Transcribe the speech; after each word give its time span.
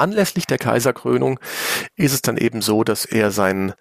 anlässlich 0.00 0.46
der 0.46 0.58
Kaiserkrönung 0.58 1.38
ist 1.96 2.12
es 2.12 2.22
dann 2.22 2.36
eben 2.36 2.62
so, 2.62 2.82
dass 2.82 3.04
er 3.04 3.30
seinen 3.30 3.74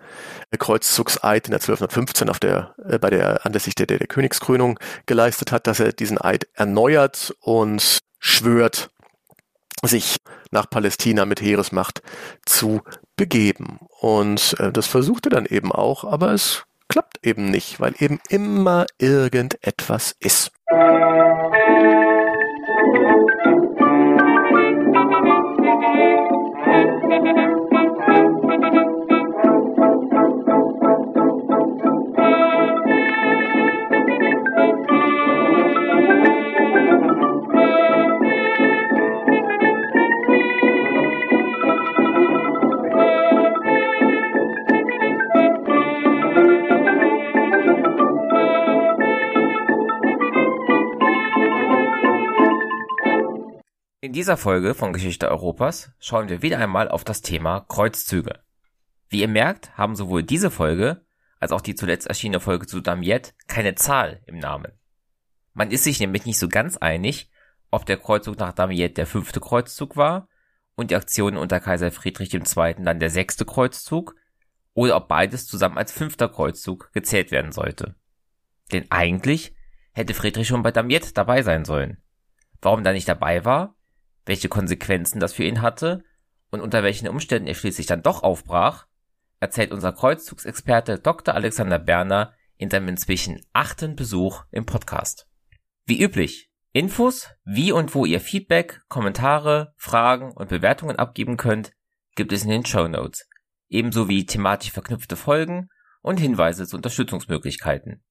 Kreuzzugseid 0.57 1.47
in 1.47 1.51
der 1.51 1.61
1215 1.61 2.29
auf 2.29 2.39
der, 2.39 2.75
äh, 2.87 2.99
bei 2.99 3.09
der, 3.09 3.45
anlässlich 3.45 3.75
der, 3.75 3.87
der, 3.87 3.99
der 3.99 4.07
Königskrönung 4.07 4.79
geleistet 5.05 5.51
hat, 5.51 5.67
dass 5.67 5.79
er 5.79 5.93
diesen 5.93 6.19
Eid 6.19 6.47
erneuert 6.53 7.35
und 7.41 7.99
schwört, 8.19 8.89
sich 9.81 10.17
nach 10.51 10.69
Palästina 10.69 11.25
mit 11.25 11.41
Heeresmacht 11.41 12.01
zu 12.45 12.81
begeben. 13.15 13.79
Und 14.01 14.55
äh, 14.59 14.71
das 14.71 14.87
versuchte 14.87 15.29
dann 15.29 15.45
eben 15.45 15.71
auch, 15.71 16.03
aber 16.03 16.33
es 16.33 16.65
klappt 16.89 17.25
eben 17.25 17.49
nicht, 17.49 17.79
weil 17.79 17.93
eben 17.99 18.19
immer 18.29 18.87
irgendetwas 18.97 20.15
ist. 20.19 20.51
In 54.01 54.13
dieser 54.13 54.37
Folge 54.37 54.75
von 54.75 54.93
Geschichte 54.93 55.29
Europas 55.29 55.91
schauen 55.99 56.29
wir 56.29 56.41
wieder 56.41 56.57
einmal 56.57 56.87
auf 56.87 57.03
das 57.03 57.21
Thema 57.21 57.65
Kreuzzüge. 57.67 58.39
Wie 59.09 59.19
ihr 59.19 59.27
merkt, 59.27 59.77
haben 59.77 59.97
sowohl 59.97 60.23
diese 60.23 60.49
Folge 60.49 61.05
als 61.41 61.51
auch 61.51 61.59
die 61.59 61.75
zuletzt 61.75 62.07
erschienene 62.07 62.39
Folge 62.39 62.65
zu 62.65 62.79
Damiette 62.79 63.33
keine 63.47 63.75
Zahl 63.75 64.21
im 64.25 64.39
Namen. 64.39 64.71
Man 65.53 65.69
ist 65.69 65.83
sich 65.83 65.99
nämlich 65.99 66.25
nicht 66.25 66.39
so 66.39 66.47
ganz 66.47 66.77
einig, 66.77 67.29
ob 67.71 67.85
der 67.85 67.97
Kreuzzug 67.97 68.37
nach 68.37 68.53
Damiette 68.53 68.93
der 68.93 69.05
fünfte 69.05 69.41
Kreuzzug 69.41 69.97
war 69.97 70.29
und 70.75 70.91
die 70.91 70.95
Aktionen 70.95 71.35
unter 71.35 71.59
Kaiser 71.59 71.91
Friedrich 71.91 72.33
II. 72.33 72.75
dann 72.79 73.01
der 73.01 73.09
sechste 73.09 73.43
Kreuzzug 73.43 74.15
oder 74.73 74.95
ob 74.95 75.09
beides 75.09 75.45
zusammen 75.45 75.77
als 75.77 75.91
fünfter 75.91 76.29
Kreuzzug 76.29 76.89
gezählt 76.93 77.31
werden 77.31 77.51
sollte. 77.51 77.95
Denn 78.71 78.89
eigentlich 78.91 79.53
hätte 79.91 80.13
Friedrich 80.13 80.47
schon 80.47 80.63
bei 80.63 80.71
Damiette 80.71 81.11
dabei 81.11 81.41
sein 81.41 81.65
sollen. 81.65 82.01
Warum 82.61 82.85
er 82.85 82.93
nicht 82.93 83.09
dabei 83.09 83.43
war, 83.43 83.75
welche 84.29 84.47
Konsequenzen 84.47 85.19
das 85.19 85.33
für 85.33 85.43
ihn 85.43 85.61
hatte 85.61 86.03
und 86.51 86.61
unter 86.61 86.83
welchen 86.83 87.07
Umständen 87.07 87.47
er 87.47 87.55
schließlich 87.55 87.87
dann 87.87 88.03
doch 88.03 88.21
aufbrach, 88.23 88.85
erzählt 89.39 89.71
unser 89.71 89.91
Kreuzzugsexperte 89.91 90.99
Dr. 90.99 91.33
Alexander 91.33 91.79
Berner 91.79 92.33
in 92.55 92.69
seinem 92.69 92.89
inzwischen 92.89 93.41
achten 93.53 93.95
Besuch 93.95 94.43
im 94.51 94.65
Podcast. 94.65 95.27
Wie 95.85 96.01
üblich, 96.01 96.51
Infos, 96.73 97.29
wie 97.43 97.71
und 97.71 97.95
wo 97.95 98.05
ihr 98.05 98.21
Feedback, 98.21 98.81
Kommentare, 98.87 99.73
Fragen 99.77 100.31
und 100.31 100.49
Bewertungen 100.49 100.97
abgeben 100.97 101.35
könnt, 101.35 101.73
gibt 102.15 102.31
es 102.31 102.43
in 102.43 102.49
den 102.51 102.65
Show 102.65 102.87
Notes, 102.87 103.27
ebenso 103.67 104.09
wie 104.09 104.27
thematisch 104.27 104.71
verknüpfte 104.71 105.15
Folgen 105.15 105.69
und 106.01 106.19
Hinweise 106.19 106.67
zu 106.67 106.75
Unterstützungsmöglichkeiten. 106.75 108.03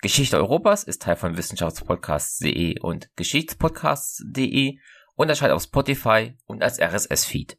Geschichte 0.00 0.38
Europas 0.38 0.84
ist 0.84 1.02
Teil 1.02 1.16
von 1.16 1.36
Wissenschaftspodcasts.de 1.36 2.80
und 2.80 3.10
Geschichtspodcasts.de 3.16 4.78
und 5.14 5.28
erscheint 5.28 5.52
auf 5.52 5.62
Spotify 5.62 6.36
und 6.46 6.62
als 6.62 6.80
RSS-Feed. 6.80 7.58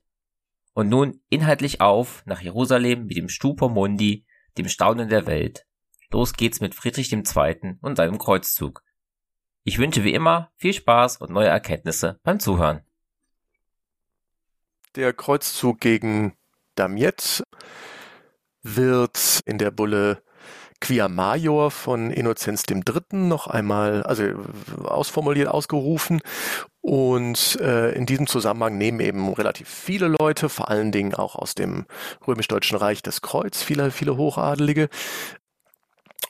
Und 0.73 0.89
nun 0.89 1.21
inhaltlich 1.29 1.81
auf 1.81 2.23
nach 2.25 2.41
Jerusalem 2.41 3.05
mit 3.05 3.17
dem 3.17 3.29
Stupor 3.29 3.69
Mundi, 3.69 4.25
dem 4.57 4.67
Staunen 4.67 5.09
der 5.09 5.27
Welt. 5.27 5.65
Los 6.11 6.33
geht's 6.33 6.61
mit 6.61 6.75
Friedrich 6.75 7.11
II. 7.11 7.77
und 7.81 7.95
seinem 7.95 8.17
Kreuzzug. 8.17 8.83
Ich 9.63 9.77
wünsche 9.77 10.03
wie 10.03 10.13
immer 10.13 10.51
viel 10.55 10.73
Spaß 10.73 11.17
und 11.17 11.31
neue 11.31 11.47
Erkenntnisse 11.47 12.19
beim 12.23 12.39
Zuhören. 12.39 12.81
Der 14.95 15.13
Kreuzzug 15.13 15.79
gegen 15.79 16.35
Damiette 16.75 17.43
wird 18.63 19.41
in 19.45 19.57
der 19.57 19.71
Bulle 19.71 20.23
Quia 20.81 21.07
Major 21.07 21.69
von 21.69 22.11
Innozenz 22.11 22.63
III. 22.67 23.01
noch 23.11 23.47
einmal, 23.47 24.03
also 24.03 24.23
ausformuliert, 24.83 25.47
ausgerufen. 25.47 26.21
Und 26.81 27.59
äh, 27.61 27.91
in 27.91 28.07
diesem 28.07 28.25
Zusammenhang 28.25 28.77
nehmen 28.77 28.99
eben 28.99 29.31
relativ 29.33 29.69
viele 29.69 30.07
Leute, 30.07 30.49
vor 30.49 30.69
allen 30.69 30.91
Dingen 30.91 31.13
auch 31.13 31.35
aus 31.35 31.53
dem 31.53 31.85
römisch-deutschen 32.27 32.77
Reich 32.77 33.03
das 33.03 33.21
Kreuz, 33.21 33.61
viele, 33.61 33.91
viele 33.91 34.17
Hochadelige, 34.17 34.89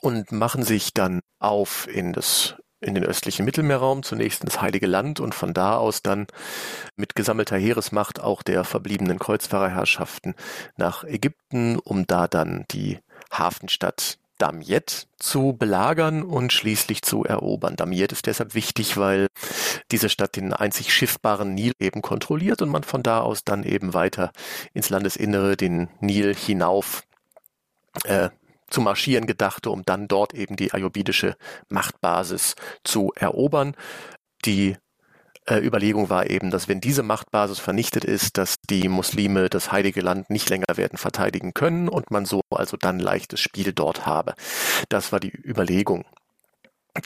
und 0.01 0.31
machen 0.31 0.63
sich 0.63 0.93
dann 0.93 1.21
auf 1.39 1.87
in 1.87 2.11
das 2.11 2.55
in 2.81 2.95
den 2.95 3.05
östlichen 3.05 3.45
Mittelmeerraum, 3.45 4.01
zunächst 4.01 4.43
ins 4.43 4.59
Heilige 4.59 4.87
Land 4.87 5.19
und 5.19 5.35
von 5.35 5.53
da 5.53 5.77
aus 5.77 6.01
dann 6.01 6.25
mit 6.95 7.15
gesammelter 7.15 7.55
Heeresmacht 7.55 8.19
auch 8.19 8.41
der 8.41 8.63
verbliebenen 8.63 9.19
Kreuzfahrerherrschaften 9.19 10.33
nach 10.77 11.03
Ägypten, 11.03 11.77
um 11.77 12.07
da 12.07 12.27
dann 12.27 12.65
die 12.71 12.97
Hafenstadt 13.31 14.17
Damiette 14.41 15.05
zu 15.19 15.53
belagern 15.53 16.23
und 16.23 16.51
schließlich 16.51 17.03
zu 17.03 17.23
erobern. 17.23 17.75
Damiette 17.75 18.15
ist 18.15 18.25
deshalb 18.25 18.55
wichtig, 18.55 18.97
weil 18.97 19.27
diese 19.91 20.09
Stadt 20.09 20.35
den 20.35 20.51
einzig 20.51 20.91
schiffbaren 20.91 21.53
Nil 21.53 21.73
eben 21.79 22.01
kontrolliert 22.01 22.63
und 22.63 22.69
man 22.69 22.83
von 22.83 23.03
da 23.03 23.21
aus 23.21 23.43
dann 23.43 23.63
eben 23.63 23.93
weiter 23.93 24.31
ins 24.73 24.89
Landesinnere 24.89 25.55
den 25.57 25.89
Nil 25.99 26.33
hinauf 26.33 27.03
äh, 28.05 28.29
zu 28.67 28.81
marschieren 28.81 29.27
gedachte, 29.27 29.69
um 29.69 29.83
dann 29.85 30.07
dort 30.07 30.33
eben 30.33 30.55
die 30.55 30.73
ayubidische 30.73 31.35
Machtbasis 31.69 32.55
zu 32.83 33.11
erobern. 33.15 33.75
Die 34.45 34.75
äh, 35.51 35.59
Überlegung 35.59 36.09
war 36.09 36.29
eben, 36.29 36.49
dass 36.49 36.67
wenn 36.67 36.79
diese 36.79 37.03
Machtbasis 37.03 37.59
vernichtet 37.59 38.05
ist, 38.05 38.37
dass 38.37 38.55
die 38.69 38.87
Muslime 38.87 39.49
das 39.49 39.71
Heilige 39.71 40.01
Land 40.01 40.29
nicht 40.29 40.49
länger 40.49 40.77
werden 40.77 40.97
verteidigen 40.97 41.53
können 41.53 41.89
und 41.89 42.09
man 42.09 42.25
so 42.25 42.41
also 42.49 42.77
dann 42.77 42.99
leichtes 42.99 43.41
Spiel 43.41 43.73
dort 43.73 44.05
habe. 44.05 44.33
Das 44.89 45.11
war 45.11 45.19
die 45.19 45.31
Überlegung. 45.31 46.05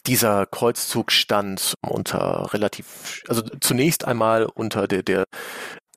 Dieser 0.06 0.46
Kreuzzug 0.46 1.12
stand 1.12 1.74
unter 1.82 2.54
relativ, 2.54 3.24
also 3.28 3.42
zunächst 3.60 4.06
einmal 4.06 4.46
unter 4.46 4.88
der, 4.88 5.04
der 5.04 5.26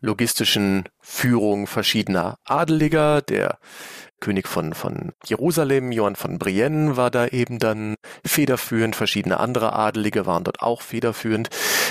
logistischen 0.01 0.85
Führung 1.01 1.67
verschiedener 1.67 2.37
Adeliger, 2.45 3.21
der 3.23 3.59
König 4.21 4.49
von, 4.49 4.75
von 4.75 5.13
Jerusalem, 5.25 5.93
Johann 5.93 6.17
von 6.17 6.39
Brienne 6.39 6.97
war 6.97 7.11
da 7.11 7.27
eben 7.27 7.59
dann 7.59 7.97
federführend, 8.25 8.97
verschiedene 8.97 9.41
andere 9.41 9.73
Adelige 9.73 10.27
waren 10.27 10.45
dort 10.45 10.61
auch 10.63 10.83
federführend. 10.83 11.49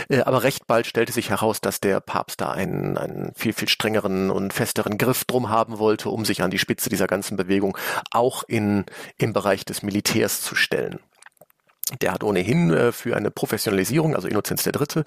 Äh, 0.09 0.21
aber 0.21 0.43
recht 0.43 0.67
bald 0.67 0.87
stellte 0.87 1.11
sich 1.11 1.29
heraus, 1.29 1.61
dass 1.61 1.79
der 1.79 1.99
Papst 1.99 2.41
da 2.41 2.51
einen, 2.51 2.97
einen 2.97 3.31
viel, 3.35 3.53
viel 3.53 3.69
strengeren 3.69 4.29
und 4.29 4.53
festeren 4.53 4.97
Griff 4.97 5.25
drum 5.25 5.49
haben 5.49 5.79
wollte, 5.79 6.09
um 6.09 6.25
sich 6.25 6.41
an 6.41 6.51
die 6.51 6.59
Spitze 6.59 6.89
dieser 6.89 7.07
ganzen 7.07 7.37
Bewegung 7.37 7.77
auch 8.11 8.43
in, 8.47 8.85
im 9.17 9.33
Bereich 9.33 9.65
des 9.65 9.83
Militärs 9.83 10.41
zu 10.41 10.55
stellen. 10.55 10.99
Der 12.01 12.13
hat 12.13 12.23
ohnehin 12.23 12.71
äh, 12.71 12.91
für 12.91 13.15
eine 13.15 13.31
Professionalisierung, 13.31 14.15
also 14.15 14.27
Innozenz 14.27 14.63
der 14.63 14.73
Dritte, 14.73 15.03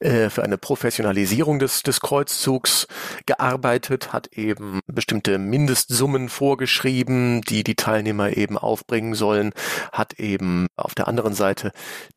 äh, 0.00 0.30
für 0.30 0.42
eine 0.42 0.58
Professionalisierung 0.58 1.58
des, 1.58 1.82
des 1.82 2.00
Kreuzzugs 2.00 2.86
gearbeitet, 3.26 4.12
hat 4.12 4.28
eben 4.28 4.80
bestimmte 4.86 5.38
Mindestsummen 5.38 6.28
vorgeschrieben, 6.28 7.42
die 7.42 7.64
die 7.64 7.74
Teilnehmer 7.74 8.36
eben 8.36 8.58
aufbringen 8.58 9.14
sollen, 9.14 9.52
hat 9.92 10.14
eben 10.14 10.66
auf 10.76 10.94
der 10.94 11.08
anderen 11.08 11.34
Seite 11.34 11.72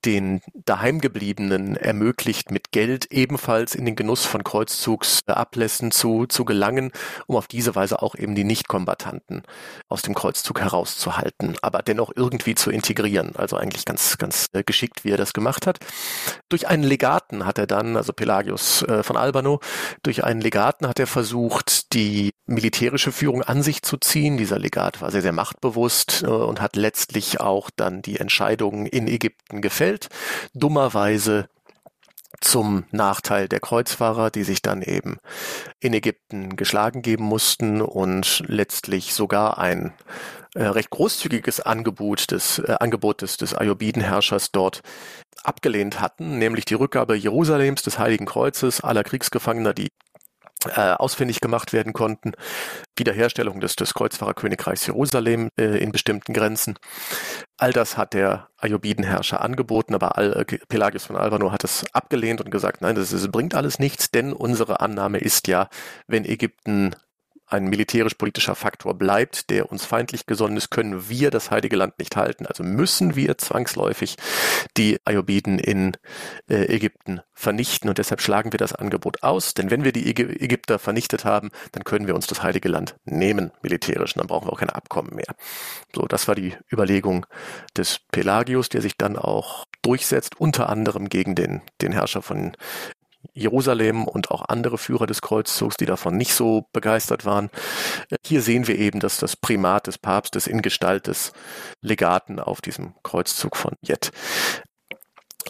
den 0.05 0.41
daheimgebliebenen 0.53 1.75
ermöglicht, 1.75 2.51
mit 2.51 2.71
Geld 2.71 3.11
ebenfalls 3.11 3.75
in 3.75 3.85
den 3.85 3.95
Genuss 3.95 4.25
von 4.25 4.43
Kreuzzugsablässen 4.43 5.91
zu, 5.91 6.25
zu 6.25 6.45
gelangen, 6.45 6.91
um 7.27 7.35
auf 7.35 7.47
diese 7.47 7.75
Weise 7.75 8.01
auch 8.01 8.15
eben 8.15 8.35
die 8.35 8.44
Nichtkombatanten 8.44 9.44
aus 9.88 10.01
dem 10.01 10.15
Kreuzzug 10.15 10.59
herauszuhalten, 10.62 11.55
aber 11.62 11.81
dennoch 11.81 12.12
irgendwie 12.15 12.55
zu 12.55 12.71
integrieren. 12.71 13.35
Also 13.35 13.57
eigentlich 13.57 13.85
ganz 13.85 13.99
ganz, 14.00 14.18
ganz 14.18 14.46
äh, 14.54 14.63
geschickt, 14.63 15.04
wie 15.04 15.12
er 15.12 15.18
das 15.18 15.34
gemacht 15.34 15.68
hat. 15.68 15.80
Durch 16.48 16.68
einen 16.68 16.84
Legaten 16.84 17.46
hat 17.46 17.57
er 17.57 17.68
dann, 17.68 17.98
also 17.98 18.13
Pelagius 18.13 18.84
äh, 18.84 19.04
von 19.04 19.18
Albano, 19.18 19.60
durch 20.04 20.24
einen 20.24 20.42
Legaten 20.42 20.88
hat 20.88 21.00
er 21.00 21.07
versucht, 21.07 21.94
die 21.94 22.31
militärische 22.46 23.12
Führung 23.12 23.44
an 23.44 23.62
sich 23.62 23.81
zu 23.81 23.98
ziehen. 23.98 24.38
Dieser 24.38 24.60
Legat 24.60 25.01
war 25.01 25.12
sehr, 25.12 25.22
sehr 25.22 25.34
machtbewusst 25.34 26.24
äh, 26.24 26.28
und 26.28 26.62
hat 26.62 26.75
letztlich 26.75 27.40
auch 27.40 27.69
dann 27.75 28.01
die 28.01 28.19
Entscheidungen 28.19 28.86
in 28.86 29.07
Ägypten 29.07 29.62
gefällt. 29.62 30.10
Dummerweise 30.54 31.50
zum 32.42 32.86
Nachteil 32.92 33.50
der 33.50 33.60
Kreuzfahrer, 33.60 34.30
die 34.30 34.44
sich 34.44 34.62
dann 34.62 34.81
eben 34.81 35.18
in 35.81 35.94
Ägypten 35.94 36.56
geschlagen 36.56 37.01
geben 37.01 37.25
mussten 37.25 37.81
und 37.81 38.44
letztlich 38.48 39.13
sogar 39.13 39.57
ein 39.57 39.94
äh, 40.56 40.63
recht 40.63 40.90
großzügiges 40.90 41.62
Angebot 41.62 42.31
des 42.31 42.60
äh, 42.60 42.75
Angebot 42.80 43.22
des, 43.22 43.38
des 43.38 43.54
Ayyubidenherrschers 43.54 44.51
dort 44.51 44.81
abgelehnt 45.44 46.01
hatten, 46.01 46.38
nämlich 46.38 46.66
die 46.66 46.74
Rückgabe 46.74 47.16
Jerusalems 47.16 47.81
des 47.84 48.00
Heiligen 48.00 48.25
Kreuzes 48.25 48.81
aller 48.81 49.04
Kriegsgefangener, 49.04 49.74
die 49.74 49.90
äh, 50.66 50.92
ausfindig 50.92 51.40
gemacht 51.40 51.72
werden 51.72 51.94
konnten. 51.94 52.34
Wiederherstellung 52.98 53.62
des, 53.62 53.75
des 53.75 53.94
Kreuzfahrerkönigreichs 53.94 54.88
Jerusalem 54.88 55.50
äh, 55.57 55.78
in 55.78 55.94
bestimmten 55.94 56.34
Grenzen. 56.34 56.78
All 57.57 57.72
das 57.72 57.96
hat 57.96 58.13
der 58.13 58.50
Ayyubidenherrscher 58.57 59.40
angeboten, 59.42 59.96
aber 59.96 60.18
Al 60.18 60.34
äh, 60.34 60.57
Pelagius 60.68 61.06
von 61.06 61.16
Albano 61.16 61.54
hat 61.54 61.63
es 61.63 61.86
abgelehnt 61.94 62.42
und 62.42 62.51
gesagt, 62.51 62.81
nein, 62.81 62.96
das, 62.96 63.12
das 63.12 63.30
bringt 63.30 63.56
alles 63.56 63.80
nichts, 63.80 64.12
denn 64.12 64.34
unsere 64.34 64.81
Annahme 64.81 65.19
ist 65.19 65.48
ja, 65.48 65.69
wenn 66.07 66.25
Ägypten 66.25 66.94
ein 67.50 67.66
militärisch-politischer 67.66 68.56
Faktor 68.56 68.94
bleibt, 68.94 69.50
der 69.50 69.72
uns 69.72 69.86
feindlich 69.86 70.25
gesonnen 70.25 70.57
ist, 70.57 70.69
können 70.69 71.10
wir 71.10 71.31
das 71.31 71.51
Heilige 71.51 71.75
Land 71.75 71.98
nicht 72.00 72.16
halten. 72.16 72.46
Also 72.46 72.63
müssen 72.63 73.16
wir 73.16 73.38
zwangsläufig 73.38 74.18
die 74.78 75.00
Ayyubiden 75.06 75.60
in 75.60 75.98
äh, 76.48 76.66
Ägypten 76.66 77.22
vernichten 77.34 77.90
und 77.90 77.98
deshalb 77.98 78.22
schlagen 78.22 78.51
wir 78.51 78.60
das 78.60 78.74
Angebot 78.74 79.24
aus. 79.24 79.54
Denn 79.54 79.72
wenn 79.72 79.84
wir 79.84 79.92
die 79.92 80.07
Ägypter 80.07 80.78
vernichtet 80.78 81.25
haben, 81.25 81.50
dann 81.72 81.84
können 81.84 82.06
wir 82.06 82.16
uns 82.16 82.28
das 82.28 82.44
Heilige 82.44 82.69
Land 82.69 82.96
nehmen, 83.06 83.51
militärisch, 83.62 84.16
und 84.16 84.19
dann 84.19 84.28
brauchen 84.28 84.48
wir 84.48 84.54
auch 84.54 84.60
keine 84.60 84.75
Abkommen 84.75 85.16
mehr. 85.16 85.36
So, 85.96 86.06
das 86.06 86.28
war 86.28 86.36
die 86.36 86.56
Überlegung 86.72 87.25
des 87.75 88.00
Pelagius, 88.12 88.69
der 88.69 88.81
sich 88.81 88.98
dann 88.98 89.18
auch 89.18 89.66
durchsetzt, 89.81 90.40
unter 90.40 90.69
anderem 90.69 91.10
gegen 91.10 91.36
den, 91.36 91.62
den 91.81 91.94
Herrscher 91.94 92.22
von 92.22 92.56
Jerusalem 93.33 94.05
und 94.05 94.31
auch 94.31 94.43
andere 94.47 94.77
Führer 94.77 95.07
des 95.07 95.21
Kreuzzugs, 95.21 95.77
die 95.77 95.85
davon 95.85 96.17
nicht 96.17 96.33
so 96.33 96.65
begeistert 96.73 97.25
waren. 97.25 97.49
Hier 98.25 98.41
sehen 98.41 98.67
wir 98.67 98.77
eben, 98.77 98.99
dass 98.99 99.17
das 99.17 99.35
Primat 99.35 99.87
des 99.87 99.97
Papstes 99.97 100.47
in 100.47 100.61
Gestalt 100.61 101.07
des 101.07 101.33
Legaten 101.81 102.39
auf 102.39 102.61
diesem 102.61 102.93
Kreuzzug 103.03 103.55
von 103.55 103.73
Jet. 103.81 104.11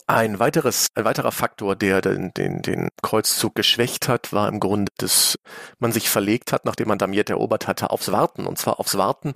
Ein 0.08 0.40
weiteres, 0.40 0.88
ein 0.96 1.06
weiterer 1.06 1.32
Faktor, 1.32 1.76
der 1.76 2.02
den, 2.02 2.34
den, 2.34 2.64
den 2.64 2.90
Kreuzzug 3.04 3.54
geschwächt 3.54 4.08
hat, 4.08 4.34
war 4.34 4.48
im 4.48 4.60
Grunde, 4.60 4.92
dass 4.98 5.38
man 5.78 5.92
sich 5.92 6.10
verlegt 6.10 6.52
hat, 6.52 6.66
nachdem 6.66 6.88
man 6.88 6.98
Damiette 6.98 7.34
erobert 7.34 7.68
hatte, 7.68 7.92
aufs 7.92 8.12
Warten. 8.12 8.48
Und 8.48 8.58
zwar 8.58 8.80
aufs 8.80 8.98
Warten 8.98 9.34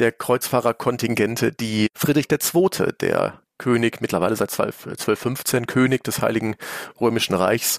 der 0.00 0.10
Kreuzfahrerkontingente, 0.10 1.52
die 1.52 1.88
Friedrich 1.94 2.26
II., 2.30 2.92
der 3.00 3.40
König, 3.58 4.00
mittlerweile 4.00 4.36
seit 4.36 4.50
1215 4.52 5.66
König 5.66 6.04
des 6.04 6.20
Heiligen 6.20 6.56
Römischen 7.00 7.34
Reichs, 7.34 7.78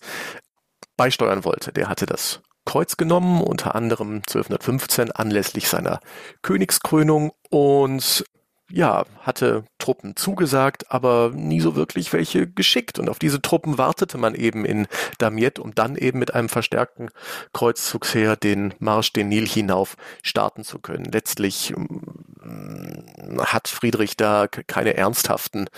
beisteuern 0.95 1.45
wollte. 1.45 1.71
Der 1.71 1.89
hatte 1.89 2.05
das 2.05 2.41
Kreuz 2.65 2.97
genommen, 2.97 3.41
unter 3.41 3.75
anderem 3.75 4.17
1215 4.17 5.11
anlässlich 5.11 5.69
seiner 5.69 5.99
Königskrönung 6.41 7.31
und 7.49 8.25
ja, 8.69 9.05
hatte 9.21 9.63
Truppen 9.77 10.15
zugesagt, 10.15 10.91
aber 10.91 11.31
nie 11.33 11.61
so 11.61 11.75
wirklich 11.75 12.11
welche 12.11 12.47
geschickt. 12.47 12.99
Und 12.99 13.09
auf 13.09 13.19
diese 13.19 13.41
Truppen 13.41 13.77
wartete 13.77 14.17
man 14.17 14.35
eben 14.35 14.65
in 14.65 14.87
Damiet, 15.17 15.59
um 15.59 15.73
dann 15.73 15.95
eben 15.95 16.19
mit 16.19 16.33
einem 16.33 16.49
verstärkten 16.49 17.09
Kreuzzugsheer 17.53 18.35
den 18.35 18.73
Marsch 18.79 19.13
den 19.13 19.29
Nil 19.29 19.47
hinauf 19.47 19.95
starten 20.21 20.63
zu 20.63 20.79
können. 20.79 21.05
Letztlich 21.05 21.73
mm, 21.75 23.39
hat 23.39 23.69
Friedrich 23.69 24.17
da 24.17 24.47
keine 24.47 24.95
ernsthaften 24.95 25.69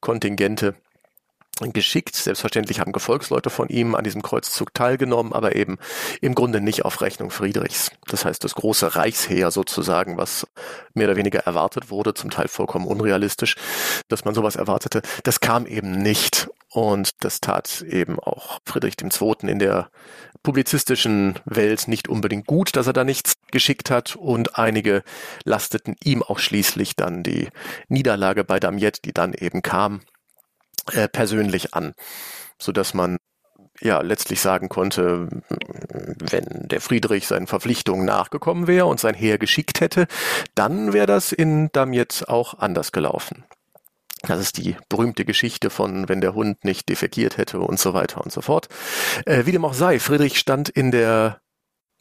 Kontingente 0.00 0.74
geschickt. 1.72 2.14
Selbstverständlich 2.14 2.80
haben 2.80 2.92
Gefolgsleute 2.92 3.50
von 3.50 3.68
ihm 3.68 3.94
an 3.94 4.04
diesem 4.04 4.22
Kreuzzug 4.22 4.74
teilgenommen, 4.74 5.32
aber 5.32 5.56
eben 5.56 5.78
im 6.20 6.34
Grunde 6.34 6.60
nicht 6.60 6.84
auf 6.84 7.00
Rechnung 7.00 7.30
Friedrichs. 7.30 7.90
Das 8.06 8.24
heißt, 8.24 8.44
das 8.44 8.54
große 8.54 8.96
Reichsheer 8.96 9.50
sozusagen, 9.50 10.16
was 10.16 10.46
mehr 10.94 11.08
oder 11.08 11.16
weniger 11.16 11.40
erwartet 11.40 11.90
wurde, 11.90 12.14
zum 12.14 12.30
Teil 12.30 12.48
vollkommen 12.48 12.86
unrealistisch, 12.86 13.56
dass 14.08 14.24
man 14.24 14.34
sowas 14.34 14.56
erwartete, 14.56 15.02
das 15.24 15.40
kam 15.40 15.66
eben 15.66 15.92
nicht. 15.92 16.48
Und 16.68 17.24
das 17.24 17.40
tat 17.40 17.82
eben 17.88 18.18
auch 18.18 18.58
Friedrich 18.66 18.96
II. 19.00 19.34
in 19.42 19.58
der 19.58 19.88
publizistischen 20.42 21.38
Welt 21.46 21.88
nicht 21.88 22.06
unbedingt 22.06 22.46
gut, 22.46 22.76
dass 22.76 22.86
er 22.86 22.92
da 22.92 23.02
nichts 23.02 23.34
geschickt 23.50 23.90
hat. 23.90 24.14
Und 24.14 24.58
einige 24.58 25.02
lasteten 25.44 25.96
ihm 26.04 26.22
auch 26.22 26.38
schließlich 26.38 26.94
dann 26.94 27.22
die 27.22 27.48
Niederlage 27.88 28.44
bei 28.44 28.60
Damiette, 28.60 29.00
die 29.02 29.14
dann 29.14 29.32
eben 29.32 29.62
kam, 29.62 30.02
äh, 30.92 31.08
persönlich 31.08 31.74
an, 31.74 31.94
so 32.58 32.72
dass 32.72 32.94
man 32.94 33.18
ja 33.80 34.00
letztlich 34.00 34.40
sagen 34.40 34.68
konnte, 34.68 35.28
wenn 35.48 36.68
der 36.68 36.80
Friedrich 36.80 37.26
seinen 37.26 37.46
Verpflichtungen 37.46 38.06
nachgekommen 38.06 38.66
wäre 38.66 38.86
und 38.86 39.00
sein 39.00 39.14
Heer 39.14 39.38
geschickt 39.38 39.80
hätte, 39.80 40.06
dann 40.54 40.92
wäre 40.92 41.06
das 41.06 41.32
in 41.32 41.70
Damiet 41.72 42.24
auch 42.28 42.58
anders 42.58 42.92
gelaufen. 42.92 43.44
Das 44.22 44.40
ist 44.40 44.56
die 44.56 44.76
berühmte 44.88 45.24
Geschichte 45.24 45.70
von, 45.70 46.08
wenn 46.08 46.20
der 46.20 46.34
Hund 46.34 46.64
nicht 46.64 46.88
defekiert 46.88 47.36
hätte 47.36 47.60
und 47.60 47.78
so 47.78 47.94
weiter 47.94 48.22
und 48.22 48.32
so 48.32 48.40
fort. 48.40 48.68
Äh, 49.24 49.46
wie 49.46 49.52
dem 49.52 49.64
auch 49.64 49.74
sei, 49.74 50.00
Friedrich 50.00 50.38
stand 50.38 50.68
in 50.68 50.90
der 50.90 51.40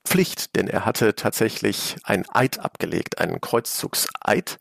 Pflicht, 0.06 0.56
denn 0.56 0.68
er 0.68 0.86
hatte 0.86 1.16
tatsächlich 1.16 1.98
ein 2.04 2.26
Eid 2.30 2.60
abgelegt, 2.60 3.20
einen 3.20 3.42
Kreuzzugseid, 3.42 4.58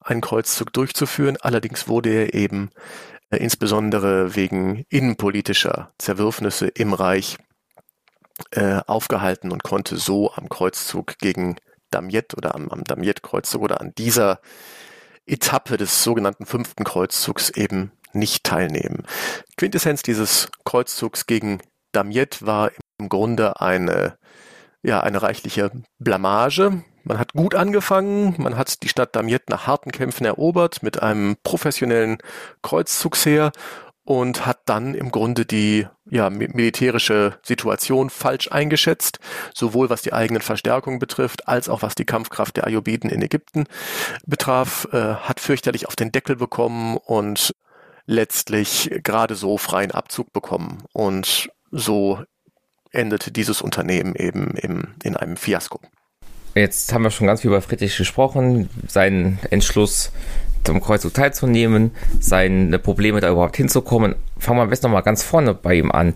einen 0.00 0.20
Kreuzzug 0.20 0.72
durchzuführen. 0.72 1.38
Allerdings 1.40 1.88
wurde 1.88 2.10
er 2.10 2.34
eben 2.34 2.70
insbesondere 3.30 4.36
wegen 4.36 4.84
innenpolitischer 4.88 5.92
Zerwürfnisse 5.98 6.68
im 6.68 6.92
Reich 6.92 7.38
äh, 8.50 8.80
aufgehalten 8.86 9.52
und 9.52 9.62
konnte 9.62 9.96
so 9.96 10.32
am 10.32 10.48
Kreuzzug 10.48 11.18
gegen 11.18 11.56
Damiet 11.90 12.36
oder 12.36 12.54
am, 12.54 12.68
am 12.68 12.84
Damiet-Kreuzzug 12.84 13.62
oder 13.62 13.80
an 13.80 13.92
dieser 13.96 14.40
Etappe 15.26 15.76
des 15.76 16.02
sogenannten 16.02 16.46
fünften 16.46 16.84
Kreuzzugs 16.84 17.50
eben 17.50 17.92
nicht 18.12 18.44
teilnehmen. 18.44 19.04
Quintessenz 19.56 20.02
dieses 20.02 20.48
Kreuzzugs 20.64 21.26
gegen 21.26 21.60
Damiet 21.92 22.44
war 22.44 22.70
im 22.98 23.08
Grunde 23.08 23.60
eine, 23.60 24.18
ja, 24.82 25.00
eine 25.00 25.22
reichliche 25.22 25.70
Blamage, 25.98 26.84
man 27.04 27.18
hat 27.18 27.32
gut 27.32 27.54
angefangen, 27.54 28.34
man 28.38 28.56
hat 28.56 28.82
die 28.82 28.88
Stadt 28.88 29.14
Damiette 29.14 29.50
nach 29.50 29.66
harten 29.66 29.92
Kämpfen 29.92 30.24
erobert 30.24 30.82
mit 30.82 31.02
einem 31.02 31.36
professionellen 31.42 32.18
Kreuzzugsheer 32.62 33.52
und 34.04 34.44
hat 34.44 34.60
dann 34.66 34.94
im 34.94 35.10
Grunde 35.10 35.46
die 35.46 35.86
ja, 36.04 36.28
militärische 36.28 37.38
Situation 37.42 38.10
falsch 38.10 38.50
eingeschätzt, 38.52 39.18
sowohl 39.54 39.88
was 39.88 40.02
die 40.02 40.12
eigenen 40.12 40.42
Verstärkungen 40.42 40.98
betrifft, 40.98 41.48
als 41.48 41.68
auch 41.68 41.82
was 41.82 41.94
die 41.94 42.04
Kampfkraft 42.04 42.56
der 42.56 42.66
Ayyubiden 42.66 43.08
in 43.08 43.22
Ägypten 43.22 43.64
betraf, 44.26 44.86
äh, 44.92 45.14
hat 45.14 45.40
fürchterlich 45.40 45.88
auf 45.88 45.96
den 45.96 46.12
Deckel 46.12 46.36
bekommen 46.36 46.98
und 46.98 47.54
letztlich 48.06 48.90
gerade 49.02 49.34
so 49.34 49.56
freien 49.56 49.90
Abzug 49.90 50.32
bekommen. 50.34 50.82
Und 50.92 51.48
so 51.70 52.22
endete 52.90 53.32
dieses 53.32 53.62
Unternehmen 53.62 54.14
eben 54.14 54.50
im, 54.56 54.94
in 55.02 55.16
einem 55.16 55.38
Fiasko. 55.38 55.80
Jetzt 56.54 56.92
haben 56.92 57.02
wir 57.02 57.10
schon 57.10 57.26
ganz 57.26 57.40
viel 57.40 57.50
über 57.50 57.60
Friedrich 57.60 57.96
gesprochen, 57.96 58.68
seinen 58.86 59.38
Entschluss 59.50 60.12
zum 60.62 60.80
Kreuzzug 60.80 61.12
teilzunehmen, 61.12 61.90
seine 62.20 62.78
Probleme 62.78 63.20
da 63.20 63.30
überhaupt 63.30 63.56
hinzukommen. 63.56 64.14
Fangen 64.38 64.58
wir 64.58 64.62
am 64.62 64.70
besten 64.70 64.86
nochmal 64.86 65.02
ganz 65.02 65.22
vorne 65.22 65.52
bei 65.54 65.74
ihm 65.74 65.90
an. 65.90 66.14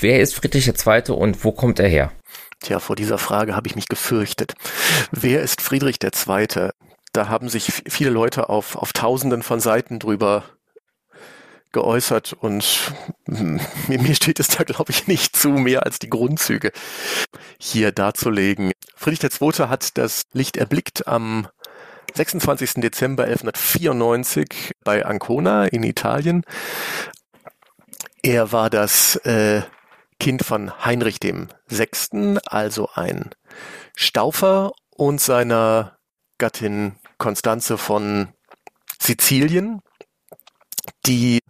Wer 0.00 0.20
ist 0.20 0.34
Friedrich 0.34 0.68
II. 0.68 1.12
und 1.12 1.44
wo 1.44 1.52
kommt 1.52 1.78
er 1.78 1.88
her? 1.88 2.12
Tja, 2.60 2.78
vor 2.78 2.96
dieser 2.96 3.16
Frage 3.16 3.54
habe 3.54 3.68
ich 3.68 3.76
mich 3.76 3.88
gefürchtet. 3.88 4.54
Wer 5.12 5.40
ist 5.40 5.62
Friedrich 5.62 5.98
II.? 6.02 6.70
Da 7.12 7.28
haben 7.28 7.48
sich 7.48 7.82
viele 7.88 8.10
Leute 8.10 8.48
auf, 8.48 8.76
auf 8.76 8.92
tausenden 8.92 9.42
von 9.42 9.60
Seiten 9.60 9.98
drüber 9.98 10.44
geäußert 11.72 12.32
und 12.32 12.92
hm, 13.26 13.60
mir 13.88 14.14
steht 14.14 14.40
es 14.40 14.48
da, 14.48 14.64
glaube 14.64 14.90
ich, 14.90 15.06
nicht 15.06 15.36
zu, 15.36 15.50
mehr 15.50 15.84
als 15.84 15.98
die 15.98 16.10
Grundzüge 16.10 16.72
hier 17.58 17.92
darzulegen. 17.92 18.72
Friedrich 18.96 19.40
II. 19.40 19.68
hat 19.68 19.96
das 19.98 20.22
Licht 20.32 20.56
erblickt 20.56 21.06
am 21.06 21.48
26. 22.14 22.74
Dezember 22.74 23.24
1194 23.24 24.72
bei 24.84 25.04
Ancona 25.06 25.66
in 25.66 25.82
Italien. 25.82 26.44
Er 28.22 28.52
war 28.52 28.68
das 28.68 29.16
äh, 29.24 29.62
Kind 30.18 30.44
von 30.44 30.84
Heinrich 30.84 31.20
dem 31.20 31.48
Sechsten, 31.66 32.38
also 32.38 32.90
ein 32.94 33.30
Staufer 33.96 34.72
und 34.90 35.20
seiner 35.20 35.98
Gattin 36.38 36.96
Konstanze 37.18 37.78
von 37.78 38.28
Sizilien, 39.00 39.80
die 41.06 41.40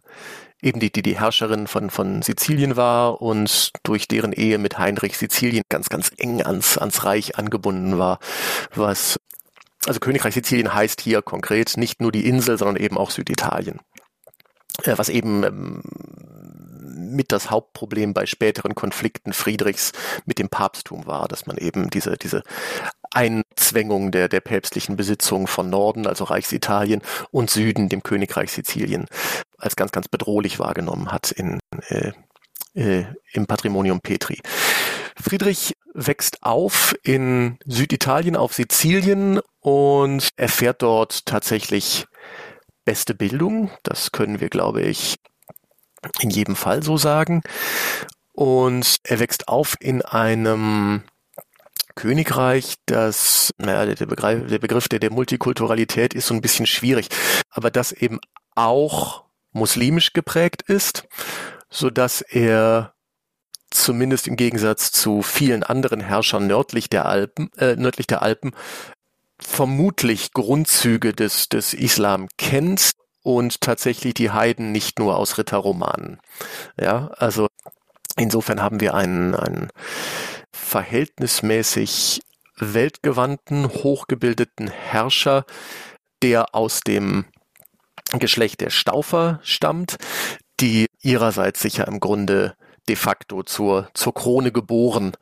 eben 0.63 0.81
die, 0.81 0.91
die, 0.91 1.03
die 1.03 1.19
Herrscherin 1.19 1.67
von, 1.67 1.91
von 1.91 2.23
Sizilien 2.23 2.77
war 2.77 3.21
und 3.23 3.73
durch 3.83 4.09
deren 4.09 4.33
Ehe 4.33 4.59
mit 4.59 4.79
Heinrich 4.79 5.17
Sizilien 5.17 5.65
ganz, 5.69 5.89
ganz 5.89 6.11
eng 6.19 6.43
ans, 6.43 6.79
ans 6.79 7.05
Reich 7.05 7.37
angebunden 7.37 7.99
war, 7.99 8.19
was 8.75 9.19
also 9.87 9.99
Königreich 10.01 10.35
Sizilien 10.35 10.75
heißt 10.75 11.01
hier 11.01 11.23
konkret 11.23 11.77
nicht 11.77 12.01
nur 12.01 12.13
die 12.13 12.27
Insel, 12.27 12.59
sondern 12.59 12.77
eben 12.77 12.99
auch 12.99 13.11
Süditalien. 13.11 13.81
Äh, 14.85 14.99
was 14.99 15.09
eben 15.09 15.43
ähm, 15.43 15.83
mit 17.17 17.33
das 17.33 17.51
Hauptproblem 17.51 18.15
bei 18.15 18.27
späteren 18.27 18.75
Konflikten 18.75 19.33
Friedrichs 19.33 19.93
mit 20.27 20.39
dem 20.39 20.49
Papsttum 20.49 21.07
war, 21.07 21.29
dass 21.29 21.47
man 21.47 21.57
eben 21.57 21.91
diese, 21.91 22.17
diese 22.17 22.43
Einzwängung 23.13 24.13
der, 24.13 24.29
der 24.29 24.41
päpstlichen 24.41 24.97
Besitzung 24.97 25.47
von 25.47 25.69
Norden, 25.71 26.07
also 26.07 26.25
Reichsitalien, 26.25 27.03
und 27.31 27.51
Süden, 27.51 27.89
dem 27.89 28.03
Königreich 28.03 28.53
Sizilien, 28.53 29.07
als 29.59 29.77
ganz, 29.77 29.93
ganz 29.93 30.09
bedrohlich 30.09 30.59
wahrgenommen 30.59 31.11
hat 31.13 31.31
in, 31.31 31.59
äh, 31.89 32.13
äh, 32.75 33.05
im 33.33 33.47
Patrimonium 33.47 34.01
Petri. 34.01 34.41
Friedrich 35.21 35.75
wächst 35.93 36.43
auf 36.43 36.95
in 37.03 37.59
Süditalien 37.67 38.37
auf 38.37 38.55
Sizilien 38.55 39.41
und 39.61 40.29
erfährt 40.37 40.83
dort 40.83 41.27
tatsächlich 41.27 42.07
beste 42.85 43.15
Bildung. 43.15 43.71
Das 43.83 44.13
können 44.13 44.41
wir, 44.41 44.49
glaube 44.49 44.83
ich, 44.83 45.17
in 46.21 46.31
jedem 46.31 46.57
Fall 46.57 46.83
so 46.83 46.97
sagen. 46.97 47.43
Und 48.33 48.97
er 49.05 49.21
wächst 49.21 49.49
auf 49.49 49.77
in 49.81 50.03
einem 50.03 51.03
Königreich, 51.95 52.77
das, 52.87 53.53
naja, 53.59 53.95
der 53.95 54.07
Begriff, 54.07 54.47
der 54.49 54.59
Begriff 54.59 54.89
der, 54.89 54.99
der 54.99 55.13
Multikulturalität 55.13 56.15
ist 56.15 56.27
so 56.27 56.35
ein 56.35 56.41
bisschen 56.41 56.67
schwierig, 56.67 57.09
aber 57.51 57.71
das 57.71 57.93
eben 57.93 58.19
auch 58.55 59.25
muslimisch 59.53 60.13
geprägt 60.13 60.63
ist, 60.63 61.07
so 61.69 61.91
dass 61.91 62.21
er 62.21 62.95
zumindest 63.71 64.27
im 64.27 64.37
Gegensatz 64.37 64.91
zu 64.91 65.23
vielen 65.23 65.63
anderen 65.63 66.01
Herrschern 66.01 66.47
nördlich 66.47 66.91
der 66.91 67.07
Alpen, 67.07 67.51
äh, 67.57 67.77
nördlich 67.77 68.07
der 68.07 68.23
Alpen, 68.23 68.53
vermutlich 69.41 70.33
Grundzüge 70.33 71.15
des, 71.15 71.49
des 71.49 71.73
Islam 71.73 72.29
kennt 72.37 72.93
und 73.23 73.61
tatsächlich 73.61 74.15
die 74.15 74.31
Heiden 74.31 74.73
nicht 74.73 74.99
nur 74.99 75.17
aus 75.17 75.39
Ritterromanen. 75.39 76.21
Ja, 76.79 77.09
also 77.17 77.49
insofern 78.17 78.61
haben 78.61 78.81
wir 78.81 78.95
einen, 78.95 79.35
einen 79.35 79.69
verhältnismäßig 80.53 82.21
weltgewandten, 82.57 83.69
hochgebildeten 83.69 84.69
Herrscher, 84.69 85.45
der 86.23 86.55
aus 86.55 86.81
dem 86.81 87.25
Geschlecht 88.13 88.61
der 88.61 88.71
Staufer 88.71 89.41
stammt, 89.43 89.97
die 90.61 90.87
ihrerseits 91.01 91.61
sicher 91.61 91.87
im 91.87 92.01
Grunde 92.01 92.55
de 92.89 92.97
facto 92.97 93.43
zur, 93.43 93.89
zur 93.95 94.15
Krone 94.15 94.53
geboren 94.53 95.13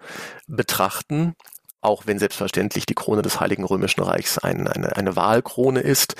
betrachten, 0.47 1.35
auch 1.81 2.07
wenn 2.07 2.19
selbstverständlich 2.19 2.87
die 2.87 2.95
Krone 2.95 3.23
des 3.23 3.41
Heiligen 3.41 3.65
Römischen 3.65 4.03
Reichs 4.03 4.39
ein, 4.39 4.67
eine, 4.67 4.97
eine 4.97 5.17
Wahlkrone 5.17 5.81
ist. 5.81 6.15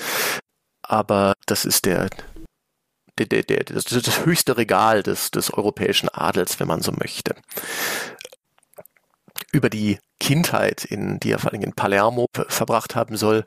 Aber 0.83 1.33
das 1.45 1.65
ist 1.65 1.85
der, 1.85 2.09
der, 3.17 3.25
der, 3.25 3.43
der, 3.43 3.63
das, 3.63 3.85
das 3.85 4.25
höchste 4.25 4.57
Regal 4.57 5.03
des, 5.03 5.31
des 5.31 5.51
europäischen 5.51 6.07
Adels, 6.09 6.59
wenn 6.59 6.67
man 6.67 6.81
so 6.81 6.91
möchte 6.91 7.35
über 9.51 9.69
die 9.69 9.97
Kindheit, 10.19 10.83
in, 10.85 11.19
die 11.19 11.31
er 11.31 11.39
vor 11.39 11.51
allem 11.51 11.61
in 11.61 11.73
Palermo 11.73 12.27
verbracht 12.49 12.95
haben 12.95 13.15
soll, 13.15 13.45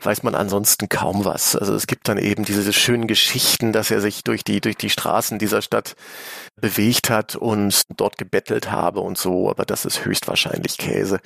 weiß 0.00 0.22
man 0.22 0.34
ansonsten 0.34 0.88
kaum 0.88 1.24
was. 1.24 1.54
Also 1.54 1.74
es 1.74 1.86
gibt 1.86 2.08
dann 2.08 2.18
eben 2.18 2.44
diese 2.44 2.72
schönen 2.72 3.06
Geschichten, 3.06 3.72
dass 3.72 3.90
er 3.90 4.00
sich 4.00 4.24
durch 4.24 4.42
die, 4.42 4.60
durch 4.60 4.76
die 4.76 4.90
Straßen 4.90 5.38
dieser 5.38 5.62
Stadt 5.62 5.94
bewegt 6.60 7.10
hat 7.10 7.36
und 7.36 7.82
dort 7.96 8.16
gebettelt 8.16 8.70
habe 8.70 9.00
und 9.00 9.18
so, 9.18 9.50
aber 9.50 9.64
das 9.64 9.84
ist 9.84 10.04
höchstwahrscheinlich 10.04 10.78
Käse. 10.78 11.20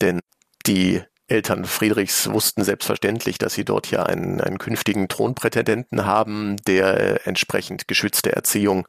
Denn 0.00 0.20
die 0.66 1.02
Eltern 1.26 1.64
Friedrichs 1.64 2.30
wussten 2.30 2.64
selbstverständlich, 2.64 3.38
dass 3.38 3.54
sie 3.54 3.64
dort 3.64 3.90
ja 3.90 4.02
einen, 4.02 4.42
einen 4.42 4.58
künftigen 4.58 5.08
Thronprätendenten 5.08 6.04
haben, 6.04 6.56
der 6.66 7.26
entsprechend 7.26 7.88
geschützte 7.88 8.32
Erziehung 8.36 8.86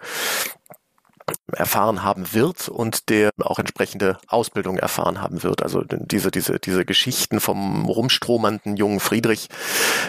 erfahren 1.52 2.04
haben 2.04 2.34
wird 2.34 2.70
und 2.70 3.10
der 3.10 3.32
auch 3.42 3.60
entsprechende 3.60 4.18
Ausbildung 4.28 4.78
erfahren 4.78 5.22
haben 5.22 5.44
wird. 5.44 5.64
Also 5.64 5.84
diese, 5.84 6.32
diese, 6.32 6.60
diese 6.60 6.86
Geschichten 6.86 7.40
vom 7.40 7.86
rumstromernden 7.86 8.78
jungen 8.78 9.00
Friedrich, 9.00 9.48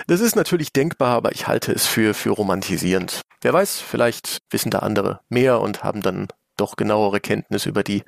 das 0.06 0.20
ist 0.20 0.36
natürlich 0.36 0.72
denkbar, 0.72 1.16
aber 1.16 1.32
ich 1.32 1.46
halte 1.46 1.72
es 1.72 1.86
für, 1.86 2.14
für 2.14 2.30
romantisierend. 2.30 3.22
Wer 3.40 3.52
weiß, 3.52 3.80
vielleicht 3.80 4.40
wissen 4.50 4.70
da 4.70 4.80
andere 4.80 5.20
mehr 5.28 5.60
und 5.60 5.84
haben 5.84 6.00
dann 6.00 6.28
doch 6.56 6.76
genauere 6.76 7.20
Kenntnis 7.20 7.66
über 7.66 7.82
die 7.82 8.02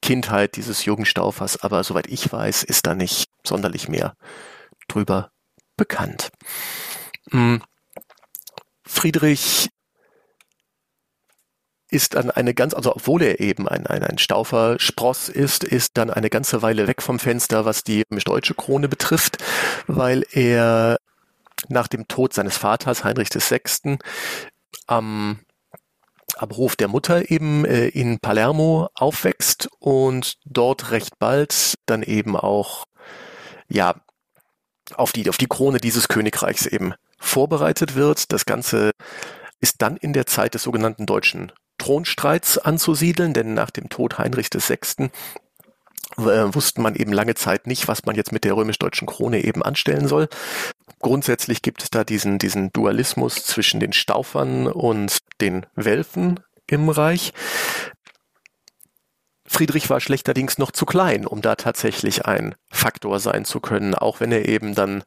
Kindheit 0.00 0.56
dieses 0.56 0.84
jungen 0.84 1.04
Staufers, 1.04 1.62
aber 1.62 1.84
soweit 1.84 2.06
ich 2.06 2.32
weiß, 2.32 2.62
ist 2.62 2.86
da 2.86 2.94
nicht 2.94 3.28
sonderlich 3.44 3.88
mehr 3.88 4.14
drüber 4.88 5.30
bekannt. 5.76 6.30
Hm. 7.30 7.62
Friedrich 8.84 9.68
ist 11.90 12.14
dann 12.14 12.30
eine 12.30 12.54
ganz, 12.54 12.74
also 12.74 12.94
obwohl 12.94 13.22
er 13.22 13.40
eben 13.40 13.68
ein, 13.68 13.86
ein, 13.86 14.02
ein 14.02 14.18
Stauferspross 14.18 15.28
ist, 15.28 15.64
ist 15.64 15.96
dann 15.96 16.10
eine 16.10 16.30
ganze 16.30 16.62
Weile 16.62 16.86
weg 16.86 17.02
vom 17.02 17.18
Fenster, 17.18 17.64
was 17.64 17.82
die 17.82 18.04
deutsche 18.10 18.54
Krone 18.54 18.88
betrifft, 18.88 19.38
weil 19.86 20.24
er 20.32 20.98
nach 21.68 21.88
dem 21.88 22.06
Tod 22.06 22.34
seines 22.34 22.56
Vaters 22.56 23.04
Heinrich 23.04 23.30
VI. 23.30 23.98
am 24.86 25.40
am 26.36 26.50
Hof 26.50 26.76
der 26.76 26.88
Mutter 26.88 27.30
eben 27.30 27.64
äh, 27.64 27.88
in 27.88 28.20
Palermo 28.20 28.88
aufwächst 28.94 29.68
und 29.78 30.34
dort 30.44 30.90
recht 30.90 31.18
bald 31.18 31.74
dann 31.86 32.02
eben 32.02 32.36
auch 32.36 32.84
ja 33.68 33.94
auf 34.94 35.12
die 35.12 35.28
auf 35.28 35.36
die 35.36 35.46
Krone 35.46 35.78
dieses 35.78 36.08
Königreichs 36.08 36.66
eben 36.66 36.94
vorbereitet 37.18 37.94
wird. 37.94 38.32
Das 38.32 38.44
Ganze 38.44 38.92
ist 39.60 39.82
dann 39.82 39.96
in 39.96 40.12
der 40.12 40.26
Zeit 40.26 40.54
des 40.54 40.62
sogenannten 40.62 41.06
Deutschen 41.06 41.50
Thronstreits 41.88 42.58
anzusiedeln, 42.58 43.32
denn 43.32 43.54
nach 43.54 43.70
dem 43.70 43.88
Tod 43.88 44.18
Heinrichs 44.18 44.50
VI. 44.52 45.08
Äh, 46.18 46.54
wusste 46.54 46.82
man 46.82 46.94
eben 46.94 47.14
lange 47.14 47.34
Zeit 47.34 47.66
nicht, 47.66 47.88
was 47.88 48.04
man 48.04 48.14
jetzt 48.14 48.30
mit 48.30 48.44
der 48.44 48.54
römisch-deutschen 48.54 49.06
Krone 49.06 49.42
eben 49.42 49.62
anstellen 49.62 50.06
soll. 50.06 50.28
Grundsätzlich 51.00 51.62
gibt 51.62 51.82
es 51.82 51.88
da 51.88 52.04
diesen, 52.04 52.38
diesen 52.38 52.70
Dualismus 52.74 53.36
zwischen 53.36 53.80
den 53.80 53.94
Staufern 53.94 54.66
und 54.66 55.16
den 55.40 55.64
Welfen 55.76 56.40
im 56.66 56.90
Reich. 56.90 57.32
Friedrich 59.46 59.88
war 59.88 60.00
schlechterdings 60.00 60.58
noch 60.58 60.72
zu 60.72 60.84
klein, 60.84 61.24
um 61.24 61.40
da 61.40 61.54
tatsächlich 61.54 62.26
ein 62.26 62.54
Faktor 62.70 63.18
sein 63.18 63.46
zu 63.46 63.60
können, 63.60 63.94
auch 63.94 64.20
wenn 64.20 64.30
er 64.30 64.46
eben 64.46 64.74
dann 64.74 65.04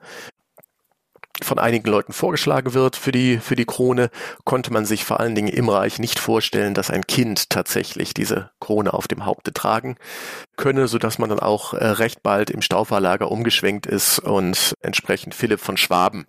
von 1.42 1.60
einigen 1.60 1.90
Leuten 1.90 2.14
vorgeschlagen 2.14 2.74
wird 2.74 2.96
für 2.96 3.12
die, 3.12 3.38
für 3.38 3.56
die 3.56 3.66
Krone, 3.66 4.10
konnte 4.44 4.72
man 4.72 4.86
sich 4.86 5.06
vor 5.06 5.20
allen 5.20 5.36
Dingen 5.36 5.48
im 5.48 5.70
Reich 5.70 6.00
nicht 6.00 6.20
vorstellen, 6.20 6.74
dass 6.74 6.92
ein 6.92 7.08
Kind 7.08 7.50
tatsächlich 7.50 8.14
diese 8.14 8.52
Krone 8.60 8.94
auf 8.94 9.08
dem 9.08 9.26
Haupte 9.26 9.54
tragen 9.54 9.98
könne, 10.58 10.88
so 10.88 10.98
dass 10.98 11.18
man 11.18 11.30
dann 11.30 11.40
auch 11.40 11.74
äh, 11.74 11.86
recht 11.86 12.22
bald 12.22 12.50
im 12.50 12.62
Stauferlager 12.62 13.32
umgeschwenkt 13.32 13.86
ist 13.86 14.20
und 14.20 14.76
entsprechend 14.82 15.34
Philipp 15.34 15.60
von 15.60 15.78
Schwaben 15.78 16.26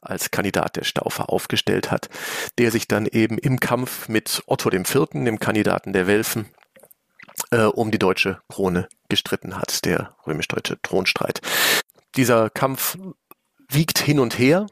als 0.00 0.30
Kandidat 0.30 0.76
der 0.76 0.84
Staufer 0.84 1.30
aufgestellt 1.30 1.90
hat, 1.90 2.08
der 2.58 2.70
sich 2.70 2.88
dann 2.88 3.06
eben 3.06 3.38
im 3.38 3.60
Kampf 3.60 4.08
mit 4.08 4.42
Otto 4.46 4.70
IV., 4.72 5.06
dem 5.12 5.38
Kandidaten 5.38 5.92
der 5.92 6.06
Welfen, 6.06 6.46
äh, 7.50 7.64
um 7.64 7.90
die 7.90 7.98
deutsche 7.98 8.40
Krone 8.48 8.88
gestritten 9.08 9.56
hat, 9.56 9.84
der 9.84 10.16
römisch-deutsche 10.26 10.80
Thronstreit. 10.82 11.40
Dieser 12.16 12.48
Kampf 12.48 12.96
wiegt 13.74 13.98
hin 13.98 14.18
und 14.18 14.38
her 14.38 14.66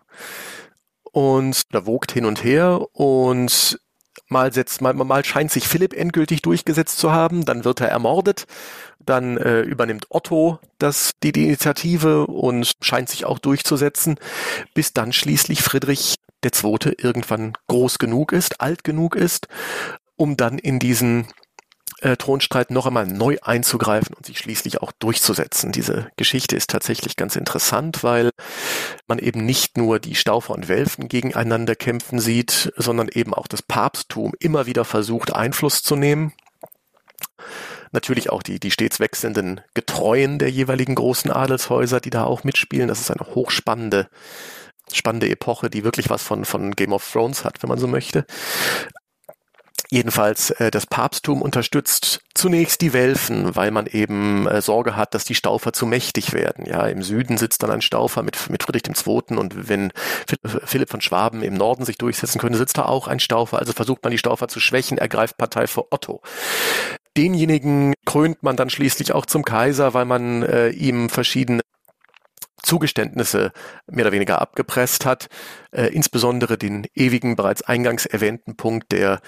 und 1.13 1.75
da 1.75 1.87
wogt 1.87 2.13
hin 2.13 2.25
und 2.25 2.43
her 2.43 2.81
und 2.93 3.79
mal 4.29 4.53
setzt 4.53 4.81
mal, 4.81 4.95
mal 4.95 5.25
scheint 5.25 5.53
sich 5.53 5.69
Philipp 5.69 5.93
endgültig 5.93 6.43
durchgesetzt 6.43 6.99
zu 6.99 7.13
haben, 7.13 7.45
dann 7.45 7.65
wird 7.65 7.81
er 7.81 7.89
ermordet, 7.89 8.47
dann 8.99 9.37
äh, 9.37 9.61
übernimmt 9.61 10.07
Otto 10.09 10.59
das 10.79 11.13
die, 11.23 11.33
die 11.33 11.45
Initiative 11.45 12.27
und 12.27 12.73
scheint 12.81 13.09
sich 13.09 13.25
auch 13.25 13.39
durchzusetzen, 13.39 14.17
bis 14.75 14.93
dann 14.93 15.13
schließlich 15.13 15.63
Friedrich 15.63 16.17
der 16.43 16.53
Zweite 16.53 16.93
irgendwann 16.99 17.53
groß 17.69 17.99
genug 17.99 18.33
ist, 18.33 18.61
alt 18.61 18.85
genug 18.85 19.15
ist, 19.15 19.49
um 20.17 20.37
dann 20.37 20.59
in 20.59 20.79
diesen 20.79 21.27
äh, 22.03 22.17
Thronstreit 22.17 22.71
noch 22.71 22.87
einmal 22.87 23.07
neu 23.07 23.37
einzugreifen 23.43 24.15
und 24.15 24.27
sich 24.27 24.39
schließlich 24.39 24.83
auch 24.83 24.93
durchzusetzen. 24.93 25.73
Diese 25.73 26.09
Geschichte 26.17 26.57
ist 26.57 26.71
tatsächlich 26.71 27.17
ganz 27.17 27.37
interessant, 27.37 28.03
weil 28.03 28.31
man 29.07 29.19
eben 29.19 29.45
nicht 29.45 29.79
nur 29.79 30.01
die 30.01 30.17
Staufer 30.17 30.55
und 30.55 30.69
Welfen 30.69 31.09
gegeneinander 31.09 31.77
kämpfen 31.77 32.19
sieht, 32.19 32.73
sondern 32.77 33.09
eben 33.09 33.33
auch 33.33 33.47
das 33.47 33.63
Papsttum 33.63 34.33
immer 34.41 34.67
wieder 34.67 34.85
versucht, 34.85 35.33
Einfluss 35.33 35.83
zu 35.83 35.95
nehmen. 35.95 36.33
Natürlich 37.93 38.31
auch 38.31 38.43
die, 38.43 38.59
die 38.59 38.71
stets 38.71 38.99
wechselnden 38.99 39.61
Getreuen 39.75 40.39
der 40.39 40.51
jeweiligen 40.51 40.95
großen 40.95 41.31
Adelshäuser, 41.31 42.01
die 42.01 42.11
da 42.11 42.25
auch 42.25 42.43
mitspielen. 42.43 42.89
Das 42.89 43.01
ist 43.01 43.11
eine 43.11 43.35
hochspannende 43.35 44.09
spannende 44.93 45.31
Epoche, 45.31 45.71
die 45.71 45.85
wirklich 45.85 46.11
was 46.11 46.23
von, 46.23 46.45
von 46.45 46.73
Game 46.73 46.93
of 46.93 47.09
Thrones 47.11 47.45
hat, 47.45 47.63
wenn 47.63 47.69
man 47.69 47.79
so 47.79 47.87
möchte. 47.87 48.27
Jedenfalls 49.93 50.49
äh, 50.53 50.71
das 50.71 50.87
Papsttum 50.87 51.43
unterstützt 51.43 52.23
zunächst 52.33 52.81
die 52.81 52.95
Welfen, 52.95 53.55
weil 53.55 53.71
man 53.71 53.85
eben 53.85 54.47
äh, 54.47 54.63
Sorge 54.63 54.97
hat, 54.97 55.13
dass 55.13 55.27
die 55.27 55.35
Staufer 55.35 55.75
zu 55.75 55.85
mächtig 55.85 56.33
werden. 56.33 56.65
Ja, 56.65 56.87
im 56.87 57.03
Süden 57.03 57.37
sitzt 57.37 57.63
dann 57.63 57.71
ein 57.71 57.83
Staufer 57.83 58.23
mit, 58.23 58.49
mit 58.49 58.63
Friedrich 58.63 58.85
II. 59.07 59.37
und 59.37 59.69
wenn 59.69 59.93
Philipp 60.65 60.89
von 60.89 61.03
Schwaben 61.03 61.43
im 61.43 61.53
Norden 61.53 61.85
sich 61.85 61.99
durchsetzen 61.99 62.39
könnte, 62.39 62.57
sitzt 62.57 62.79
da 62.79 62.87
auch 62.87 63.07
ein 63.07 63.21
Staufer. 63.21 63.59
Also 63.59 63.75
versucht 63.75 64.03
man 64.03 64.13
die 64.13 64.17
Staufer 64.17 64.49
zu 64.49 64.61
schwächen, 64.61 64.97
ergreift 64.97 65.37
Partei 65.37 65.67
für 65.67 65.93
Otto. 65.93 66.23
Denjenigen 67.19 67.93
krönt 68.07 68.43
man 68.43 68.57
dann 68.57 68.71
schließlich 68.71 69.13
auch 69.13 69.27
zum 69.27 69.45
Kaiser, 69.45 69.93
weil 69.93 70.07
man 70.07 70.43
äh, 70.43 70.71
ihm 70.71 71.11
verschiedene 71.11 71.61
Zugeständnisse 72.63 73.53
mehr 73.91 74.07
oder 74.07 74.13
weniger 74.13 74.41
abgepresst 74.41 75.05
hat, 75.05 75.29
äh, 75.73 75.89
insbesondere 75.89 76.57
den 76.57 76.87
ewigen, 76.95 77.37
bereits 77.37 77.61
eingangs 77.61 78.07
erwähnten 78.07 78.57
Punkt 78.57 78.91
der 78.93 79.21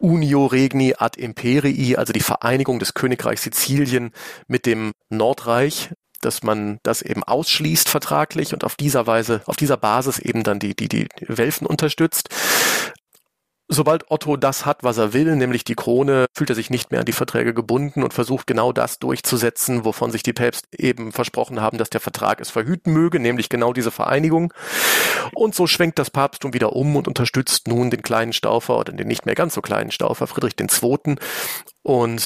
Unio 0.00 0.46
Regni 0.46 0.94
ad 0.96 1.20
Imperii, 1.20 1.96
also 1.96 2.12
die 2.12 2.20
Vereinigung 2.20 2.78
des 2.78 2.94
Königreichs 2.94 3.42
Sizilien 3.42 4.12
mit 4.48 4.66
dem 4.66 4.92
Nordreich, 5.10 5.90
dass 6.20 6.42
man 6.42 6.78
das 6.82 7.02
eben 7.02 7.22
ausschließt 7.22 7.88
vertraglich 7.88 8.52
und 8.52 8.64
auf 8.64 8.76
dieser 8.76 9.06
Weise, 9.06 9.42
auf 9.46 9.56
dieser 9.56 9.76
Basis 9.76 10.18
eben 10.18 10.42
dann 10.42 10.58
die, 10.58 10.74
die, 10.74 10.88
die 10.88 11.06
Welfen 11.20 11.66
unterstützt. 11.66 12.28
Sobald 13.72 14.10
Otto 14.10 14.36
das 14.36 14.66
hat, 14.66 14.82
was 14.82 14.98
er 14.98 15.12
will, 15.12 15.36
nämlich 15.36 15.62
die 15.62 15.76
Krone, 15.76 16.26
fühlt 16.36 16.50
er 16.50 16.56
sich 16.56 16.70
nicht 16.70 16.90
mehr 16.90 16.98
an 16.98 17.06
die 17.06 17.12
Verträge 17.12 17.54
gebunden 17.54 18.02
und 18.02 18.12
versucht 18.12 18.48
genau 18.48 18.72
das 18.72 18.98
durchzusetzen, 18.98 19.84
wovon 19.84 20.10
sich 20.10 20.24
die 20.24 20.32
Päpste 20.32 20.66
eben 20.76 21.12
versprochen 21.12 21.60
haben, 21.60 21.78
dass 21.78 21.88
der 21.88 22.00
Vertrag 22.00 22.40
es 22.40 22.50
verhüten 22.50 22.92
möge, 22.92 23.20
nämlich 23.20 23.48
genau 23.48 23.72
diese 23.72 23.92
Vereinigung. 23.92 24.52
Und 25.34 25.54
so 25.54 25.68
schwenkt 25.68 26.00
das 26.00 26.10
Papsttum 26.10 26.52
wieder 26.52 26.72
um 26.74 26.96
und 26.96 27.06
unterstützt 27.06 27.68
nun 27.68 27.90
den 27.90 28.02
kleinen 28.02 28.32
Staufer 28.32 28.76
oder 28.76 28.92
den 28.92 29.06
nicht 29.06 29.24
mehr 29.24 29.36
ganz 29.36 29.54
so 29.54 29.62
kleinen 29.62 29.92
Staufer 29.92 30.26
Friedrich 30.26 30.54
II. 30.58 31.14
und 31.84 32.24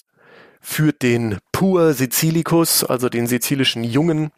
führt 0.63 1.03
den 1.03 1.41
Pur 1.53 1.93
Sizilicus, 1.93 2.85
also 2.85 3.11
den 3.11 3.27
sizilischen 3.27 3.85
Jungen, 3.85 4.31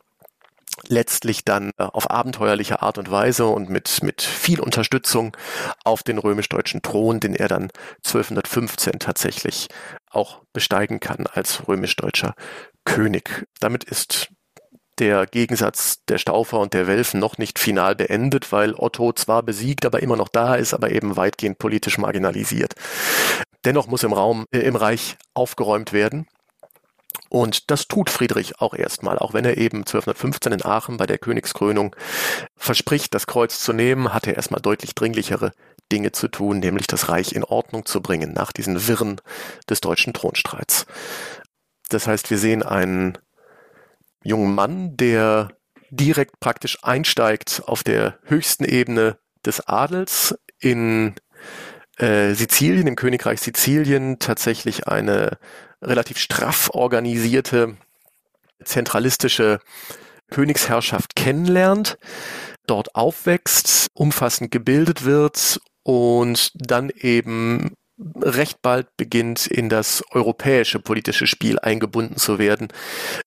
letztlich 0.89 1.45
dann 1.45 1.71
äh, 1.79 1.85
auf 1.85 2.11
abenteuerliche 2.11 2.83
Art 2.83 2.99
und 2.99 3.11
Weise 3.11 3.47
und 3.47 3.71
mit, 3.71 4.03
mit 4.03 4.23
viel 4.23 4.61
Unterstützung 4.61 5.37
auf 5.85 6.03
den 6.03 6.19
römisch-deutschen 6.19 6.83
Thron, 6.83 7.21
den 7.21 7.35
er 7.35 7.49
dann 7.49 7.71
1215 8.05 8.99
tatsächlich 8.99 9.69
auch 10.11 10.43
besteigen 10.53 11.01
kann 11.01 11.27
als 11.27 11.67
römisch-deutscher 11.69 12.35
König. 12.85 13.47
Damit 13.61 13.85
ist 13.85 14.29
der 14.99 15.27
Gegensatz 15.27 16.05
der 16.07 16.19
Staufer 16.19 16.59
und 16.59 16.73
der 16.73 16.87
Welfen 16.87 17.21
noch 17.21 17.37
nicht 17.39 17.59
final 17.59 17.95
beendet, 17.95 18.51
weil 18.53 18.75
Otto 18.75 19.13
zwar 19.13 19.43
besiegt, 19.43 19.85
aber 19.85 20.03
immer 20.03 20.17
noch 20.17 20.29
da 20.29 20.55
ist, 20.55 20.73
aber 20.73 20.91
eben 20.91 21.17
weitgehend 21.17 21.59
politisch 21.59 21.99
marginalisiert. 21.99 22.75
Dennoch 23.65 23.89
muss 23.89 24.05
im 24.05 24.13
Raum, 24.13 24.47
äh, 24.53 24.61
im 24.61 24.77
Reich 24.77 25.17
aufgeräumt 25.35 25.93
werden. 25.93 26.27
Und 27.29 27.71
das 27.71 27.89
tut 27.89 28.11
Friedrich 28.11 28.61
auch 28.61 28.75
erstmal, 28.75 29.19
auch 29.19 29.35
wenn 29.35 29.45
er 29.45 29.57
eben 29.57 29.79
1215 29.79 30.53
in 30.53 30.65
Aachen 30.65 30.97
bei 30.97 31.07
der 31.07 31.19
Königskrönung 31.19 31.97
verspricht, 32.57 33.15
das 33.15 33.27
Kreuz 33.27 33.61
zu 33.61 33.73
nehmen, 33.73 34.15
hat 34.15 34.27
er 34.27 34.37
erstmal 34.37 34.61
deutlich 34.61 34.95
dringlichere 34.95 35.53
Dinge 35.93 36.13
zu 36.13 36.29
tun, 36.29 36.59
nämlich 36.59 36.87
das 36.87 37.09
Reich 37.09 37.33
in 37.33 37.45
Ordnung 37.45 37.85
zu 37.87 38.01
bringen 38.01 38.33
nach 38.33 38.53
diesen 38.53 38.87
Wirren 38.89 39.21
des 39.69 39.81
deutschen 39.81 40.13
Thronstreits. 40.13 40.87
Das 41.89 42.07
heißt, 42.07 42.31
wir 42.31 42.39
sehen 42.39 42.63
einen 42.63 43.19
jungen 44.23 44.55
Mann, 44.55 44.97
der 44.97 45.49
direkt 45.91 46.41
praktisch 46.41 46.79
einsteigt 46.83 47.63
auf 47.67 47.85
der 47.85 48.19
höchsten 48.25 48.65
Ebene 48.65 49.19
des 49.45 49.67
Adels 49.69 50.37
in 50.59 51.15
äh, 51.99 52.35
Sizilien, 52.35 52.89
im 52.89 52.97
Königreich 52.97 53.41
Sizilien, 53.41 54.19
tatsächlich 54.19 54.89
eine 54.89 55.39
relativ 55.83 56.19
straff 56.19 56.71
organisierte, 56.73 57.77
zentralistische 58.65 59.61
Königsherrschaft 60.31 61.15
kennenlernt, 61.15 61.99
dort 62.67 62.95
aufwächst, 62.95 63.89
umfassend 63.95 64.51
gebildet 64.51 65.05
wird 65.05 65.61
und 65.83 66.51
dann 66.55 66.91
eben 66.91 67.75
recht 68.21 68.61
bald 68.61 68.89
beginnt, 68.97 69.47
in 69.47 69.69
das 69.69 70.05
europäische 70.11 70.79
politische 70.79 71.27
Spiel 71.27 71.59
eingebunden 71.59 72.17
zu 72.17 72.39
werden, 72.39 72.69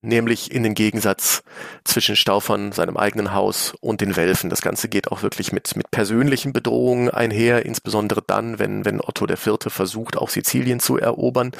nämlich 0.01 0.51
in 0.51 0.63
den 0.63 0.75
Gegensatz 0.75 1.41
zwischen 1.83 2.15
Staufern, 2.15 2.71
seinem 2.71 2.95
eigenen 2.95 3.33
Haus 3.33 3.73
und 3.81 4.01
den 4.01 4.15
Welfen. 4.15 4.49
Das 4.49 4.61
Ganze 4.61 4.87
geht 4.87 5.11
auch 5.11 5.23
wirklich 5.23 5.51
mit, 5.51 5.75
mit 5.75 5.89
persönlichen 5.89 6.53
Bedrohungen 6.53 7.09
einher, 7.09 7.65
insbesondere 7.65 8.21
dann, 8.25 8.59
wenn, 8.59 8.85
wenn 8.85 9.01
Otto 9.01 9.27
IV. 9.27 9.57
versucht, 9.67 10.17
auch 10.17 10.29
Sizilien 10.29 10.79
zu 10.79 10.97
erobern, 10.97 11.51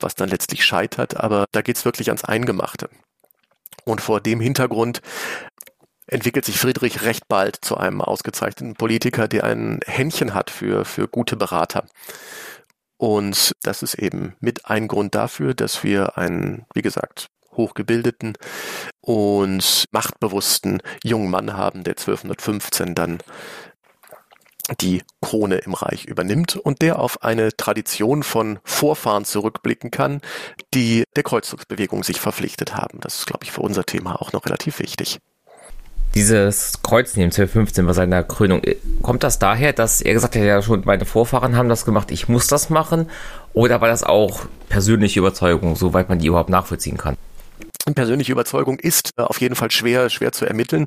was 0.00 0.16
dann 0.16 0.28
letztlich 0.28 0.64
scheitert, 0.64 1.16
aber 1.16 1.46
da 1.52 1.62
geht's 1.62 1.84
wirklich 1.84 2.08
ans 2.08 2.24
Eingemachte. 2.24 2.88
Und 3.84 4.00
vor 4.00 4.20
dem 4.20 4.40
Hintergrund 4.40 5.00
entwickelt 6.10 6.44
sich 6.44 6.58
Friedrich 6.58 7.02
recht 7.02 7.28
bald 7.28 7.56
zu 7.62 7.76
einem 7.76 8.00
ausgezeichneten 8.00 8.74
Politiker, 8.74 9.28
der 9.28 9.44
ein 9.44 9.80
Händchen 9.86 10.34
hat 10.34 10.50
für, 10.50 10.84
für 10.84 11.08
gute 11.08 11.36
Berater. 11.36 11.86
Und 12.96 13.52
das 13.62 13.82
ist 13.82 13.94
eben 13.94 14.34
mit 14.40 14.66
ein 14.66 14.88
Grund 14.88 15.14
dafür, 15.14 15.54
dass 15.54 15.84
wir 15.84 16.18
einen, 16.18 16.66
wie 16.74 16.82
gesagt, 16.82 17.28
hochgebildeten 17.56 18.34
und 19.00 19.84
machtbewussten 19.90 20.82
jungen 21.02 21.30
Mann 21.30 21.54
haben, 21.54 21.84
der 21.84 21.92
1215 21.92 22.94
dann 22.94 23.18
die 24.80 25.02
Krone 25.20 25.56
im 25.56 25.74
Reich 25.74 26.04
übernimmt 26.04 26.56
und 26.56 26.82
der 26.82 26.98
auf 27.00 27.24
eine 27.24 27.56
Tradition 27.56 28.22
von 28.22 28.60
Vorfahren 28.62 29.24
zurückblicken 29.24 29.90
kann, 29.90 30.20
die 30.74 31.04
der 31.16 31.24
Kreuzzugsbewegung 31.24 32.04
sich 32.04 32.20
verpflichtet 32.20 32.76
haben. 32.76 33.00
Das 33.00 33.18
ist, 33.18 33.26
glaube 33.26 33.44
ich, 33.44 33.50
für 33.50 33.62
unser 33.62 33.84
Thema 33.84 34.20
auch 34.20 34.32
noch 34.32 34.44
relativ 34.44 34.78
wichtig 34.78 35.18
dieses 36.14 36.82
Kreuznehmen 36.82 37.30
1215 37.30 37.86
bei 37.86 37.92
seiner 37.92 38.22
Krönung, 38.22 38.62
äh, 38.64 38.76
kommt 39.02 39.22
das 39.22 39.38
daher, 39.38 39.72
dass 39.72 40.00
er 40.00 40.14
gesagt 40.14 40.34
hat, 40.34 40.42
ja 40.42 40.62
schon 40.62 40.82
meine 40.84 41.04
Vorfahren 41.04 41.56
haben 41.56 41.68
das 41.68 41.84
gemacht, 41.84 42.10
ich 42.10 42.28
muss 42.28 42.46
das 42.46 42.70
machen? 42.70 43.08
Oder 43.52 43.80
war 43.80 43.88
das 43.88 44.02
auch 44.02 44.46
persönliche 44.68 45.20
Überzeugung, 45.20 45.76
soweit 45.76 46.08
man 46.08 46.18
die 46.18 46.26
überhaupt 46.26 46.50
nachvollziehen 46.50 46.96
kann? 46.96 47.16
Persönliche 47.94 48.32
Überzeugung 48.32 48.78
ist 48.78 49.10
äh, 49.16 49.22
auf 49.22 49.40
jeden 49.40 49.56
Fall 49.56 49.70
schwer, 49.70 50.10
schwer 50.10 50.32
zu 50.32 50.46
ermitteln. 50.46 50.86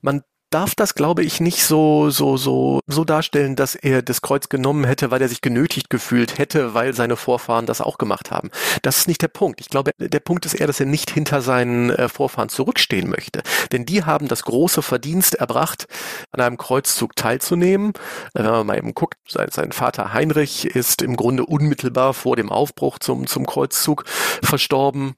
Man 0.00 0.22
darf 0.54 0.76
das, 0.76 0.94
glaube 0.94 1.24
ich, 1.24 1.40
nicht 1.40 1.64
so, 1.64 2.10
so, 2.10 2.36
so, 2.36 2.78
so 2.86 3.04
darstellen, 3.04 3.56
dass 3.56 3.74
er 3.74 4.02
das 4.02 4.22
Kreuz 4.22 4.48
genommen 4.48 4.84
hätte, 4.84 5.10
weil 5.10 5.20
er 5.20 5.28
sich 5.28 5.40
genötigt 5.40 5.90
gefühlt 5.90 6.38
hätte, 6.38 6.74
weil 6.74 6.94
seine 6.94 7.16
Vorfahren 7.16 7.66
das 7.66 7.80
auch 7.80 7.98
gemacht 7.98 8.30
haben. 8.30 8.50
Das 8.82 8.98
ist 8.98 9.08
nicht 9.08 9.20
der 9.20 9.28
Punkt. 9.28 9.60
Ich 9.60 9.68
glaube, 9.68 9.90
der 9.98 10.20
Punkt 10.20 10.46
ist 10.46 10.54
eher, 10.54 10.68
dass 10.68 10.78
er 10.78 10.86
nicht 10.86 11.10
hinter 11.10 11.42
seinen 11.42 11.90
äh, 11.90 12.08
Vorfahren 12.08 12.50
zurückstehen 12.50 13.10
möchte. 13.10 13.42
Denn 13.72 13.84
die 13.84 14.04
haben 14.04 14.28
das 14.28 14.44
große 14.44 14.82
Verdienst 14.82 15.34
erbracht, 15.34 15.86
an 16.30 16.40
einem 16.40 16.56
Kreuzzug 16.56 17.16
teilzunehmen. 17.16 17.90
Äh, 18.34 18.44
wenn 18.44 18.50
man 18.52 18.66
mal 18.66 18.78
eben 18.78 18.94
guckt, 18.94 19.18
sein, 19.26 19.48
sein 19.50 19.72
Vater 19.72 20.12
Heinrich 20.12 20.66
ist 20.66 21.02
im 21.02 21.16
Grunde 21.16 21.44
unmittelbar 21.46 22.14
vor 22.14 22.36
dem 22.36 22.52
Aufbruch 22.52 23.00
zum, 23.00 23.26
zum 23.26 23.44
Kreuzzug 23.44 24.04
verstorben. 24.06 25.16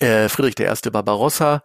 Äh, 0.00 0.30
Friedrich 0.30 0.58
I. 0.58 0.90
Barbarossa 0.90 1.62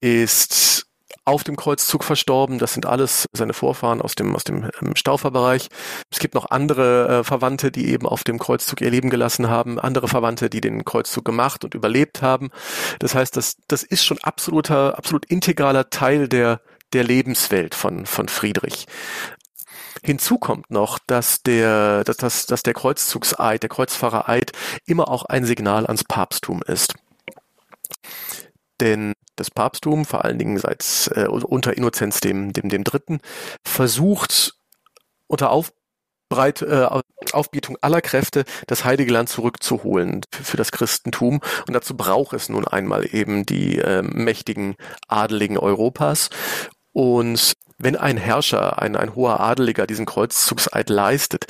ist 0.00 0.87
auf 1.28 1.44
dem 1.44 1.56
Kreuzzug 1.56 2.04
verstorben. 2.04 2.58
Das 2.58 2.72
sind 2.72 2.86
alles 2.86 3.26
seine 3.32 3.52
Vorfahren 3.52 4.00
aus 4.00 4.14
dem, 4.14 4.34
aus 4.34 4.44
dem 4.44 4.70
ähm, 4.80 4.96
Stauferbereich. 4.96 5.68
Es 6.10 6.18
gibt 6.18 6.34
noch 6.34 6.50
andere 6.50 7.20
äh, 7.20 7.24
Verwandte, 7.24 7.70
die 7.70 7.90
eben 7.90 8.06
auf 8.06 8.24
dem 8.24 8.38
Kreuzzug 8.38 8.80
ihr 8.80 8.90
Leben 8.90 9.10
gelassen 9.10 9.48
haben, 9.48 9.78
andere 9.78 10.08
Verwandte, 10.08 10.48
die 10.48 10.60
den 10.60 10.84
Kreuzzug 10.84 11.24
gemacht 11.24 11.64
und 11.64 11.74
überlebt 11.74 12.22
haben. 12.22 12.50
Das 12.98 13.14
heißt, 13.14 13.36
das, 13.36 13.56
das 13.68 13.82
ist 13.82 14.04
schon 14.04 14.18
absoluter, 14.22 14.96
absolut 14.96 15.26
integraler 15.26 15.90
Teil 15.90 16.28
der, 16.28 16.62
der 16.94 17.04
Lebenswelt 17.04 17.74
von, 17.74 18.06
von 18.06 18.28
Friedrich. 18.28 18.86
Hinzu 20.02 20.38
kommt 20.38 20.70
noch, 20.70 20.98
dass 20.98 21.42
der, 21.42 22.04
dass, 22.04 22.16
dass, 22.16 22.46
dass 22.46 22.62
der 22.62 22.72
Kreuzzugseid, 22.72 23.62
der 23.62 23.68
Kreuzfahrereid 23.68 24.52
immer 24.86 25.08
auch 25.08 25.24
ein 25.24 25.44
Signal 25.44 25.86
ans 25.86 26.04
Papsttum 26.04 26.62
ist. 26.62 26.94
Denn 28.80 29.12
das 29.36 29.50
Papsttum, 29.50 30.04
vor 30.04 30.24
allen 30.24 30.38
Dingen 30.38 30.58
seit 30.58 31.10
äh, 31.14 31.26
unter 31.26 31.76
Innozenz 31.76 32.20
dem, 32.20 32.52
dem, 32.52 32.68
dem 32.68 32.84
Dritten, 32.84 33.20
versucht 33.64 34.54
unter 35.26 35.50
Aufbreit, 35.50 36.62
äh, 36.62 36.86
Aufbietung 37.32 37.76
aller 37.80 38.00
Kräfte 38.00 38.44
das 38.66 38.84
Heilige 38.84 39.12
Land 39.12 39.28
zurückzuholen 39.28 40.22
für, 40.32 40.44
für, 40.44 40.56
das 40.56 40.72
Christentum. 40.72 41.40
Und 41.66 41.74
dazu 41.74 41.96
braucht 41.96 42.32
es 42.32 42.48
nun 42.48 42.66
einmal 42.66 43.06
eben 43.14 43.44
die 43.44 43.78
äh, 43.78 44.02
mächtigen 44.02 44.76
Adeligen 45.08 45.58
Europas. 45.58 46.30
Und 46.92 47.54
wenn 47.78 47.96
ein 47.96 48.16
Herrscher, 48.16 48.80
ein, 48.82 48.96
ein 48.96 49.14
hoher 49.14 49.40
Adeliger 49.40 49.86
diesen 49.86 50.06
Kreuzzugseid 50.06 50.90
leistet, 50.90 51.46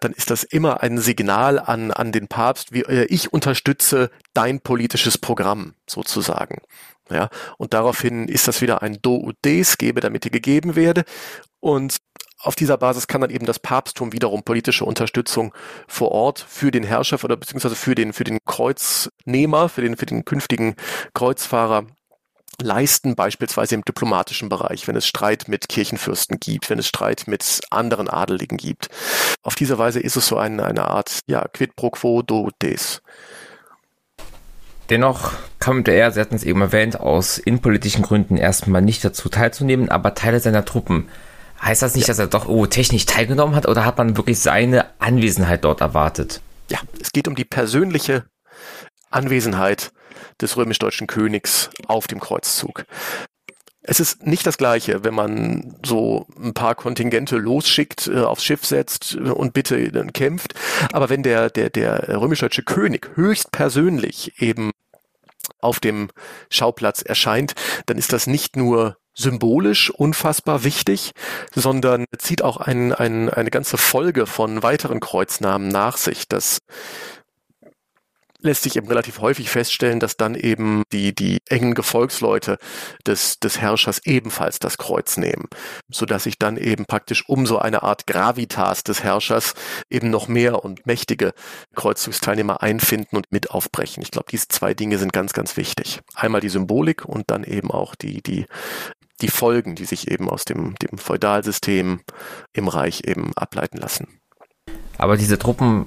dann 0.00 0.12
ist 0.12 0.30
das 0.30 0.44
immer 0.44 0.82
ein 0.82 0.98
Signal 0.98 1.58
an, 1.58 1.90
an 1.90 2.12
den 2.12 2.28
Papst, 2.28 2.72
wie 2.72 2.82
äh, 2.82 3.04
ich 3.06 3.32
unterstütze 3.32 4.10
dein 4.32 4.60
politisches 4.60 5.18
Programm 5.18 5.74
sozusagen. 5.88 6.62
Ja, 7.10 7.28
und 7.58 7.74
daraufhin 7.74 8.28
ist 8.28 8.48
das 8.48 8.62
wieder 8.62 8.82
ein 8.82 8.98
Do 9.02 9.16
ut 9.16 9.36
des, 9.44 9.76
gebe, 9.76 10.00
damit 10.00 10.24
die 10.24 10.30
gegeben 10.30 10.76
werde. 10.76 11.04
Und 11.60 11.98
auf 12.38 12.56
dieser 12.56 12.76
Basis 12.76 13.06
kann 13.06 13.20
dann 13.20 13.30
eben 13.30 13.46
das 13.46 13.58
Papsttum 13.58 14.12
wiederum 14.12 14.42
politische 14.42 14.84
Unterstützung 14.84 15.54
vor 15.86 16.10
Ort 16.10 16.44
für 16.48 16.70
den 16.70 16.84
Herrscher 16.84 17.22
oder 17.22 17.36
beziehungsweise 17.36 17.76
für 17.76 17.94
den, 17.94 18.12
für 18.12 18.24
den 18.24 18.38
Kreuznehmer, 18.44 19.68
für 19.68 19.82
den, 19.82 19.96
für 19.96 20.06
den 20.06 20.24
künftigen 20.24 20.74
Kreuzfahrer 21.14 21.86
leisten, 22.60 23.14
beispielsweise 23.14 23.74
im 23.74 23.82
diplomatischen 23.82 24.48
Bereich, 24.48 24.86
wenn 24.88 24.96
es 24.96 25.06
Streit 25.06 25.48
mit 25.48 25.68
Kirchenfürsten 25.68 26.38
gibt, 26.40 26.70
wenn 26.70 26.78
es 26.78 26.86
Streit 26.86 27.24
mit 27.26 27.60
anderen 27.70 28.08
Adeligen 28.08 28.58
gibt. 28.58 28.88
Auf 29.42 29.54
diese 29.54 29.78
Weise 29.78 30.00
ist 30.00 30.16
es 30.16 30.26
so 30.26 30.36
eine, 30.36 30.64
eine 30.64 30.86
Art, 30.86 31.20
ja, 31.26 31.46
quid 31.48 31.76
pro 31.76 31.90
quo 31.90 32.22
do 32.22 32.50
des. 32.60 33.02
Dennoch 34.90 35.32
kam 35.58 35.84
er, 35.86 36.10
Sie 36.10 36.20
hatten 36.20 36.34
es 36.34 36.44
eben 36.44 36.60
erwähnt, 36.60 37.00
aus 37.00 37.38
innenpolitischen 37.38 38.02
Gründen 38.02 38.36
erstmal 38.36 38.82
nicht 38.82 39.04
dazu 39.04 39.28
teilzunehmen, 39.28 39.88
aber 39.88 40.14
Teile 40.14 40.40
seiner 40.40 40.64
Truppen 40.64 41.08
Heißt 41.62 41.82
das 41.82 41.94
nicht, 41.94 42.08
ja. 42.08 42.12
dass 42.12 42.18
er 42.18 42.26
doch 42.26 42.48
oh, 42.48 42.66
technisch 42.66 43.06
teilgenommen 43.06 43.54
hat 43.54 43.66
oder 43.66 43.84
hat 43.84 43.96
man 43.96 44.16
wirklich 44.16 44.40
seine 44.40 44.86
Anwesenheit 44.98 45.64
dort 45.64 45.80
erwartet? 45.80 46.40
Ja, 46.68 46.78
es 47.00 47.12
geht 47.12 47.28
um 47.28 47.36
die 47.36 47.44
persönliche 47.44 48.24
Anwesenheit 49.12 49.92
des 50.40 50.56
römisch-deutschen 50.56 51.06
Königs 51.06 51.70
auf 51.86 52.06
dem 52.06 52.20
Kreuzzug. 52.20 52.84
Es 53.84 53.98
ist 53.98 54.24
nicht 54.24 54.46
das 54.46 54.58
Gleiche, 54.58 55.02
wenn 55.02 55.14
man 55.14 55.76
so 55.84 56.26
ein 56.40 56.54
paar 56.54 56.76
Kontingente 56.76 57.36
losschickt, 57.36 58.06
äh, 58.06 58.20
aufs 58.20 58.44
Schiff 58.44 58.64
setzt 58.64 59.16
und 59.16 59.54
bitte 59.54 59.76
äh, 59.76 60.06
kämpft. 60.12 60.54
Aber 60.92 61.10
wenn 61.10 61.24
der, 61.24 61.50
der, 61.50 61.68
der 61.68 62.20
römisch-deutsche 62.20 62.62
König 62.62 63.10
höchstpersönlich 63.16 64.40
eben 64.40 64.70
auf 65.58 65.80
dem 65.80 66.10
Schauplatz 66.48 67.02
erscheint, 67.02 67.54
dann 67.86 67.98
ist 67.98 68.12
das 68.12 68.28
nicht 68.28 68.56
nur 68.56 68.98
symbolisch 69.14 69.90
unfassbar 69.90 70.64
wichtig, 70.64 71.12
sondern 71.54 72.06
zieht 72.18 72.42
auch 72.42 72.56
ein, 72.58 72.92
ein, 72.92 73.28
eine 73.28 73.50
ganze 73.50 73.76
Folge 73.76 74.26
von 74.26 74.62
weiteren 74.62 75.00
Kreuznamen 75.00 75.68
nach 75.68 75.96
sich. 75.96 76.28
Das 76.28 76.58
lässt 78.42 78.62
sich 78.62 78.76
eben 78.76 78.88
relativ 78.88 79.20
häufig 79.20 79.50
feststellen, 79.50 80.00
dass 80.00 80.16
dann 80.16 80.34
eben 80.34 80.82
die, 80.92 81.14
die 81.14 81.38
engen 81.48 81.74
Gefolgsleute 81.74 82.58
des, 83.06 83.38
des 83.38 83.60
Herrschers 83.60 84.00
ebenfalls 84.04 84.58
das 84.58 84.78
Kreuz 84.78 85.16
nehmen, 85.16 85.46
so 85.88 86.06
dass 86.06 86.24
sich 86.24 86.38
dann 86.38 86.56
eben 86.56 86.84
praktisch 86.86 87.28
um 87.28 87.46
so 87.46 87.58
eine 87.58 87.82
Art 87.82 88.06
Gravitas 88.06 88.82
des 88.82 89.02
Herrschers 89.02 89.54
eben 89.90 90.10
noch 90.10 90.28
mehr 90.28 90.64
und 90.64 90.86
mächtige 90.86 91.32
Kreuzzugsteilnehmer 91.74 92.62
einfinden 92.62 93.16
und 93.16 93.30
mit 93.30 93.50
aufbrechen. 93.50 94.02
Ich 94.02 94.10
glaube, 94.10 94.26
diese 94.30 94.48
zwei 94.48 94.74
Dinge 94.74 94.98
sind 94.98 95.12
ganz, 95.12 95.32
ganz 95.32 95.56
wichtig. 95.56 96.00
Einmal 96.14 96.40
die 96.40 96.48
Symbolik 96.48 97.04
und 97.04 97.30
dann 97.30 97.44
eben 97.44 97.70
auch 97.70 97.94
die, 97.94 98.22
die, 98.22 98.46
die 99.20 99.28
Folgen, 99.28 99.74
die 99.74 99.84
sich 99.84 100.10
eben 100.10 100.28
aus 100.28 100.44
dem, 100.44 100.74
dem 100.76 100.98
Feudalsystem 100.98 102.00
im 102.52 102.68
Reich 102.68 103.02
eben 103.06 103.32
ableiten 103.36 103.78
lassen. 103.78 104.08
Aber 104.98 105.16
diese 105.16 105.38
Truppen 105.38 105.86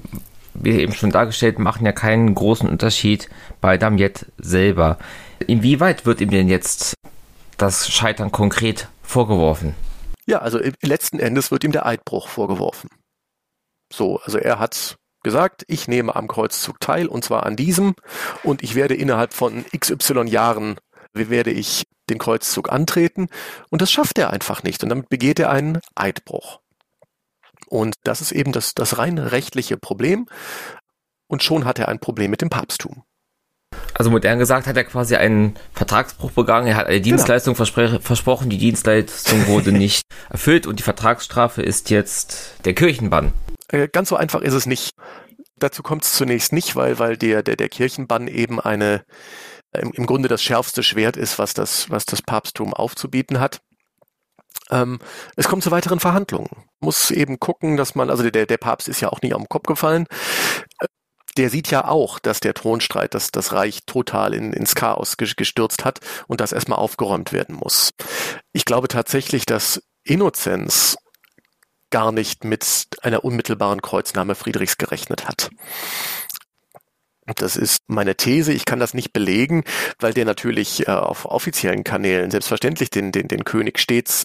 wie 0.56 0.72
eben 0.72 0.94
schon 0.94 1.12
dargestellt, 1.12 1.60
machen 1.60 1.86
ja 1.86 1.92
keinen 1.92 2.34
großen 2.34 2.68
Unterschied 2.68 3.30
bei 3.62 3.78
Damiet 3.78 4.26
selber. 4.38 4.98
Inwieweit 5.46 6.06
wird 6.06 6.22
ihm 6.22 6.32
denn 6.32 6.48
jetzt 6.48 6.96
das 7.58 7.90
Scheitern 7.90 8.32
konkret 8.32 8.88
vorgeworfen? 9.04 9.76
Ja, 10.26 10.40
also 10.40 10.60
letzten 10.82 11.20
Endes 11.20 11.52
wird 11.52 11.64
ihm 11.64 11.72
der 11.72 11.86
Eidbruch 11.86 12.28
vorgeworfen. 12.28 12.90
So, 13.94 14.20
also 14.22 14.38
er 14.38 14.60
hat 14.60 14.98
gesagt, 15.24 15.64
ich 15.68 15.88
nehme 15.88 16.16
am 16.16 16.28
Kreuzzug 16.28 16.80
teil 16.80 17.08
und 17.08 17.24
zwar 17.24 17.46
an 17.46 17.56
diesem 17.56 17.96
und 18.44 18.64
ich 18.64 18.76
werde 18.76 18.96
innerhalb 18.96 19.34
von 19.34 19.66
XY 19.78 20.28
Jahren 20.28 20.76
werde 21.14 21.52
ich 21.52 21.84
den 22.10 22.18
Kreuzzug 22.18 22.72
antreten 22.72 23.30
und 23.70 23.82
das 23.82 23.92
schafft 23.92 24.18
er 24.18 24.32
einfach 24.32 24.64
nicht 24.64 24.84
und 24.84 24.90
damit 24.90 25.10
begeht 25.10 25.40
er 25.40 25.50
einen 25.50 25.80
Eidbruch. 25.96 26.60
Und 27.68 27.96
das 28.04 28.22
ist 28.22 28.32
eben 28.32 28.52
das, 28.52 28.74
das 28.74 28.98
rein 28.98 29.18
rechtliche 29.18 29.78
Problem. 29.78 30.28
Und 31.28 31.44
schon 31.44 31.66
hat 31.66 31.80
er 31.80 31.88
ein 31.88 32.00
Problem 32.00 32.32
mit 32.32 32.42
dem 32.42 32.50
Papsttum. 32.50 33.04
Also 33.94 34.12
modern 34.12 34.40
gesagt 34.40 34.68
hat 34.68 34.78
er 34.78 34.84
quasi 34.84 35.16
einen 35.16 35.56
Vertragsbruch 35.74 36.32
begangen. 36.32 36.68
Er 36.68 36.76
hat 36.76 36.88
eine 36.88 37.02
genau. 37.02 37.16
Dienstleistung 37.16 37.56
genau. 37.56 38.00
versprochen. 38.00 38.50
Die 38.50 38.58
Dienstleistung 38.58 39.48
wurde 39.48 39.72
nicht 39.72 40.04
erfüllt 40.30 40.68
und 40.68 40.80
die 40.80 40.84
Vertragsstrafe 40.84 41.62
ist 41.62 41.90
jetzt 41.90 42.56
der 42.66 42.74
Kirchenbann. 42.74 43.34
Äh, 43.70 43.88
ganz 43.88 44.10
so 44.10 44.16
einfach 44.16 44.42
ist 44.42 44.54
es 44.54 44.66
nicht. 44.66 44.92
Dazu 45.58 45.82
kommt 45.82 46.04
es 46.04 46.14
zunächst 46.14 46.52
nicht, 46.52 46.76
weil, 46.76 47.00
weil 47.00 47.18
der, 47.18 47.42
der, 47.42 47.56
der 47.56 47.70
Kirchenbann 47.70 48.28
eben 48.28 48.60
eine, 48.60 49.04
im, 49.72 49.92
im 49.94 50.06
Grunde 50.06 50.28
das 50.28 50.44
schärfste 50.44 50.84
Schwert 50.84 51.16
ist, 51.16 51.40
was 51.40 51.54
das, 51.54 51.90
was 51.90 52.06
das 52.06 52.22
Papsttum 52.22 52.74
aufzubieten 52.74 53.40
hat. 53.40 53.62
Ähm, 54.70 55.00
es 55.36 55.48
kommt 55.48 55.64
zu 55.64 55.72
weiteren 55.72 56.00
Verhandlungen. 56.00 56.50
Muss 56.80 57.12
eben 57.12 57.40
gucken, 57.40 57.78
dass 57.78 57.96
man, 57.96 58.10
also 58.10 58.30
der, 58.30 58.46
der 58.46 58.58
Papst 58.58 58.88
ist 58.88 59.02
ja 59.02 59.10
auch 59.10 59.22
nicht 59.22 59.36
am 59.36 59.48
Kopf 59.48 59.68
gefallen. 59.68 60.08
Äh, 60.80 60.88
der 61.38 61.50
sieht 61.50 61.70
ja 61.70 61.86
auch, 61.86 62.20
dass 62.20 62.40
der 62.40 62.54
Thronstreit 62.54 63.14
das, 63.14 63.32
das 63.32 63.52
Reich 63.52 63.82
total 63.86 64.34
in, 64.34 64.54
ins 64.54 64.74
Chaos 64.74 65.18
gestürzt 65.18 65.84
hat 65.84 66.00
und 66.28 66.40
das 66.40 66.54
erstmal 66.54 66.80
aufgeräumt 66.80 67.34
werden 67.34 67.56
muss. 67.56 67.92
Ich 68.54 68.64
glaube 68.64 68.88
tatsächlich, 68.88 69.46
dass 69.46 69.82
Innozenz 70.04 70.98
gar 71.90 72.12
nicht 72.12 72.44
mit 72.44 72.88
einer 73.02 73.24
unmittelbaren 73.24 73.82
Kreuznahme 73.82 74.36
Friedrichs 74.36 74.78
gerechnet 74.78 75.28
hat. 75.28 75.50
Das 77.34 77.56
ist 77.58 77.80
meine 77.88 78.16
These. 78.16 78.54
Ich 78.54 78.66
kann 78.66 78.80
das 78.80 78.94
nicht 78.94 79.12
belegen, 79.12 79.64
weil 80.00 80.14
der 80.14 80.26
natürlich 80.26 80.88
äh, 80.88 80.92
auf 80.92 81.26
offiziellen 81.26 81.84
Kanälen 81.84 82.30
selbstverständlich 82.30 82.92
den, 82.92 83.12
den, 83.12 83.28
den 83.28 83.44
König 83.44 83.80
stets 83.80 84.24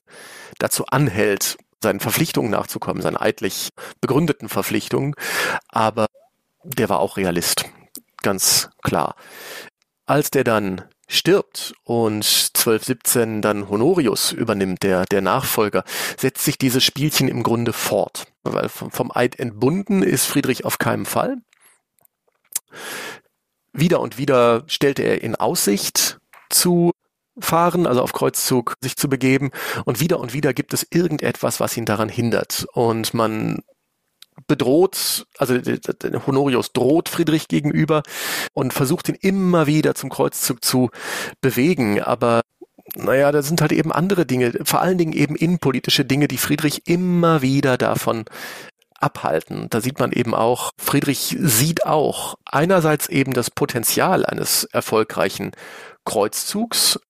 dazu 0.59 0.85
anhält, 0.87 1.57
seinen 1.83 2.01
Verpflichtungen 2.01 2.51
nachzukommen, 2.51 3.03
seinen 3.03 3.17
eidlich 3.17 3.71
begründeten 4.03 4.51
Verpflichtungen. 4.51 5.15
Aber 5.69 6.07
der 6.63 6.91
war 6.91 7.01
auch 7.01 7.17
Realist. 7.17 7.65
Ganz 8.23 8.69
klar. 8.83 9.15
Als 10.05 10.31
der 10.31 10.45
dann 10.45 10.85
stirbt 11.09 11.73
und 11.85 12.25
1217 12.25 13.41
dann 13.41 13.69
Honorius 13.69 14.33
übernimmt, 14.33 14.83
der, 14.83 15.07
der 15.07 15.23
Nachfolger, 15.23 15.85
setzt 16.19 16.45
sich 16.45 16.59
dieses 16.59 16.85
Spielchen 16.85 17.29
im 17.29 17.43
Grunde 17.43 17.73
fort. 17.73 18.27
Weil 18.43 18.69
vom, 18.69 18.91
vom 18.91 19.11
Eid 19.13 19.39
entbunden 19.39 20.03
ist 20.03 20.27
Friedrich 20.27 20.65
auf 20.65 20.79
keinen 20.79 21.07
Fall. 21.07 21.39
Wieder 23.73 24.01
und 24.01 24.19
wieder 24.19 24.65
stellte 24.67 25.03
er 25.03 25.23
in 25.23 25.37
Aussicht 25.37 26.19
zu 26.49 26.93
fahren, 27.39 27.87
also 27.87 28.03
auf 28.03 28.13
Kreuzzug 28.13 28.75
sich 28.81 28.97
zu 28.97 29.09
begeben. 29.09 29.51
Und 29.85 30.01
wieder 30.01 30.21
und 30.21 30.33
wieder 30.33 30.53
gibt 30.53 30.75
es 30.75 30.87
irgendetwas, 30.91 31.61
was 31.61 31.77
ihn 31.77 31.85
daran 31.85 32.09
hindert. 32.09 32.67
Und 32.73 33.15
man 33.15 33.63
bedroht, 34.47 35.27
also 35.39 35.55
Honorius 36.27 36.73
droht 36.73 37.09
Friedrich 37.09 37.49
gegenüber 37.49 38.03
und 38.53 38.73
versucht 38.73 39.09
ihn 39.09 39.17
immer 39.21 39.67
wieder 39.67 39.95
zum 39.95 40.11
Kreuzzug 40.11 40.65
zu 40.65 40.91
bewegen. 41.41 42.01
Aber 42.03 42.43
naja, 42.97 43.31
da 43.33 43.43
sind 43.43 43.61
halt 43.61 43.73
eben 43.73 43.93
andere 43.93 44.27
Dinge, 44.27 44.53
vor 44.65 44.81
allen 44.81 44.99
Dingen 44.99 45.13
eben 45.13 45.37
innenpolitische 45.37 46.05
Dinge, 46.05 46.27
die 46.27 46.39
Friedrich 46.39 46.87
immer 46.87 47.43
wieder 47.43 47.77
davon 47.77 48.25
abhalten. 49.01 49.69
Da 49.71 49.81
sieht 49.81 49.99
man 49.99 50.13
eben 50.13 50.35
auch, 50.35 50.71
Friedrich 50.79 51.37
sieht 51.41 51.87
auch 51.87 52.37
einerseits 52.45 53.09
eben 53.09 53.33
das 53.33 53.51
Potenzial 53.51 54.25
eines 54.25 54.65
erfolgreichen 54.65 55.53
Kreuzzugs, 56.05 57.01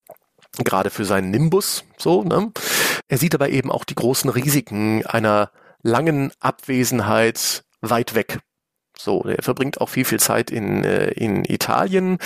gerade 0.64 0.90
für 0.90 1.05
seinen 1.05 1.31
Nimbus, 1.31 1.85
so, 1.96 2.22
ne? 2.22 2.53
Er 3.09 3.18
sieht 3.18 3.35
aber 3.35 3.50
eben 3.50 3.70
auch 3.70 3.85
die 3.85 3.94
großen 3.94 4.31
Risiken 4.31 5.05
einer 5.07 5.50
langen 5.83 6.33
Abwesenheit 6.40 7.64
weit 7.81 8.14
weg. 8.14 8.38
So, 8.96 9.22
er 9.22 9.42
verbringt 9.42 9.81
auch 9.81 9.88
viel, 9.88 10.05
viel 10.05 10.20
Zeit 10.20 10.50
in, 10.50 10.85
äh, 10.85 11.11
in 11.12 11.44
Italien, 11.44 12.18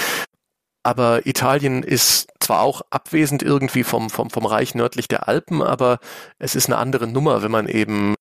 aber 0.85 1.27
Italien 1.27 1.83
ist 1.83 2.29
zwar 2.41 2.61
auch 2.61 2.83
abwesend 2.91 3.43
irgendwie 3.43 3.85
vom, 3.85 4.11
vom, 4.11 4.29
vom 4.29 4.45
Reich 4.45 4.75
nördlich 4.75 5.09
der 5.09 5.29
Alpen, 5.29 5.63
aber 5.63 5.99
es 6.39 6.55
ist 6.55 6.67
eine 6.67 6.77
andere 6.77 7.07
Nummer, 7.07 7.43
wenn 7.43 7.51
man 7.51 7.69
eben 7.69 8.14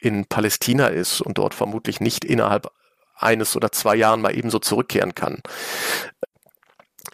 in 0.00 0.26
Palästina 0.26 0.88
ist 0.88 1.20
und 1.20 1.38
dort 1.38 1.54
vermutlich 1.54 2.00
nicht 2.00 2.24
innerhalb 2.24 2.70
eines 3.16 3.56
oder 3.56 3.70
zwei 3.72 3.96
Jahren 3.96 4.20
mal 4.20 4.36
ebenso 4.36 4.58
zurückkehren 4.58 5.14
kann. 5.14 5.42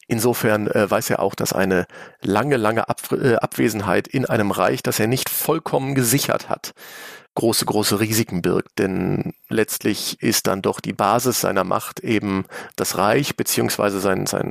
Insofern 0.09 0.69
äh, 0.69 0.89
weiß 0.89 1.11
er 1.11 1.21
auch, 1.21 1.35
dass 1.35 1.53
eine 1.53 1.87
lange, 2.21 2.57
lange 2.57 2.89
Ab 2.89 3.01
äh, 3.13 3.35
Abwesenheit 3.37 4.07
in 4.07 4.25
einem 4.25 4.53
Reich, 4.53 4.83
das 4.83 5.01
er 5.01 5.09
nicht 5.09 5.29
vollkommen 5.29 5.97
gesichert 5.97 6.49
hat, 6.49 6.75
große, 7.35 7.65
große 7.65 7.99
Risiken 7.99 8.41
birgt. 8.41 8.79
Denn 8.79 9.35
letztlich 9.49 10.23
ist 10.23 10.47
dann 10.47 10.63
doch 10.63 10.81
die 10.81 10.93
Basis 10.93 11.41
seiner 11.41 11.65
Macht 11.65 12.01
eben 12.01 12.45
das 12.77 12.99
Reich 12.99 13.37
beziehungsweise 13.37 13.99
sein, 13.99 14.27
sein 14.27 14.51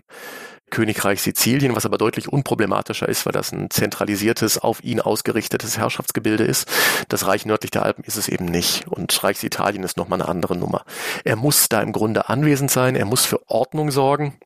Königreich 0.72 1.22
Sizilien, 1.22 1.76
was 1.76 1.86
aber 1.86 1.98
deutlich 1.98 2.28
unproblematischer 2.28 3.08
ist, 3.08 3.26
weil 3.26 3.34
das 3.34 3.52
ein 3.52 3.70
zentralisiertes, 3.70 4.58
auf 4.58 4.84
ihn 4.84 5.00
ausgerichtetes 5.00 5.78
Herrschaftsgebilde 5.78 6.44
ist. 6.44 6.68
Das 7.08 7.28
Reich 7.28 7.46
nördlich 7.46 7.72
der 7.72 7.84
Alpen 7.84 8.04
ist 8.04 8.18
es 8.18 8.28
eben 8.28 8.46
nicht. 8.46 8.88
Und 8.88 9.24
Reichsitalien 9.24 9.84
ist 9.84 9.98
nochmal 9.98 10.22
eine 10.22 10.30
andere 10.30 10.56
Nummer. 10.56 10.84
Er 11.24 11.36
muss 11.36 11.70
da 11.70 11.82
im 11.82 11.92
Grunde 11.92 12.30
anwesend 12.30 12.72
sein, 12.72 12.96
er 12.96 13.06
muss 13.06 13.26
für 13.26 13.50
Ordnung 13.50 13.92
sorgen. 13.92 14.38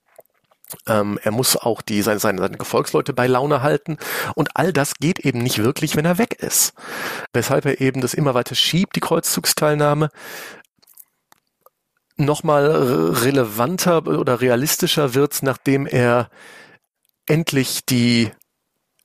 Ähm, 0.87 1.19
er 1.23 1.31
muss 1.31 1.57
auch 1.57 1.81
die, 1.81 2.01
seine, 2.01 2.19
seine, 2.19 2.41
seine 2.41 2.57
Gefolgsleute 2.57 3.13
bei 3.13 3.25
Laune 3.25 3.63
halten. 3.63 3.97
Und 4.35 4.55
all 4.55 4.71
das 4.71 4.95
geht 4.95 5.19
eben 5.19 5.39
nicht 5.39 5.63
wirklich, 5.63 5.95
wenn 5.95 6.05
er 6.05 6.17
weg 6.17 6.35
ist. 6.39 6.73
Weshalb 7.33 7.65
er 7.65 7.81
eben 7.81 8.01
das 8.01 8.13
immer 8.13 8.35
weiter 8.35 8.55
schiebt, 8.55 8.95
die 8.95 8.99
Kreuzzugsteilnahme 8.99 10.09
nochmal 12.19 12.67
relevanter 13.11 14.05
oder 14.07 14.41
realistischer 14.41 15.13
wird, 15.13 15.41
nachdem 15.41 15.85
er 15.85 16.29
endlich 17.25 17.85
die 17.85 18.31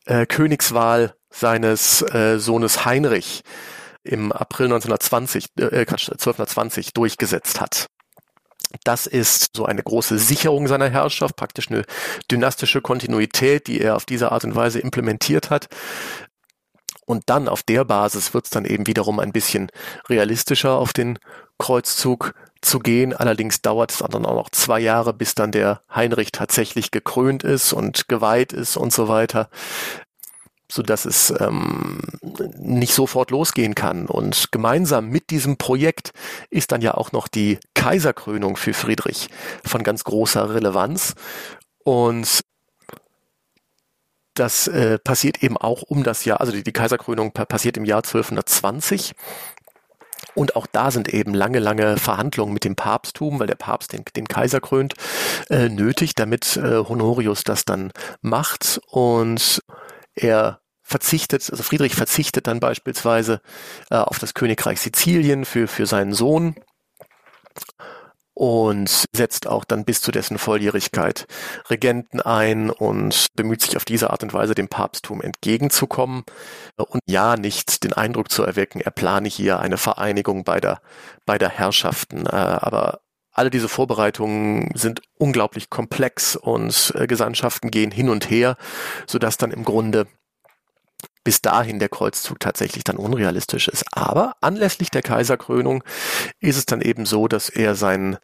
äh, 0.07 0.27
Königswahl 0.27 1.14
seines 1.31 2.03
äh, 2.03 2.38
Sohnes 2.38 2.85
Heinrich 2.85 3.42
im 4.03 4.33
April 4.33 4.66
1920, 4.66 5.46
äh, 5.59 5.64
1220 5.81 6.92
durchgesetzt 6.92 7.61
hat. 7.61 7.87
Das 8.83 9.07
ist 9.07 9.50
so 9.57 9.66
eine 9.66 9.83
große 9.83 10.18
Sicherung 10.18 10.66
seiner 10.66 10.90
Herrschaft, 10.90 11.37
praktisch 11.37 11.70
eine 11.70 11.85
dynastische 12.31 12.81
Kontinuität, 12.81 13.66
die 13.66 13.81
er 13.81 13.96
auf 13.96 14.05
diese 14.05 14.33
Art 14.33 14.44
und 14.44 14.57
Weise 14.57 14.81
implementiert 14.81 15.50
hat. 15.50 15.68
Und 17.07 17.24
dann 17.27 17.48
auf 17.48 17.62
der 17.62 17.85
Basis 17.85 18.35
wird 18.35 18.46
es 18.46 18.50
dann 18.50 18.64
eben 18.64 18.87
wiederum 18.87 19.20
ein 19.20 19.33
bisschen 19.33 19.70
realistischer 20.09 20.72
auf 20.72 20.92
den 20.92 21.18
Kreuzzug 21.59 22.35
zu 22.64 22.79
gehen. 22.79 23.12
Allerdings 23.12 23.62
dauert 23.62 23.92
es 23.92 23.98
dann 23.98 24.27
auch 24.27 24.35
noch 24.35 24.50
zwei 24.50 24.81
Jahre, 24.81 25.12
bis 25.12 25.35
dann 25.35 25.53
der 25.53 25.83
Heinrich 25.94 26.33
tatsächlich 26.33 26.90
gekrönt 26.90 27.44
ist 27.44 27.72
und 27.72 28.09
geweiht 28.09 28.53
ist 28.53 28.77
und 28.77 28.92
so 28.92 29.09
weiter 29.09 29.48
so 30.70 30.83
dass 30.83 31.05
es 31.05 31.33
ähm, 31.40 32.00
nicht 32.57 32.94
sofort 32.94 33.31
losgehen 33.31 33.74
kann. 33.74 34.07
Und 34.07 34.50
gemeinsam 34.50 35.09
mit 35.09 35.31
diesem 35.31 35.57
Projekt 35.57 36.11
ist 36.50 36.72
dann 36.72 36.81
ja 36.81 36.94
auch 36.94 37.12
noch 37.12 37.29
die 37.29 37.59
Kaiserkrönung 37.74 38.57
für 38.57 38.74
Friedrich 38.74 39.29
von 39.64 39.83
ganz 39.83 40.05
großer 40.05 40.55
Relevanz. 40.55 41.14
Und 41.85 42.40
das 44.35 44.66
äh, 44.66 44.98
passiert 44.98 45.42
eben 45.42 45.57
auch 45.57 45.83
um 45.83 46.03
das 46.03 46.24
Jahr, 46.24 46.40
also 46.40 46.50
die, 46.50 46.64
die 46.64 46.72
Kaiserkrönung 46.72 47.33
passiert 47.33 47.77
im 47.77 47.85
Jahr 47.85 47.98
1220. 47.98 49.12
Und 50.35 50.57
auch 50.57 50.66
da 50.66 50.90
sind 50.90 51.09
eben 51.09 51.35
lange, 51.35 51.59
lange 51.59 51.97
Verhandlungen 51.97 52.53
mit 52.53 52.64
dem 52.64 52.77
Papsttum, 52.77 53.38
weil 53.38 53.47
der 53.47 53.55
Papst 53.55 53.92
den, 53.92 54.05
den 54.16 54.27
Kaiser 54.27 54.61
krönt, 54.61 54.94
äh, 55.49 55.68
nötig, 55.68 56.14
damit 56.14 56.57
äh, 56.57 56.79
Honorius 56.79 57.44
das 57.44 57.64
dann 57.64 57.92
macht. 58.20 58.81
Und 58.88 59.62
er 60.14 60.61
verzichtet, 60.83 61.49
also 61.51 61.62
Friedrich 61.62 61.94
verzichtet 61.94 62.47
dann 62.47 62.61
beispielsweise 62.61 63.40
äh, 63.90 63.97
auf 63.97 64.18
das 64.18 64.35
Königreich 64.35 64.81
Sizilien 64.81 65.44
für, 65.44 65.66
für 65.66 65.87
seinen 65.87 66.12
Sohn 66.12 66.55
und 68.35 69.07
setzt 69.14 69.47
auch 69.47 69.64
dann 69.64 69.85
bis 69.85 70.01
zu 70.01 70.11
dessen 70.11 70.38
Volljährigkeit 70.38 71.27
Regenten 71.70 72.20
ein 72.20 72.70
und 72.70 73.29
bemüht 73.35 73.62
sich 73.62 73.77
auf 73.77 73.85
diese 73.85 74.11
Art 74.11 74.23
und 74.23 74.35
Weise 74.35 74.55
dem 74.55 74.68
Papsttum 74.68 75.23
entgegenzukommen 75.23 76.25
und 76.77 77.01
ja 77.07 77.37
nicht 77.37 77.85
den 77.85 77.92
Eindruck 77.92 78.31
zu 78.31 78.42
erwecken, 78.42 78.81
er 78.81 78.90
plane 78.90 79.29
hier 79.29 79.61
eine 79.61 79.77
Vereinigung 79.77 80.44
beider, 80.44 80.81
beider 81.25 81.49
Herrschaften. 81.49 82.27
Äh, 82.27 82.31
aber 82.31 83.01
alle 83.35 83.51
diese 83.51 83.68
Vorbereitungen 83.68 84.70
sind 84.75 85.03
unglaublich 85.18 85.70
komplex 85.70 86.37
und 86.37 86.92
äh, 86.97 87.07
Gesandtschaften 87.07 87.70
gehen 87.70 87.90
hin 87.90 88.09
und 88.09 88.31
her, 88.31 88.57
sodass 89.07 89.37
dann 89.37 89.51
im 89.51 89.64
Grunde 89.64 90.07
bis 91.25 91.41
dahin 91.41 91.79
der 91.79 91.89
Kreuzzug 91.89 92.39
tatsächlich 92.39 92.85
dann 92.85 92.97
unrealistisch 92.97 93.69
ist. 93.69 93.85
Aber 93.93 94.37
anlässlich 94.43 94.91
der 94.91 95.03
Kaiserkrönung 95.03 95.83
ist 96.41 96.59
es 96.59 96.67
dann 96.67 96.83
eben 96.83 97.07
so, 97.07 97.27
dass 97.27 97.49
er 97.49 97.75
seinen 97.75 98.19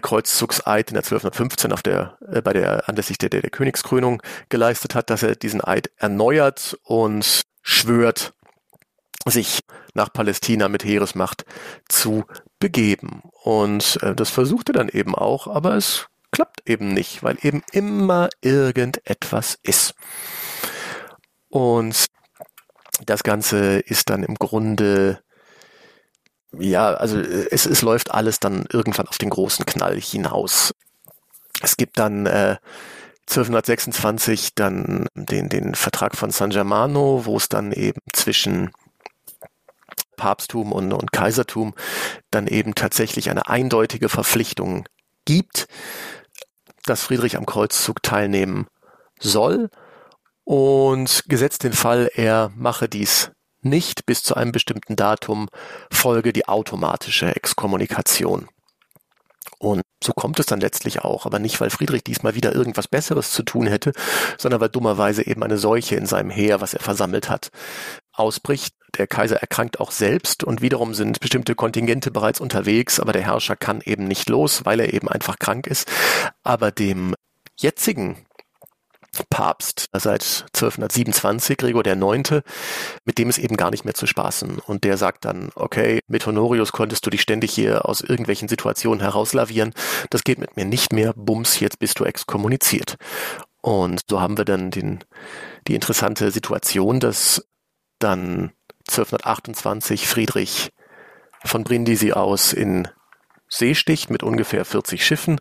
Kreuzzugseid 0.00 0.90
in 0.90 0.94
der 0.94 1.04
1215 1.04 1.72
auf 1.72 1.82
der, 1.82 2.18
äh, 2.30 2.42
bei 2.42 2.52
der, 2.52 2.88
anlässlich 2.88 3.18
der, 3.18 3.30
der, 3.30 3.42
der 3.42 3.50
Königskrönung 3.50 4.20
geleistet 4.48 4.94
hat, 4.94 5.08
dass 5.08 5.22
er 5.22 5.36
diesen 5.36 5.62
Eid 5.62 5.90
erneuert 5.96 6.76
und 6.82 7.42
schwört, 7.62 8.34
sich 9.24 9.60
nach 9.94 10.12
Palästina 10.12 10.68
mit 10.68 10.84
Heeresmacht 10.84 11.44
zu 11.88 12.24
begeben. 12.58 13.22
Und 13.44 14.02
äh, 14.02 14.16
das 14.16 14.30
versuchte 14.30 14.72
dann 14.72 14.88
eben 14.88 15.14
auch, 15.14 15.46
aber 15.46 15.76
es 15.76 16.08
klappt 16.32 16.68
eben 16.68 16.92
nicht, 16.92 17.22
weil 17.22 17.36
eben 17.42 17.62
immer 17.70 18.30
irgendetwas 18.40 19.58
ist. 19.62 19.94
Und 21.48 22.06
das 23.06 23.22
Ganze 23.22 23.78
ist 23.80 24.10
dann 24.10 24.22
im 24.22 24.34
Grunde, 24.34 25.20
ja, 26.58 26.94
also 26.94 27.18
es, 27.18 27.66
es 27.66 27.82
läuft 27.82 28.10
alles 28.10 28.40
dann 28.40 28.66
irgendwann 28.72 29.08
auf 29.08 29.18
den 29.18 29.30
großen 29.30 29.66
Knall 29.66 30.00
hinaus. 30.00 30.74
Es 31.62 31.76
gibt 31.76 31.98
dann 31.98 32.26
äh, 32.26 32.56
1226 33.28 34.54
dann 34.54 35.06
den, 35.14 35.48
den 35.48 35.74
Vertrag 35.74 36.16
von 36.16 36.30
San 36.30 36.50
Germano, 36.50 37.24
wo 37.24 37.36
es 37.36 37.48
dann 37.48 37.72
eben 37.72 38.00
zwischen 38.12 38.70
Papsttum 40.16 40.72
und, 40.72 40.92
und 40.92 41.12
Kaisertum 41.12 41.74
dann 42.30 42.46
eben 42.46 42.74
tatsächlich 42.74 43.30
eine 43.30 43.48
eindeutige 43.48 44.08
Verpflichtung 44.08 44.88
gibt, 45.24 45.66
dass 46.84 47.02
Friedrich 47.02 47.36
am 47.36 47.46
Kreuzzug 47.46 48.02
teilnehmen 48.02 48.66
soll. 49.18 49.70
Und 50.44 51.24
gesetzt 51.28 51.62
den 51.62 51.72
Fall, 51.72 52.10
er 52.14 52.50
mache 52.56 52.88
dies 52.88 53.30
nicht 53.62 54.06
bis 54.06 54.22
zu 54.22 54.34
einem 54.34 54.52
bestimmten 54.52 54.96
Datum, 54.96 55.48
folge 55.90 56.32
die 56.32 56.48
automatische 56.48 57.34
Exkommunikation. 57.34 58.48
Und 59.58 59.82
so 60.02 60.12
kommt 60.12 60.40
es 60.40 60.46
dann 60.46 60.60
letztlich 60.60 61.02
auch, 61.02 61.24
aber 61.24 61.38
nicht, 61.38 61.60
weil 61.60 61.70
Friedrich 61.70 62.02
diesmal 62.02 62.34
wieder 62.34 62.52
irgendwas 62.52 62.88
Besseres 62.88 63.30
zu 63.30 63.44
tun 63.44 63.68
hätte, 63.68 63.92
sondern 64.36 64.60
weil 64.60 64.68
dummerweise 64.68 65.24
eben 65.24 65.44
eine 65.44 65.58
Seuche 65.58 65.94
in 65.94 66.06
seinem 66.06 66.30
Heer, 66.30 66.60
was 66.60 66.74
er 66.74 66.80
versammelt 66.80 67.28
hat, 67.28 67.50
ausbricht. 68.12 68.74
Der 68.98 69.06
Kaiser 69.06 69.36
erkrankt 69.36 69.78
auch 69.78 69.92
selbst 69.92 70.42
und 70.42 70.60
wiederum 70.60 70.94
sind 70.94 71.20
bestimmte 71.20 71.54
Kontingente 71.54 72.10
bereits 72.10 72.40
unterwegs, 72.40 72.98
aber 72.98 73.12
der 73.12 73.22
Herrscher 73.22 73.56
kann 73.56 73.80
eben 73.82 74.04
nicht 74.08 74.28
los, 74.28 74.64
weil 74.64 74.80
er 74.80 74.92
eben 74.92 75.08
einfach 75.08 75.38
krank 75.38 75.68
ist. 75.68 75.88
Aber 76.42 76.72
dem 76.72 77.14
jetzigen 77.56 78.16
Papst 79.28 79.88
seit 79.92 80.46
1227, 80.54 81.56
Gregor 81.56 81.82
Neunte, 81.94 82.42
mit 83.04 83.18
dem 83.18 83.28
ist 83.28 83.38
eben 83.38 83.56
gar 83.56 83.70
nicht 83.70 83.84
mehr 83.84 83.94
zu 83.94 84.06
spaßen. 84.06 84.58
Und 84.58 84.84
der 84.84 84.96
sagt 84.96 85.24
dann, 85.24 85.50
okay, 85.54 86.00
mit 86.06 86.26
Honorius 86.26 86.72
konntest 86.72 87.04
du 87.04 87.10
dich 87.10 87.20
ständig 87.20 87.52
hier 87.52 87.86
aus 87.86 88.00
irgendwelchen 88.00 88.48
Situationen 88.48 89.00
herauslavieren. 89.00 89.74
Das 90.10 90.24
geht 90.24 90.38
mit 90.38 90.56
mir 90.56 90.64
nicht 90.64 90.92
mehr. 90.92 91.12
Bums, 91.14 91.60
jetzt 91.60 91.78
bist 91.78 91.98
du 92.00 92.04
exkommuniziert. 92.04 92.96
Und 93.60 94.00
so 94.08 94.20
haben 94.20 94.38
wir 94.38 94.44
dann 94.44 94.70
den, 94.70 95.04
die 95.68 95.74
interessante 95.74 96.30
Situation, 96.30 96.98
dass 96.98 97.46
dann 97.98 98.52
1228 98.88 100.08
Friedrich 100.08 100.70
von 101.44 101.64
Brindisi 101.64 102.12
aus 102.12 102.52
in 102.52 102.88
See 103.48 103.74
sticht 103.74 104.10
mit 104.10 104.22
ungefähr 104.22 104.64
40 104.64 105.04
Schiffen 105.04 105.38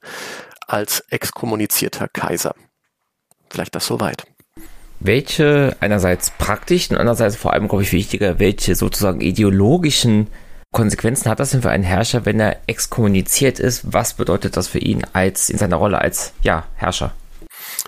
als 0.67 0.99
exkommunizierter 1.10 2.07
Kaiser. 2.10 2.53
Vielleicht 3.52 3.76
das 3.76 3.86
soweit. 3.86 4.24
Welche 5.00 5.76
einerseits 5.80 6.32
praktischen, 6.32 6.96
andererseits 6.96 7.36
vor 7.36 7.54
allem, 7.54 7.68
glaube 7.68 7.84
ich, 7.84 7.92
wichtiger, 7.92 8.40
welche 8.40 8.76
sozusagen 8.76 9.20
ideologischen 9.20 10.28
Konsequenzen 10.72 11.30
hat 11.30 11.40
das 11.40 11.52
denn 11.52 11.64
für 11.64 11.70
einen 11.70 11.84
Herrscher, 11.84 12.26
wenn 12.26 12.40
er 12.40 12.62
exkommuniziert 12.68 13.60
ist? 13.60 13.94
Was 13.94 14.14
bedeutet 14.14 14.56
das 14.56 14.68
für 14.68 14.80
ihn 14.80 15.06
als 15.12 15.50
in 15.50 15.58
seiner 15.58 15.76
Rolle 15.76 16.00
als 16.00 16.34
ja, 16.44 16.66
Herrscher? 16.76 17.14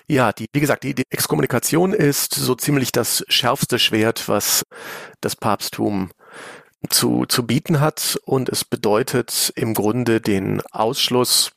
Ja, 0.08 0.34
die, 0.34 0.48
wie 0.52 0.60
gesagt, 0.60 0.84
die, 0.84 0.94
die 0.94 1.06
Exkommunikation 1.10 1.94
ist 1.94 2.34
so 2.34 2.56
ziemlich 2.56 2.92
das 2.92 3.24
schärfste 3.30 3.80
Schwert, 3.80 4.28
was 4.28 4.64
das 5.22 5.36
Papsttum 5.36 6.12
zu, 6.90 7.26
zu 7.26 7.46
bieten 7.46 7.80
hat. 7.80 8.20
Und 8.26 8.50
es 8.50 8.66
bedeutet 8.66 9.54
im 9.56 9.74
Grunde 9.74 10.20
den 10.20 10.62
Ausschluss 10.72 11.52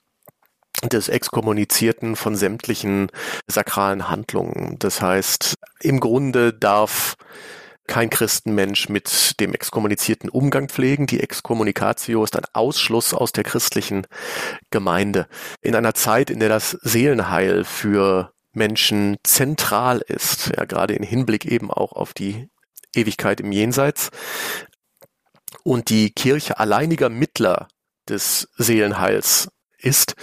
des 0.84 1.08
Exkommunizierten 1.08 2.16
von 2.16 2.36
sämtlichen 2.36 3.10
sakralen 3.46 4.08
Handlungen. 4.08 4.76
Das 4.78 5.00
heißt, 5.00 5.54
im 5.80 6.00
Grunde 6.00 6.52
darf 6.52 7.16
kein 7.86 8.10
Christenmensch 8.10 8.88
mit 8.88 9.38
dem 9.40 9.54
Exkommunizierten 9.54 10.28
Umgang 10.28 10.68
pflegen. 10.68 11.06
Die 11.06 11.20
Exkommunikatio 11.20 12.24
ist 12.24 12.36
ein 12.36 12.44
Ausschluss 12.52 13.14
aus 13.14 13.32
der 13.32 13.44
christlichen 13.44 14.06
Gemeinde. 14.70 15.28
In 15.62 15.74
einer 15.74 15.94
Zeit, 15.94 16.30
in 16.30 16.40
der 16.40 16.48
das 16.48 16.70
Seelenheil 16.82 17.64
für 17.64 18.32
Menschen 18.52 19.18
zentral 19.22 20.02
ist, 20.08 20.52
ja, 20.56 20.64
gerade 20.64 20.94
im 20.94 21.04
Hinblick 21.04 21.44
eben 21.44 21.70
auch 21.70 21.92
auf 21.92 22.12
die 22.12 22.48
Ewigkeit 22.94 23.40
im 23.40 23.52
Jenseits 23.52 24.10
und 25.62 25.90
die 25.90 26.10
Kirche 26.10 26.58
alleiniger 26.58 27.08
Mittler 27.08 27.68
des 28.08 28.48
Seelenheils 28.56 29.48
ist, 29.78 30.14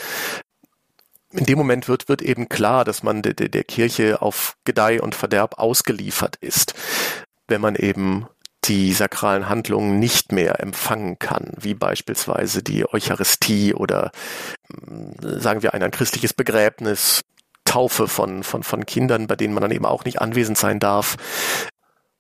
in 1.34 1.46
dem 1.46 1.58
Moment 1.58 1.88
wird, 1.88 2.10
wird 2.10 2.22
eben 2.22 2.48
klar, 2.48 2.86
dass 2.86 3.04
man 3.04 3.22
der, 3.22 3.34
der 3.34 3.64
Kirche 3.64 4.22
auf 4.22 4.56
Gedeih 4.66 5.02
und 5.02 5.16
Verderb 5.16 5.58
ausgeliefert 5.58 6.36
ist, 6.38 6.74
wenn 7.48 7.62
man 7.62 7.76
eben 7.76 8.28
die 8.66 8.94
sakralen 8.94 9.50
Handlungen 9.50 10.00
nicht 10.00 10.32
mehr 10.32 10.62
empfangen 10.62 11.20
kann, 11.20 11.52
wie 11.58 11.74
beispielsweise 11.74 12.64
die 12.64 12.88
Eucharistie 12.88 13.74
oder 13.74 14.12
hm, 14.72 15.40
sagen 15.40 15.64
wir 15.64 15.74
ein, 15.74 15.84
ein 15.84 15.92
christliches 15.92 16.34
Begräbnis, 16.34 17.24
Taufe 17.66 18.08
von, 18.08 18.44
von, 18.44 18.64
von 18.64 18.86
Kindern, 18.86 19.28
bei 19.28 19.36
denen 19.36 19.54
man 19.54 19.62
dann 19.62 19.72
eben 19.72 19.86
auch 19.86 20.06
nicht 20.06 20.22
anwesend 20.22 20.58
sein 20.58 20.80
darf. 20.80 21.18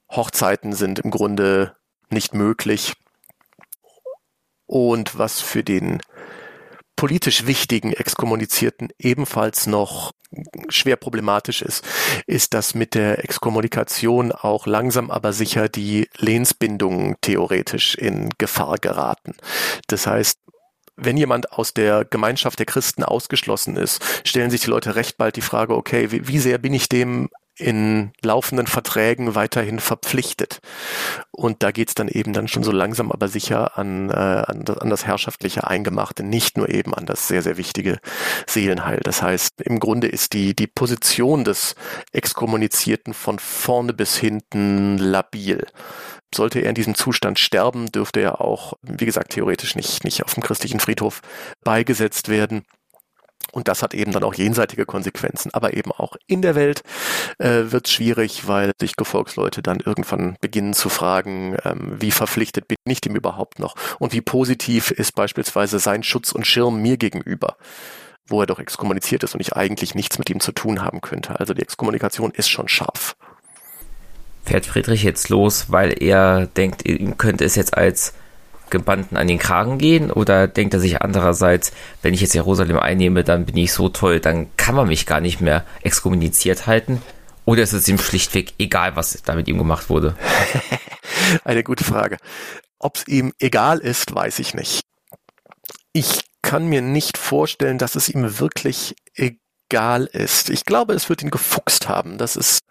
Hochzeiten 0.09 0.73
sind 0.73 0.99
im 0.99 1.11
Grunde 1.11 1.75
nicht 2.09 2.33
möglich. 2.33 2.93
Und 4.65 5.17
was 5.17 5.41
für 5.41 5.63
den 5.63 6.01
politisch 7.03 7.45
wichtigen 7.47 7.91
Exkommunizierten 7.91 8.87
ebenfalls 8.97 9.67
noch 9.67 10.13
schwer 10.69 10.95
problematisch 10.95 11.61
ist, 11.61 11.83
ist, 12.27 12.53
dass 12.53 12.75
mit 12.75 12.95
der 12.95 13.25
Exkommunikation 13.25 14.31
auch 14.31 14.67
langsam 14.67 15.11
aber 15.11 15.33
sicher 15.33 15.67
die 15.67 16.07
Lehnsbindungen 16.15 17.17
theoretisch 17.19 17.95
in 17.95 18.29
Gefahr 18.37 18.77
geraten. 18.77 19.35
Das 19.87 20.07
heißt, 20.07 20.39
wenn 20.95 21.17
jemand 21.17 21.51
aus 21.51 21.73
der 21.73 22.05
Gemeinschaft 22.05 22.59
der 22.59 22.67
Christen 22.67 23.03
ausgeschlossen 23.03 23.75
ist, 23.75 24.01
stellen 24.23 24.49
sich 24.49 24.61
die 24.61 24.69
Leute 24.69 24.95
recht 24.95 25.17
bald 25.17 25.35
die 25.35 25.41
Frage, 25.41 25.75
okay, 25.75 26.09
wie, 26.09 26.29
wie 26.29 26.39
sehr 26.39 26.57
bin 26.57 26.73
ich 26.73 26.87
dem 26.87 27.29
in 27.57 28.11
laufenden 28.21 28.65
Verträgen 28.65 29.35
weiterhin 29.35 29.79
verpflichtet. 29.79 30.59
Und 31.31 31.61
da 31.61 31.71
geht's 31.71 31.93
dann 31.93 32.07
eben 32.07 32.33
dann 32.33 32.47
schon 32.47 32.63
so 32.63 32.71
langsam 32.71 33.11
aber 33.11 33.27
sicher 33.27 33.77
an, 33.77 34.09
äh, 34.09 34.13
an, 34.13 34.65
an 34.67 34.89
das 34.89 35.05
herrschaftliche 35.05 35.67
Eingemachte, 35.67 36.23
nicht 36.23 36.57
nur 36.57 36.69
eben 36.69 36.93
an 36.93 37.05
das 37.05 37.27
sehr, 37.27 37.43
sehr 37.43 37.57
wichtige 37.57 37.99
Seelenheil. 38.47 39.01
Das 39.03 39.21
heißt, 39.21 39.61
im 39.61 39.79
Grunde 39.79 40.07
ist 40.07 40.33
die, 40.33 40.55
die 40.55 40.67
Position 40.67 41.43
des 41.43 41.75
Exkommunizierten 42.11 43.13
von 43.13 43.37
vorne 43.37 43.93
bis 43.93 44.17
hinten 44.17 44.97
labil. 44.97 45.67
Sollte 46.33 46.59
er 46.59 46.69
in 46.69 46.75
diesem 46.75 46.95
Zustand 46.95 47.37
sterben, 47.37 47.91
dürfte 47.91 48.19
er 48.19 48.41
auch, 48.41 48.73
wie 48.81 49.05
gesagt, 49.05 49.33
theoretisch 49.33 49.75
nicht, 49.75 50.03
nicht 50.03 50.23
auf 50.23 50.33
dem 50.33 50.41
christlichen 50.41 50.79
Friedhof 50.79 51.21
beigesetzt 51.63 52.29
werden. 52.29 52.65
Und 53.51 53.67
das 53.67 53.83
hat 53.83 53.93
eben 53.93 54.11
dann 54.11 54.23
auch 54.23 54.33
jenseitige 54.33 54.85
Konsequenzen. 54.85 55.53
Aber 55.53 55.75
eben 55.75 55.91
auch 55.91 56.15
in 56.27 56.41
der 56.41 56.55
Welt 56.55 56.81
äh, 57.37 57.63
wird 57.65 57.87
es 57.87 57.93
schwierig, 57.93 58.47
weil 58.47 58.71
sich 58.79 58.95
Gefolgsleute 58.95 59.61
dann 59.61 59.79
irgendwann 59.79 60.37
beginnen 60.41 60.73
zu 60.73 60.89
fragen, 60.89 61.57
ähm, 61.63 61.95
wie 61.99 62.11
verpflichtet 62.11 62.67
bin 62.67 62.77
ich 62.85 63.01
dem 63.01 63.15
überhaupt 63.15 63.59
noch? 63.59 63.75
Und 63.99 64.13
wie 64.13 64.21
positiv 64.21 64.91
ist 64.91 65.13
beispielsweise 65.13 65.79
sein 65.79 66.03
Schutz 66.03 66.31
und 66.31 66.47
Schirm 66.47 66.81
mir 66.81 66.97
gegenüber? 66.97 67.57
wo 68.27 68.39
er 68.39 68.47
doch 68.47 68.59
exkommuniziert 68.59 69.23
ist 69.23 69.33
und 69.33 69.41
ich 69.41 69.53
eigentlich 69.53 69.95
nichts 69.95 70.17
mit 70.17 70.29
ihm 70.29 70.39
zu 70.39 70.53
tun 70.53 70.81
haben 70.81 71.01
könnte. 71.01 71.39
Also 71.39 71.53
die 71.53 71.61
Exkommunikation 71.61 72.31
ist 72.31 72.49
schon 72.49 72.69
scharf. 72.69 73.17
Fährt 74.45 74.65
Friedrich 74.65 75.03
jetzt 75.03 75.29
los, 75.29 75.65
weil 75.69 76.01
er 76.01 76.47
denkt, 76.47 76.85
ihm 76.85 77.17
könnte 77.17 77.45
es 77.45 77.55
jetzt 77.55 77.77
als 77.77 78.13
Gebannten 78.73 79.15
an 79.15 79.27
den 79.27 79.39
Kragen 79.39 79.77
gehen? 79.77 80.11
Oder 80.11 80.47
denkt 80.47 80.73
er 80.73 80.81
sich 80.81 81.01
andererseits, 81.01 81.71
wenn 82.01 82.13
ich 82.13 82.19
jetzt 82.19 82.33
Jerusalem 82.33 82.77
einnehme, 82.77 83.23
dann 83.23 83.45
bin 83.45 83.55
ich 83.55 83.71
so 83.71 83.87
toll, 83.87 84.19
dann 84.19 84.47
kann 84.57 84.75
man 84.75 84.87
mich 84.87 85.05
gar 85.05 85.21
nicht 85.21 85.39
mehr 85.39 85.63
exkommuniziert 85.83 86.67
halten? 86.67 87.01
Oder 87.45 87.63
ist 87.63 87.73
es 87.73 87.87
ihm 87.87 87.99
schlichtweg 87.99 88.53
egal, 88.57 88.95
was 88.95 89.21
da 89.23 89.35
mit 89.35 89.47
ihm 89.47 89.57
gemacht 89.57 89.89
wurde? 89.89 90.15
Eine 91.45 91.63
gute 91.63 91.83
Frage. 91.83 92.17
Ob 92.79 92.97
es 92.97 93.07
ihm 93.07 93.33
egal 93.39 93.79
ist, 93.79 94.13
weiß 94.13 94.39
ich 94.39 94.53
nicht. 94.53 94.81
Ich 95.93 96.25
kann 96.41 96.65
mir 96.65 96.81
nicht 96.81 97.17
vorstellen, 97.17 97.77
dass 97.77 97.95
es 97.95 98.09
ihm 98.09 98.39
wirklich 98.39 98.95
egal 99.15 100.05
ist. 100.05 100.49
Ich 100.49 100.65
glaube, 100.65 100.93
es 100.93 101.09
wird 101.09 101.21
ihn 101.21 101.29
gefuchst 101.29 101.87
haben. 101.87 102.17
Das 102.17 102.35
ist 102.35 102.63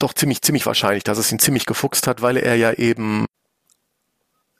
doch 0.00 0.12
ziemlich, 0.12 0.42
ziemlich 0.42 0.66
wahrscheinlich, 0.66 1.04
dass 1.04 1.18
es 1.18 1.30
ihn 1.30 1.38
ziemlich 1.38 1.66
gefuchst 1.66 2.08
hat, 2.08 2.22
weil 2.22 2.36
er 2.36 2.56
ja 2.56 2.72
eben 2.72 3.26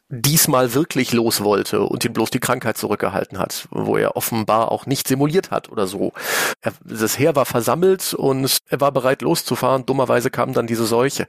diesmal 0.08 0.74
wirklich 0.74 1.12
los 1.12 1.42
wollte 1.42 1.82
und 1.82 2.04
ihn 2.04 2.12
bloß 2.12 2.30
die 2.30 2.40
Krankheit 2.40 2.76
zurückgehalten 2.76 3.38
hat, 3.38 3.68
wo 3.70 3.96
er 3.96 4.16
offenbar 4.16 4.70
auch 4.70 4.86
nicht 4.86 5.08
simuliert 5.08 5.50
hat 5.50 5.70
oder 5.70 5.86
so. 5.86 6.12
Er, 6.60 6.72
das 6.84 7.18
Heer 7.18 7.34
war 7.36 7.46
versammelt 7.46 8.14
und 8.14 8.58
er 8.68 8.80
war 8.80 8.92
bereit 8.92 9.22
loszufahren. 9.22 9.86
Dummerweise 9.86 10.30
kam 10.30 10.52
dann 10.52 10.66
diese 10.66 10.84
Seuche. 10.84 11.26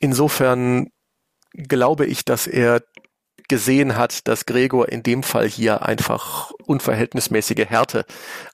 Insofern 0.00 0.90
glaube 1.54 2.06
ich, 2.06 2.24
dass 2.24 2.46
er 2.46 2.82
gesehen 3.48 3.96
hat, 3.96 4.28
dass 4.28 4.46
Gregor 4.46 4.88
in 4.88 5.02
dem 5.02 5.22
Fall 5.22 5.48
hier 5.48 5.82
einfach 5.82 6.52
unverhältnismäßige 6.64 7.66
Härte 7.66 8.06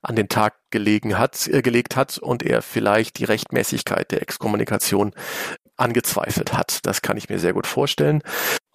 an 0.03 0.17
den 0.17 0.29
Tag 0.29 0.55
gelegen 0.71 1.19
hat, 1.19 1.47
äh, 1.47 1.63
gelegt 1.63 1.95
hat 1.95 2.19
und 2.19 2.43
er 2.43 2.63
vielleicht 2.63 3.19
die 3.19 3.25
Rechtmäßigkeit 3.25 4.11
der 4.11 4.23
Exkommunikation 4.23 5.13
angezweifelt 5.79 6.53
hat. 6.53 6.81
Das 6.83 7.03
kann 7.03 7.17
ich 7.17 7.29
mir 7.29 7.39
sehr 7.39 7.53
gut 7.53 7.67
vorstellen. 7.67 8.23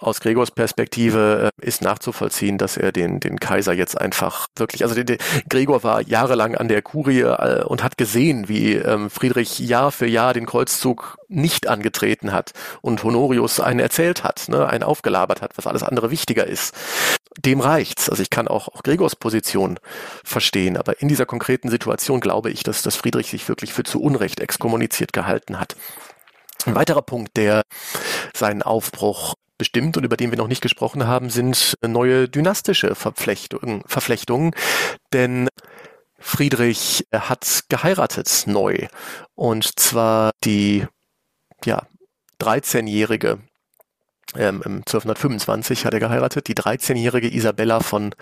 Aus 0.03 0.19
Gregors 0.19 0.51
Perspektive 0.51 1.51
äh, 1.61 1.65
ist 1.65 1.81
nachzuvollziehen, 1.81 2.57
dass 2.57 2.75
er 2.75 2.91
den, 2.91 3.21
den 3.21 3.39
Kaiser 3.39 3.71
jetzt 3.71 3.99
einfach 3.99 4.47
wirklich, 4.57 4.83
also 4.83 4.95
der, 4.95 5.05
der 5.05 5.17
Gregor 5.47 5.83
war 5.83 6.01
jahrelang 6.01 6.55
an 6.55 6.67
der 6.67 6.81
Kurie 6.81 7.21
äh, 7.21 7.63
und 7.63 7.83
hat 7.83 7.97
gesehen, 7.97 8.49
wie 8.49 8.73
ähm, 8.73 9.09
Friedrich 9.09 9.59
Jahr 9.59 9.91
für 9.93 10.07
Jahr 10.07 10.33
den 10.33 10.45
Kreuzzug 10.45 11.17
nicht 11.29 11.67
angetreten 11.67 12.33
hat 12.33 12.51
und 12.81 13.03
Honorius 13.03 13.61
einen 13.61 13.79
erzählt 13.79 14.25
hat, 14.25 14.49
ne, 14.49 14.67
einen 14.67 14.83
aufgelabert 14.83 15.41
hat, 15.41 15.57
was 15.57 15.67
alles 15.67 15.83
andere 15.83 16.11
wichtiger 16.11 16.45
ist. 16.47 16.75
Dem 17.37 17.61
reicht's. 17.61 18.09
Also 18.09 18.21
ich 18.21 18.29
kann 18.29 18.47
auch, 18.47 18.67
auch 18.67 18.83
Gregors 18.83 19.15
Position 19.15 19.79
verstehen, 20.23 20.75
aber 20.75 21.01
in 21.01 21.07
dieser 21.07 21.25
konkreten 21.25 21.69
Situation 21.69 22.19
glaube 22.19 22.51
ich, 22.51 22.63
dass, 22.63 22.81
dass 22.81 22.95
Friedrich 22.95 23.29
sich 23.29 23.47
wirklich 23.47 23.73
für 23.73 23.83
zu 23.83 24.01
Unrecht 24.01 24.41
exkommuniziert 24.41 25.13
gehalten 25.13 25.59
hat. 25.59 25.75
Ein 26.65 26.75
weiterer 26.75 27.01
Punkt, 27.01 27.35
der 27.35 27.63
seinen 28.35 28.61
Aufbruch 28.61 29.35
bestimmt 29.57 29.97
und 29.97 30.03
über 30.03 30.17
den 30.17 30.31
wir 30.31 30.37
noch 30.37 30.47
nicht 30.47 30.61
gesprochen 30.61 31.07
haben, 31.07 31.29
sind 31.29 31.75
neue 31.85 32.27
dynastische 32.29 32.95
Verflechtungen, 32.95 33.83
Verflechtungen. 33.85 34.51
Denn 35.11 35.49
Friedrich 36.19 37.05
hat 37.11 37.65
geheiratet 37.69 38.43
neu. 38.45 38.87
Und 39.35 39.79
zwar 39.79 40.31
die 40.43 40.87
ja 41.65 41.83
13-jährige 42.41 43.39
ähm, 44.37 44.61
1225 44.63 45.85
hat 45.85 45.93
er 45.93 45.99
geheiratet, 45.99 46.47
die 46.47 46.55
13-jährige 46.55 47.33
Isabella 47.33 47.79
von 47.79 48.15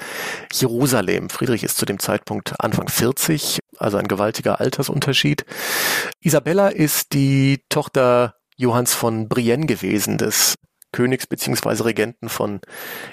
Jerusalem. 0.54 1.30
Friedrich 1.30 1.64
ist 1.64 1.78
zu 1.78 1.86
dem 1.86 2.00
Zeitpunkt 2.00 2.54
Anfang 2.60 2.88
40, 2.88 3.60
also 3.78 3.98
ein 3.98 4.08
gewaltiger 4.08 4.60
Altersunterschied. 4.60 5.46
Isabella 6.22 6.70
ist 6.70 7.14
die 7.14 7.64
Tochter 7.70 8.36
Johanns 8.58 8.94
von 8.94 9.28
Brienne 9.28 9.66
gewesen, 9.66 10.18
des 10.18 10.56
Königs 10.92 11.26
bzw. 11.26 11.84
Regenten 11.84 12.30
von 12.30 12.60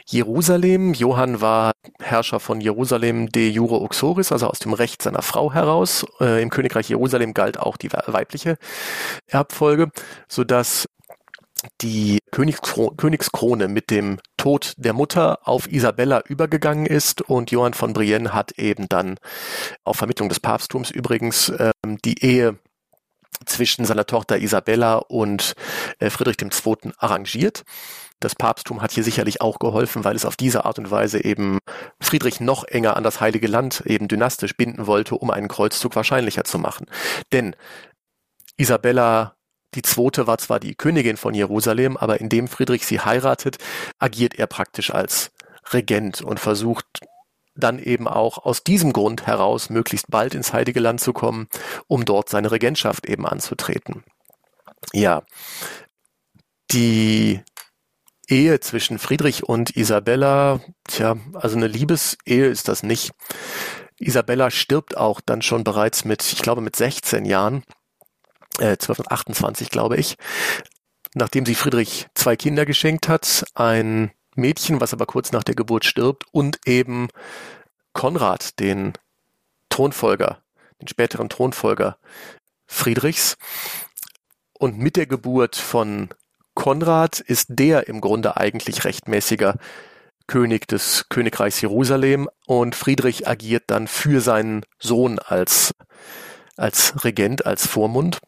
Jerusalem. 0.07 0.95
Johann 0.95 1.41
war 1.41 1.73
Herrscher 2.01 2.41
von 2.41 2.61
Jerusalem 2.61 3.29
de 3.31 3.49
jure 3.49 3.81
uxoris, 3.81 4.33
also 4.33 4.49
aus 4.49 4.59
dem 4.59 4.73
Recht 4.73 5.03
seiner 5.03 5.23
Frau 5.23 5.53
heraus. 5.53 6.05
Äh, 6.21 6.43
Im 6.43 6.51
Königreich 6.51 6.89
Jerusalem 6.89 7.35
galt 7.35 7.59
auch 7.59 7.77
die 7.77 7.93
weibliche 7.93 8.59
Erbfolge, 9.27 9.91
sodass 10.29 10.87
die 11.81 12.21
Königskrone 12.31 13.69
mit 13.69 13.91
dem 13.91 14.21
Tod 14.37 14.75
der 14.77 14.93
Mutter 14.93 15.41
auf 15.47 15.71
Isabella 15.71 16.23
übergegangen 16.27 16.87
ist 16.87 17.23
und 17.23 17.51
Johann 17.51 17.75
von 17.75 17.93
Brienne 17.93 18.33
hat 18.33 18.53
eben 18.53 18.89
dann 18.89 19.17
auf 19.85 19.97
Vermittlung 19.97 20.29
des 20.29 20.41
Papsttums 20.41 20.91
übrigens 20.91 21.53
ähm, 21.59 21.99
die 22.05 22.23
Ehe 22.25 22.59
zwischen 23.47 23.85
seiner 23.85 24.07
Tochter 24.07 24.39
Isabella 24.39 24.97
und 24.97 25.55
äh, 25.99 26.11
Friedrich 26.11 26.37
II. 26.41 26.93
arrangiert. 26.99 27.65
Das 28.21 28.35
Papsttum 28.35 28.83
hat 28.83 28.91
hier 28.91 29.05
sicherlich 29.05 29.41
auch 29.41 29.61
geholfen, 29.61 30.03
weil 30.03 30.17
es 30.17 30.25
auf 30.25 30.37
diese 30.37 30.65
Art 30.65 30.79
und 30.79 30.91
Weise 30.91 31.25
eben 31.25 31.59
Friedrich 32.01 32.41
noch 32.41 32.65
enger 32.65 32.97
an 32.97 33.05
das 33.05 33.21
Heilige 33.21 33.47
Land 33.47 33.83
eben 33.87 34.09
dynastisch 34.09 34.57
binden 34.57 34.89
wollte, 34.89 35.15
um 35.15 35.31
einen 35.31 35.47
Kreuzzug 35.47 35.95
wahrscheinlicher 35.95 36.43
zu 36.43 36.59
machen. 36.59 36.87
Denn 37.33 37.55
Isabella 38.57 39.38
die 39.75 39.83
zweite 39.83 40.27
war 40.27 40.39
zwar 40.39 40.61
die 40.61 40.75
Königin 40.75 41.17
von 41.17 41.35
Jerusalem, 41.35 41.97
aber 41.97 42.21
indem 42.21 42.49
Friedrich 42.49 42.87
sie 42.87 43.01
heiratet, 43.01 43.59
agiert 43.99 44.39
er 44.39 44.47
praktisch 44.47 44.91
als 44.93 45.31
Regent 45.73 46.23
und 46.23 46.41
versucht 46.41 46.87
dann 47.55 47.79
eben 47.79 48.09
auch 48.09 48.39
aus 48.39 48.63
diesem 48.63 48.93
Grund 48.93 49.27
heraus 49.27 49.69
möglichst 49.69 50.11
bald 50.11 50.35
ins 50.35 50.53
Heilige 50.53 50.81
Land 50.81 51.01
zu 51.01 51.13
kommen, 51.13 51.49
um 51.87 52.05
dort 52.05 52.29
seine 52.29 52.51
Regentschaft 52.51 53.07
eben 53.07 53.27
anzutreten. 53.27 54.05
Ja, 54.93 55.23
die 56.71 57.41
Ehe 58.29 58.61
zwischen 58.61 58.99
Friedrich 58.99 59.45
und 59.45 59.77
Isabella, 59.77 60.61
tja, 60.87 61.17
also 61.35 61.57
eine 61.57 61.67
Liebesehe 61.67 62.47
ist 62.47 62.69
das 62.69 62.83
nicht. 62.83 63.13
Isabella 63.99 64.51
stirbt 64.51 64.97
auch 64.97 65.21
dann 65.21 65.43
schon 65.43 65.65
bereits 65.65 66.05
mit, 66.05 66.23
ich 66.33 66.41
glaube, 66.43 66.61
mit 66.61 66.77
16 66.77 67.25
Jahren 67.25 67.65
äh, 68.59 68.73
1228 68.73 69.71
glaube 69.71 69.97
ich, 69.97 70.17
nachdem 71.15 71.47
sie 71.47 71.55
Friedrich 71.55 72.07
zwei 72.15 72.37
Kinder 72.37 72.67
geschenkt 72.67 73.09
hat, 73.09 73.45
ein 73.55 74.11
Mädchen, 74.35 74.81
was 74.81 74.93
aber 74.93 75.07
kurz 75.07 75.33
nach 75.33 75.45
der 75.45 75.55
Geburt 75.55 75.85
stirbt, 75.85 76.25
und 76.33 76.61
eben 76.67 77.09
Konrad, 77.93 78.59
den 78.61 78.93
Thronfolger, 79.69 80.43
den 80.81 80.89
späteren 80.89 81.29
Thronfolger 81.29 81.99
Friedrichs. 82.67 83.37
Und 84.53 84.79
mit 84.79 84.97
der 84.97 85.07
Geburt 85.07 85.57
von 85.57 86.11
Konrad 86.55 87.21
ist 87.21 87.47
der 87.51 87.89
im 87.89 88.01
Grunde 88.01 88.37
eigentlich 88.37 88.85
rechtmäßiger 88.85 89.57
König 90.27 90.69
des 90.69 91.07
Königreichs 91.09 91.61
Jerusalem 91.61 92.29
und 92.47 92.75
Friedrich 92.75 93.27
agiert 93.27 93.65
dann 93.69 93.89
für 93.89 94.21
seinen 94.21 94.65
Sohn 94.79 95.19
als, 95.19 95.75
als 96.57 97.05
Regent, 97.05 97.47
als 97.47 97.67
Vormund. 97.67 98.19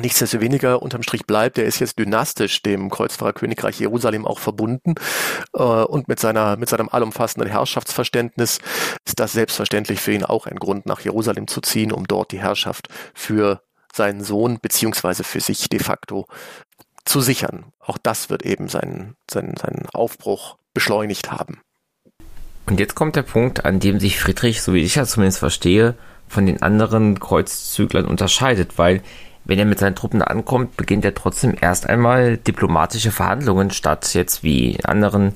Nichtsdestoweniger 0.00 0.82
unterm 0.82 1.02
Strich 1.02 1.26
bleibt, 1.26 1.58
er 1.58 1.64
ist 1.64 1.78
jetzt 1.78 1.98
dynastisch 1.98 2.62
dem 2.62 2.90
Kreuzfahrerkönigreich 2.90 3.80
Jerusalem 3.80 4.26
auch 4.26 4.38
verbunden 4.38 4.94
äh, 5.54 5.62
und 5.62 6.08
mit 6.08 6.20
seiner 6.20 6.56
mit 6.56 6.68
seinem 6.68 6.88
allumfassenden 6.88 7.50
Herrschaftsverständnis 7.50 8.58
ist 9.04 9.20
das 9.20 9.32
selbstverständlich 9.32 10.00
für 10.00 10.12
ihn 10.12 10.24
auch 10.24 10.46
ein 10.46 10.56
Grund 10.56 10.86
nach 10.86 11.00
Jerusalem 11.00 11.46
zu 11.46 11.60
ziehen, 11.60 11.92
um 11.92 12.06
dort 12.06 12.32
die 12.32 12.40
Herrschaft 12.40 12.88
für 13.14 13.62
seinen 13.92 14.24
Sohn 14.24 14.58
beziehungsweise 14.60 15.24
für 15.24 15.40
sich 15.40 15.68
de 15.68 15.80
facto 15.80 16.26
zu 17.04 17.20
sichern. 17.20 17.66
Auch 17.80 17.98
das 17.98 18.30
wird 18.30 18.42
eben 18.42 18.68
seinen, 18.68 19.16
seinen, 19.30 19.56
seinen 19.56 19.86
Aufbruch 19.92 20.56
beschleunigt 20.72 21.30
haben. 21.30 21.60
Und 22.66 22.80
jetzt 22.80 22.94
kommt 22.94 23.16
der 23.16 23.22
Punkt, 23.22 23.64
an 23.64 23.80
dem 23.80 23.98
sich 24.00 24.20
Friedrich, 24.20 24.62
so 24.62 24.72
wie 24.72 24.82
ich 24.82 24.94
ja 24.94 25.04
zumindest 25.04 25.40
verstehe, 25.40 25.96
von 26.28 26.46
den 26.46 26.62
anderen 26.62 27.20
Kreuzzüglern 27.20 28.06
unterscheidet, 28.06 28.78
weil 28.78 29.02
wenn 29.44 29.58
er 29.58 29.64
mit 29.64 29.78
seinen 29.78 29.96
Truppen 29.96 30.22
ankommt, 30.22 30.76
beginnt 30.76 31.04
er 31.04 31.14
trotzdem 31.14 31.56
erst 31.60 31.88
einmal 31.88 32.36
diplomatische 32.36 33.10
Verhandlungen, 33.10 33.70
statt 33.70 34.14
jetzt 34.14 34.42
wie 34.42 34.72
in 34.72 34.84
anderen 34.84 35.32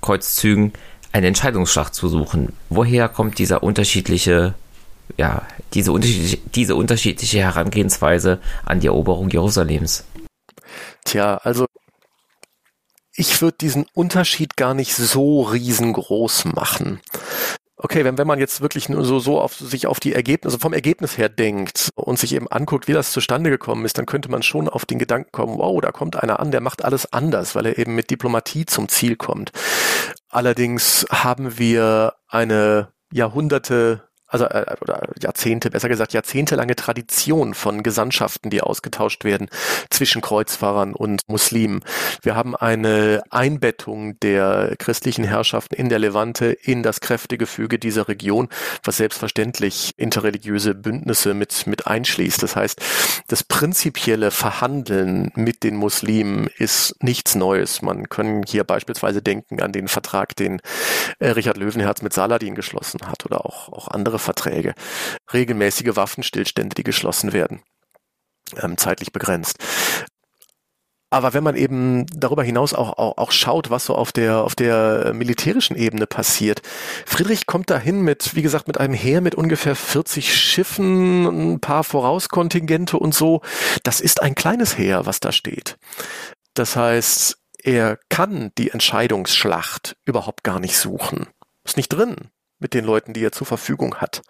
Kreuzzügen 0.00 0.72
eine 1.12 1.26
Entscheidungsschlacht 1.28 1.94
zu 1.94 2.08
suchen. 2.08 2.52
Woher 2.70 3.08
kommt 3.08 3.38
dieser 3.38 3.62
unterschiedliche, 3.62 4.54
ja, 5.16 5.42
diese 5.74 5.92
unterschiedliche, 5.92 6.38
diese 6.54 6.74
unterschiedliche 6.74 7.38
Herangehensweise 7.38 8.40
an 8.64 8.80
die 8.80 8.86
Eroberung 8.86 9.30
Jerusalems? 9.30 10.04
Tja, 11.04 11.36
also 11.36 11.66
ich 13.14 13.40
würde 13.42 13.58
diesen 13.60 13.86
Unterschied 13.92 14.56
gar 14.56 14.74
nicht 14.74 14.94
so 14.94 15.42
riesengroß 15.42 16.46
machen 16.46 17.00
okay, 17.84 18.02
wenn, 18.02 18.16
wenn 18.16 18.26
man 18.26 18.38
jetzt 18.38 18.62
wirklich 18.62 18.88
nur 18.88 19.04
so, 19.04 19.18
so 19.18 19.38
auf 19.38 19.54
sich 19.54 19.86
auf 19.86 20.00
die 20.00 20.14
Ergebnisse, 20.14 20.58
vom 20.58 20.72
Ergebnis 20.72 21.18
her 21.18 21.28
denkt 21.28 21.90
und 21.94 22.18
sich 22.18 22.34
eben 22.34 22.48
anguckt, 22.50 22.88
wie 22.88 22.94
das 22.94 23.12
zustande 23.12 23.50
gekommen 23.50 23.84
ist, 23.84 23.98
dann 23.98 24.06
könnte 24.06 24.30
man 24.30 24.42
schon 24.42 24.70
auf 24.70 24.86
den 24.86 24.98
Gedanken 24.98 25.30
kommen, 25.32 25.58
wow, 25.58 25.78
da 25.82 25.92
kommt 25.92 26.16
einer 26.16 26.40
an, 26.40 26.50
der 26.50 26.62
macht 26.62 26.82
alles 26.82 27.12
anders, 27.12 27.54
weil 27.54 27.66
er 27.66 27.76
eben 27.78 27.94
mit 27.94 28.08
Diplomatie 28.08 28.64
zum 28.64 28.88
Ziel 28.88 29.16
kommt. 29.16 29.52
Allerdings 30.30 31.04
haben 31.10 31.58
wir 31.58 32.14
eine 32.26 32.88
Jahrhunderte 33.12 34.08
also 34.34 34.46
äh, 34.46 34.74
oder 34.80 35.08
Jahrzehnte, 35.22 35.70
besser 35.70 35.88
gesagt 35.88 36.12
jahrzehntelange 36.12 36.74
Tradition 36.74 37.54
von 37.54 37.84
Gesandtschaften, 37.84 38.50
die 38.50 38.62
ausgetauscht 38.62 39.22
werden 39.22 39.48
zwischen 39.90 40.20
Kreuzfahrern 40.20 40.92
und 40.92 41.22
Muslimen. 41.28 41.84
Wir 42.22 42.34
haben 42.34 42.56
eine 42.56 43.22
Einbettung 43.30 44.18
der 44.20 44.74
christlichen 44.78 45.24
Herrschaften 45.24 45.76
in 45.76 45.88
der 45.88 46.00
Levante 46.00 46.46
in 46.46 46.82
das 46.82 47.00
Kräftegefüge 47.00 47.78
dieser 47.78 48.08
Region, 48.08 48.48
was 48.82 48.96
selbstverständlich 48.96 49.92
interreligiöse 49.96 50.74
Bündnisse 50.74 51.32
mit, 51.32 51.68
mit 51.68 51.86
einschließt. 51.86 52.42
Das 52.42 52.56
heißt, 52.56 52.80
das 53.28 53.44
prinzipielle 53.44 54.32
Verhandeln 54.32 55.30
mit 55.36 55.62
den 55.62 55.76
Muslimen 55.76 56.48
ist 56.58 56.96
nichts 57.04 57.36
Neues. 57.36 57.82
Man 57.82 58.08
kann 58.08 58.42
hier 58.44 58.64
beispielsweise 58.64 59.22
denken 59.22 59.62
an 59.62 59.70
den 59.70 59.86
Vertrag, 59.86 60.34
den 60.34 60.60
äh, 61.20 61.28
Richard 61.28 61.56
Löwenherz 61.56 62.02
mit 62.02 62.12
Saladin 62.12 62.56
geschlossen 62.56 62.98
hat 63.06 63.24
oder 63.24 63.46
auch, 63.46 63.68
auch 63.68 63.86
andere 63.86 64.18
Verträge, 64.24 64.74
regelmäßige 65.32 65.96
Waffenstillstände, 65.96 66.74
die 66.74 66.82
geschlossen 66.84 67.32
werden, 67.32 67.62
ähm, 68.60 68.76
zeitlich 68.76 69.12
begrenzt. 69.12 69.58
Aber 71.14 71.32
wenn 71.32 71.44
man 71.44 71.54
eben 71.54 72.06
darüber 72.06 72.42
hinaus 72.42 72.74
auch, 72.74 72.98
auch, 72.98 73.18
auch 73.18 73.30
schaut, 73.30 73.70
was 73.70 73.84
so 73.84 73.94
auf 73.94 74.10
der, 74.10 74.42
auf 74.42 74.56
der 74.56 75.12
militärischen 75.14 75.76
Ebene 75.76 76.08
passiert, 76.08 76.60
Friedrich 77.06 77.46
kommt 77.46 77.70
dahin 77.70 78.02
mit, 78.02 78.34
wie 78.34 78.42
gesagt, 78.42 78.66
mit 78.66 78.80
einem 78.80 78.94
Heer 78.94 79.20
mit 79.20 79.36
ungefähr 79.36 79.76
40 79.76 80.34
Schiffen, 80.34 81.52
ein 81.52 81.60
paar 81.60 81.84
Vorauskontingente 81.84 82.98
und 82.98 83.14
so. 83.14 83.42
Das 83.84 84.00
ist 84.00 84.22
ein 84.22 84.34
kleines 84.34 84.76
Heer, 84.76 85.06
was 85.06 85.20
da 85.20 85.30
steht. 85.30 85.76
Das 86.54 86.74
heißt, 86.74 87.38
er 87.62 88.00
kann 88.08 88.50
die 88.58 88.70
Entscheidungsschlacht 88.70 89.96
überhaupt 90.04 90.42
gar 90.42 90.58
nicht 90.58 90.76
suchen. 90.76 91.28
Ist 91.62 91.76
nicht 91.76 91.90
drin 91.90 92.16
mit 92.58 92.74
den 92.74 92.84
Leuten, 92.84 93.12
die 93.12 93.24
er 93.24 93.32
zur 93.32 93.46
Verfügung 93.46 93.96
hat. 93.96 94.22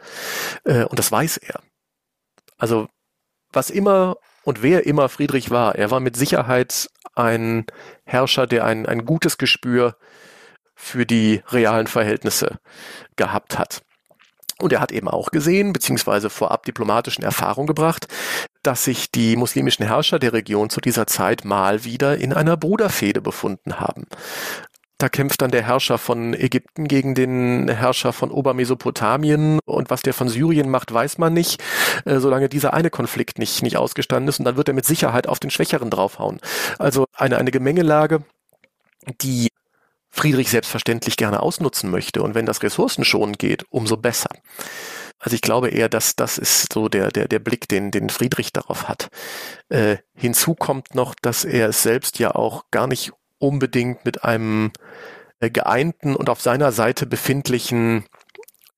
Äh, 0.65 0.85
und 0.85 0.99
das 0.99 1.11
weiß 1.13 1.39
er. 1.39 1.61
Also 2.59 2.89
was 3.53 3.71
immer 3.71 4.17
und 4.45 4.63
wer 4.63 4.87
immer 4.87 5.09
Friedrich 5.09 5.51
war, 5.51 5.75
er 5.75 5.91
war 5.91 6.01
mit 6.01 6.17
Sicherheit 6.17 6.89
ein 7.15 7.67
Herrscher, 8.05 8.47
der 8.47 8.65
ein, 8.65 8.87
ein 8.87 9.05
gutes 9.05 9.39
Gespür 9.39 9.97
für 10.75 11.07
die 11.07 11.43
realen 11.49 11.87
Verhältnisse 11.87 12.59
gehabt 13.17 13.59
hat. 13.59 13.83
Und 14.61 14.73
er 14.73 14.81
hat 14.81 14.93
eben 14.93 15.09
auch 15.09 15.31
gesehen, 15.31 15.73
beziehungsweise 15.73 16.31
vorab 16.31 16.65
diplomatischen 16.65 17.25
Erfahrung 17.25 17.67
gebracht, 17.67 18.07
dass 18.63 18.85
sich 18.85 19.11
die 19.11 19.37
muslimischen 19.37 19.87
Herrscher 19.87 20.19
der 20.19 20.33
Region 20.33 20.71
zu 20.71 20.81
dieser 20.81 21.07
Zeit 21.07 21.45
mal 21.45 21.85
wieder 21.85 22.19
in 22.19 22.33
einer 22.33 22.57
Bruderfehde 22.57 23.21
befunden 23.21 23.81
haben. 23.81 24.07
Da 24.99 25.09
kämpft 25.09 25.43
dann 25.43 25.51
der 25.51 25.63
Herrscher 25.63 25.99
von 25.99 26.35
Ägypten 26.35 26.87
gegen 26.87 27.15
den 27.15 27.69
Herrscher 27.69 28.13
von 28.13 28.31
Obermesopotamien 28.31 29.59
und 29.65 29.91
was 29.91 30.03
der 30.03 30.15
von 30.15 30.29
Syrien 30.29 30.71
macht, 30.71 30.95
weiß 30.95 31.19
man 31.19 31.33
nicht, 31.35 31.63
äh, 32.05 32.19
solange 32.19 32.49
dieser 32.49 32.75
eine 32.75 32.91
Konflikt 32.91 33.39
nicht, 33.39 33.63
nicht 33.63 33.77
ausgestanden 33.77 34.29
ist 34.29 34.39
und 34.39 34.45
dann 34.45 34.57
wird 34.57 34.69
er 34.69 34.75
mit 34.75 34.87
Sicherheit 34.87 35.27
auf 35.27 35.41
den 35.41 35.51
Schwächeren 35.51 35.91
draufhauen. 35.91 36.41
Also 36.79 37.07
eine, 37.13 37.39
eine 37.39 37.51
Gemengelage, 37.51 38.23
die 39.21 39.49
Friedrich 40.11 40.49
selbstverständlich 40.51 41.17
gerne 41.17 41.41
ausnutzen 41.41 41.91
möchte 41.91 42.23
und 42.23 42.37
wenn 42.37 42.47
das 42.47 42.63
Ressourcen 42.63 43.05
schon 43.05 43.33
geht, 43.33 43.65
umso 43.71 43.97
besser. 43.97 44.31
Also 45.19 45.35
ich 45.35 45.43
glaube 45.43 45.71
eher, 45.71 45.89
dass 45.89 46.15
das 46.15 46.39
ist 46.39 46.73
so 46.73 46.89
der, 46.89 47.11
der, 47.11 47.27
der 47.27 47.41
Blick, 47.41 47.67
den, 47.69 47.91
den 47.91 48.11
Friedrich 48.11 48.53
darauf 48.53 48.89
hat. 48.89 49.09
Äh, 49.71 49.97
hinzu 50.15 50.55
kommt 50.55 50.95
noch, 50.95 51.15
dass 51.21 51.45
er 51.45 51.71
es 51.71 51.83
selbst 51.83 52.19
ja 52.19 52.35
auch 52.35 52.65
gar 52.71 52.87
nicht 52.87 53.13
unbedingt 53.39 54.05
mit 54.05 54.25
einem 54.25 54.73
äh, 55.41 55.51
geeinten 55.51 56.17
und 56.17 56.29
auf 56.29 56.41
seiner 56.41 56.73
Seite 56.73 57.07
befindlichen 57.07 58.05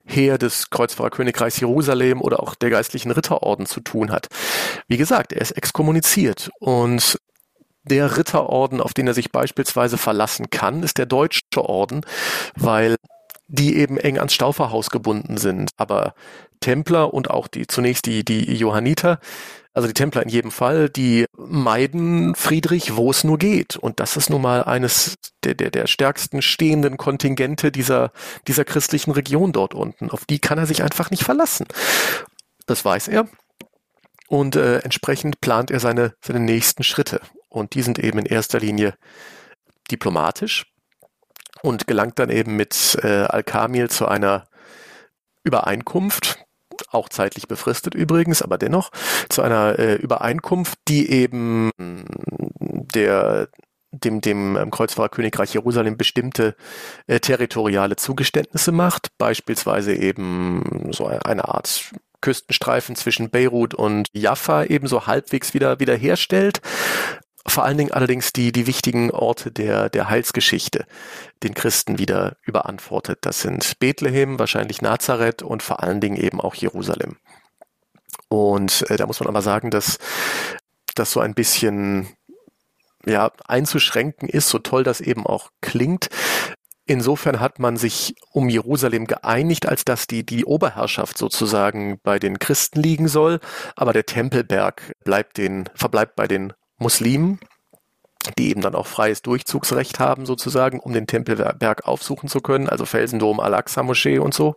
Heer 0.05 0.39
des 0.39 0.71
Kreuzfahrerkönigreichs 0.71 1.61
Jerusalem 1.61 2.21
oder 2.21 2.41
auch 2.41 2.55
der 2.55 2.71
geistlichen 2.71 3.11
Ritterorden 3.11 3.67
zu 3.67 3.81
tun 3.81 4.13
hat. 4.13 4.29
Wie 4.87 4.97
gesagt, 4.97 5.33
er 5.33 5.41
ist 5.41 5.53
exkommuniziert 5.53 6.51
und 6.61 7.19
der 7.83 8.17
Ritterorden, 8.17 8.81
auf 8.81 8.95
den 8.95 9.07
er 9.07 9.15
sich 9.15 9.31
beispielsweise 9.31 9.97
verlassen 9.99 10.51
kann, 10.51 10.83
ist 10.83 10.99
der 10.99 11.07
deutsche 11.07 11.43
Orden, 11.57 12.03
weil 12.57 12.97
die 13.49 13.76
eben 13.76 13.97
eng 13.99 14.18
ans 14.18 14.34
Stauferhaus 14.34 14.90
gebunden 14.90 15.36
sind. 15.36 15.70
Aber 15.76 16.14
Templer 16.61 17.12
und 17.14 17.30
auch 17.30 17.49
die 17.49 17.66
zunächst 17.66 18.07
die, 18.07 18.24
die 18.24 18.55
Johanniter 18.55 19.20
also 19.76 19.88
die 19.88 19.94
Templer 19.94 20.22
in 20.22 20.30
jedem 20.30 20.51
Fall, 20.51 20.88
die 20.88 21.26
meiden 21.36 22.34
Friedrich, 22.34 22.97
wo 22.97 23.11
es 23.11 23.24
nur 23.24 23.36
geht. 23.36 23.76
Und 23.76 24.01
das 24.01 24.16
ist 24.16 24.30
nun 24.30 24.40
mal 24.40 24.64
eines 24.64 25.16
der, 25.44 25.55
der, 25.55 25.70
der 25.70 25.86
stärksten 25.86 26.40
stehenden 26.40 26.97
Kontingente 26.97 27.70
dieser, 27.70 28.11
dieser 28.49 28.64
christlichen 28.64 29.11
Region 29.11 29.53
dort 29.53 29.74
unten. 29.74 30.11
Auf 30.11 30.24
die 30.24 30.38
kann 30.38 30.57
er 30.57 30.64
sich 30.64 30.82
einfach 30.82 31.11
nicht 31.11 31.24
verlassen. 31.24 31.66
Das 32.64 32.86
weiß 32.86 33.09
er. 33.09 33.28
Und 34.28 34.57
äh, 34.57 34.78
entsprechend 34.78 35.42
plant 35.42 35.70
er 35.70 35.78
seine, 35.78 36.14
seine 36.22 36.40
nächsten 36.40 36.82
Schritte. 36.82 37.20
Und 37.51 37.74
die 37.74 37.82
sind 37.82 37.99
eben 37.99 38.18
in 38.18 38.24
erster 38.26 38.59
Linie 38.59 38.94
diplomatisch 39.90 40.64
und 41.67 41.89
gelangt 41.89 42.19
dann 42.21 42.31
eben 42.31 42.55
mit 42.55 42.97
äh, 43.03 43.25
Al-Kamil 43.25 43.91
zu 43.91 44.07
einer 44.07 44.45
Übereinkunft, 45.43 46.39
auch 46.91 47.09
zeitlich 47.09 47.49
befristet 47.49 47.95
übrigens, 47.95 48.41
aber 48.41 48.57
dennoch 48.57 48.91
zu 49.29 49.43
einer 49.43 49.79
äh, 49.79 49.95
Übereinkunft, 49.97 50.79
die 50.87 51.11
eben 51.11 51.71
mm, 51.77 52.05
der 52.95 53.49
dem, 53.91 54.21
dem 54.21 54.57
ähm, 54.57 54.71
Kreuzfahrerkönigreich 54.71 55.55
Jerusalem 55.55 55.97
bestimmte 55.97 56.55
äh, 57.07 57.19
territoriale 57.19 57.97
Zugeständnisse 57.97 58.71
macht, 58.71 59.09
beispielsweise 59.19 59.95
eben 59.95 60.91
so 60.93 61.07
eine 61.07 61.49
Art 61.49 61.93
Küstenstreifen 62.21 62.95
zwischen 62.95 63.31
Beirut 63.31 63.75
und 63.75 64.09
Jaffa 64.12 64.64
ebenso 64.64 65.07
halbwegs 65.07 65.55
wieder 65.55 65.81
wiederherstellt 65.81 66.61
vor 67.47 67.64
allen 67.64 67.78
Dingen 67.78 67.92
allerdings 67.92 68.32
die, 68.32 68.53
die 68.53 68.66
wichtigen 68.66 69.11
Orte 69.11 69.53
der, 69.53 69.88
der 69.88 70.09
Heilsgeschichte 70.09 70.86
den 71.42 71.55
Christen 71.55 71.99
wieder 71.99 72.36
überantwortet. 72.42 73.18
Das 73.22 73.40
sind 73.40 73.78
Bethlehem, 73.78 74.38
wahrscheinlich 74.38 74.82
Nazareth 74.82 75.42
und 75.42 75.62
vor 75.62 75.82
allen 75.82 76.01
Dingen 76.01 76.16
eben 76.16 76.40
auch 76.40 76.55
Jerusalem. 76.55 77.16
Und 78.28 78.88
äh, 78.90 78.97
da 78.97 79.07
muss 79.07 79.20
man 79.20 79.28
aber 79.28 79.42
sagen, 79.42 79.70
dass 79.70 79.99
das 80.94 81.12
so 81.12 81.20
ein 81.20 81.34
bisschen 81.34 82.09
ja, 83.05 83.30
einzuschränken 83.47 84.28
ist, 84.28 84.49
so 84.49 84.59
toll 84.59 84.82
das 84.82 85.01
eben 85.01 85.26
auch 85.26 85.51
klingt. 85.61 86.09
Insofern 86.88 87.40
hat 87.40 87.59
man 87.59 87.76
sich 87.76 88.14
um 88.30 88.49
Jerusalem 88.49 89.07
geeinigt, 89.07 89.66
als 89.66 89.84
dass 89.84 90.07
die, 90.07 90.24
die 90.24 90.44
Oberherrschaft 90.44 91.18
sozusagen 91.18 91.99
bei 92.03 92.18
den 92.18 92.38
Christen 92.38 92.80
liegen 92.80 93.09
soll, 93.09 93.40
aber 93.74 93.92
der 93.92 94.07
Tempelberg 94.07 94.92
bleibt 95.05 95.36
den, 95.36 95.68
verbleibt 95.74 96.14
bei 96.14 96.28
den 96.28 96.53
Muslimen, 96.79 97.39
die 98.39 98.51
eben 98.51 98.61
dann 98.61 98.74
auch 98.74 98.87
freies 98.87 99.22
Durchzugsrecht 99.22 100.01
haben 100.01 100.27
sozusagen, 100.27 100.81
um 100.81 100.93
den 100.93 101.07
Tempelberg 101.07 101.87
aufsuchen 101.87 102.29
zu 102.29 102.41
können, 102.41 102.68
also 102.68 102.85
Felsendom, 102.85 103.41
Al-Aqsa-Moschee 103.41 104.18
und 104.18 104.35
so. 104.35 104.57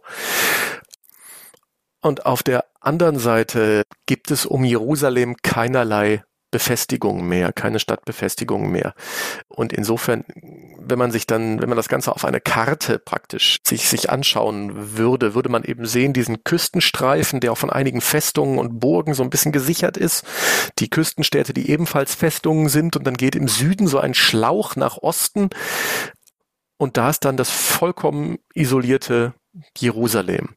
Und 2.01 2.25
auf 2.25 2.43
der 2.43 2.65
anderen 2.79 3.19
Seite 3.19 3.83
gibt 4.05 4.31
es 4.31 4.45
um 4.45 4.63
Jerusalem 4.63 5.35
keinerlei 5.43 6.23
Befestigung 6.51 7.27
mehr, 7.27 7.53
keine 7.53 7.79
Stadtbefestigung 7.79 8.71
mehr. 8.71 8.93
Und 9.47 9.71
insofern, 9.71 10.25
wenn 10.79 10.97
man 10.97 11.11
sich 11.11 11.27
dann, 11.27 11.61
wenn 11.61 11.69
man 11.69 11.75
das 11.75 11.89
Ganze 11.89 12.11
auf 12.11 12.25
eine 12.25 12.41
Karte 12.41 12.99
praktisch 12.99 13.57
sich, 13.65 13.87
sich 13.87 14.09
anschauen 14.09 14.97
würde, 14.97 15.35
würde 15.35 15.49
man 15.49 15.63
eben 15.63 15.85
sehen, 15.85 16.13
diesen 16.13 16.43
Küstenstreifen, 16.43 17.39
der 17.39 17.51
auch 17.51 17.57
von 17.57 17.69
einigen 17.69 18.01
Festungen 18.01 18.57
und 18.57 18.79
Burgen 18.79 19.13
so 19.13 19.23
ein 19.23 19.29
bisschen 19.29 19.51
gesichert 19.51 19.97
ist, 19.97 20.25
die 20.79 20.89
Küstenstädte, 20.89 21.53
die 21.53 21.69
ebenfalls 21.69 22.15
Festungen 22.15 22.69
sind, 22.69 22.95
und 22.95 23.05
dann 23.05 23.15
geht 23.15 23.35
im 23.35 23.47
Süden 23.47 23.87
so 23.87 23.99
ein 23.99 24.13
Schlauch 24.13 24.75
nach 24.75 24.97
Osten. 24.97 25.49
Und 26.77 26.97
da 26.97 27.09
ist 27.09 27.25
dann 27.25 27.37
das 27.37 27.49
vollkommen 27.49 28.39
isolierte 28.53 29.33
Jerusalem. 29.77 30.49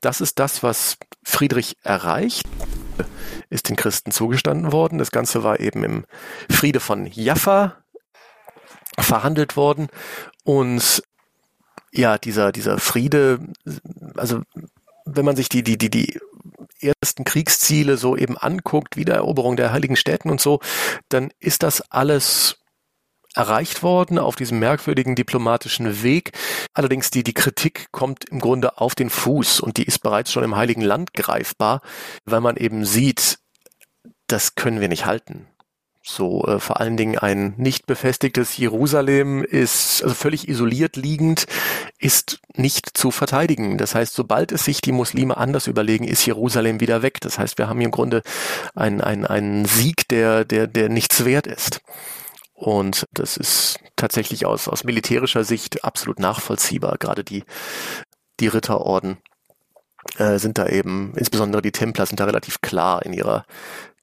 Das 0.00 0.20
ist 0.20 0.38
das, 0.38 0.62
was 0.62 0.96
Friedrich 1.22 1.76
erreicht, 1.82 2.44
ist 3.50 3.68
den 3.68 3.76
Christen 3.76 4.10
zugestanden 4.10 4.72
worden. 4.72 4.98
Das 4.98 5.10
Ganze 5.10 5.42
war 5.42 5.60
eben 5.60 5.84
im 5.84 6.04
Friede 6.50 6.80
von 6.80 7.06
Jaffa 7.06 7.76
verhandelt 8.98 9.56
worden 9.56 9.88
und 10.44 11.02
ja, 11.92 12.18
dieser, 12.18 12.52
dieser 12.52 12.78
Friede, 12.78 13.40
also 14.16 14.42
wenn 15.04 15.24
man 15.24 15.36
sich 15.36 15.48
die, 15.48 15.62
die, 15.62 15.78
die, 15.78 15.90
die 15.90 16.18
ersten 16.80 17.24
Kriegsziele 17.24 17.96
so 17.96 18.16
eben 18.16 18.36
anguckt, 18.36 18.96
Wiedereroberung 18.96 19.56
der 19.56 19.72
heiligen 19.72 19.96
Städten 19.96 20.30
und 20.30 20.40
so, 20.40 20.60
dann 21.08 21.30
ist 21.40 21.62
das 21.62 21.80
alles 21.90 22.58
erreicht 23.36 23.82
worden 23.82 24.18
auf 24.18 24.36
diesem 24.36 24.58
merkwürdigen 24.58 25.14
diplomatischen 25.14 26.02
Weg. 26.02 26.32
Allerdings 26.74 27.10
die, 27.10 27.22
die 27.22 27.34
Kritik 27.34 27.88
kommt 27.92 28.24
im 28.30 28.40
Grunde 28.40 28.78
auf 28.78 28.94
den 28.94 29.10
Fuß 29.10 29.60
und 29.60 29.76
die 29.76 29.84
ist 29.84 30.00
bereits 30.00 30.32
schon 30.32 30.44
im 30.44 30.56
Heiligen 30.56 30.82
Land 30.82 31.12
greifbar, 31.14 31.82
weil 32.24 32.40
man 32.40 32.56
eben 32.56 32.84
sieht, 32.84 33.38
das 34.26 34.54
können 34.54 34.80
wir 34.80 34.88
nicht 34.88 35.06
halten. 35.06 35.46
So, 36.08 36.44
äh, 36.46 36.60
vor 36.60 36.78
allen 36.78 36.96
Dingen 36.96 37.18
ein 37.18 37.54
nicht 37.56 37.86
befestigtes 37.86 38.56
Jerusalem 38.56 39.42
ist 39.42 40.04
also 40.04 40.14
völlig 40.14 40.48
isoliert 40.48 40.94
liegend, 40.94 41.46
ist 41.98 42.38
nicht 42.54 42.96
zu 42.96 43.10
verteidigen. 43.10 43.76
Das 43.76 43.96
heißt, 43.96 44.14
sobald 44.14 44.52
es 44.52 44.64
sich 44.64 44.80
die 44.80 44.92
Muslime 44.92 45.36
anders 45.36 45.66
überlegen, 45.66 46.04
ist 46.04 46.24
Jerusalem 46.24 46.80
wieder 46.80 47.02
weg. 47.02 47.20
Das 47.22 47.40
heißt, 47.40 47.58
wir 47.58 47.68
haben 47.68 47.78
hier 47.78 47.86
im 47.86 47.90
Grunde 47.90 48.22
einen, 48.76 49.00
einen, 49.00 49.26
einen 49.26 49.64
Sieg, 49.64 50.06
der, 50.06 50.44
der, 50.44 50.68
der 50.68 50.88
nichts 50.88 51.24
wert 51.24 51.48
ist. 51.48 51.80
Und 52.56 53.04
das 53.12 53.36
ist 53.36 53.78
tatsächlich 53.96 54.46
aus, 54.46 54.66
aus 54.66 54.82
militärischer 54.82 55.44
Sicht 55.44 55.84
absolut 55.84 56.18
nachvollziehbar. 56.18 56.96
Gerade 56.98 57.22
die, 57.22 57.44
die 58.40 58.48
Ritterorden 58.48 59.18
äh, 60.16 60.38
sind 60.38 60.56
da 60.56 60.66
eben, 60.66 61.12
insbesondere 61.16 61.60
die 61.60 61.72
Templer 61.72 62.06
sind 62.06 62.18
da 62.18 62.24
relativ 62.24 62.62
klar 62.62 63.04
in 63.04 63.12
ihrer 63.12 63.44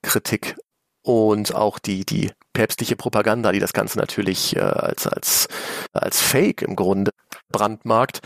Kritik 0.03 0.55
und 1.01 1.55
auch 1.55 1.79
die, 1.79 2.05
die 2.05 2.31
päpstliche 2.53 2.95
Propaganda, 2.95 3.51
die 3.51 3.59
das 3.59 3.73
Ganze 3.73 3.97
natürlich 3.97 4.55
äh, 4.55 4.59
als, 4.59 5.07
als, 5.07 5.47
als 5.91 6.21
Fake 6.21 6.61
im 6.61 6.75
Grunde 6.75 7.11
brandmarkt, 7.53 8.19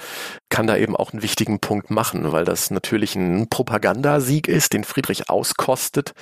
kann 0.49 0.65
da 0.65 0.75
eben 0.75 0.95
auch 0.95 1.13
einen 1.13 1.21
wichtigen 1.21 1.59
Punkt 1.59 1.91
machen, 1.91 2.31
weil 2.31 2.45
das 2.45 2.71
natürlich 2.71 3.15
ein 3.15 3.47
Propagandasieg 3.47 4.47
ist, 4.47 4.73
den 4.73 4.83
Friedrich 4.83 5.29
auskostet, 5.29 6.13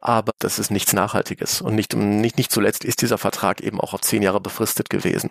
aber 0.00 0.32
das 0.38 0.58
ist 0.58 0.70
nichts 0.70 0.92
Nachhaltiges. 0.92 1.62
Und 1.62 1.74
nicht, 1.74 1.94
nicht, 1.94 2.36
nicht 2.36 2.52
zuletzt 2.52 2.84
ist 2.84 3.00
dieser 3.00 3.16
Vertrag 3.16 3.62
eben 3.62 3.80
auch 3.80 3.94
auf 3.94 4.02
zehn 4.02 4.20
Jahre 4.20 4.42
befristet 4.42 4.90
gewesen. 4.90 5.30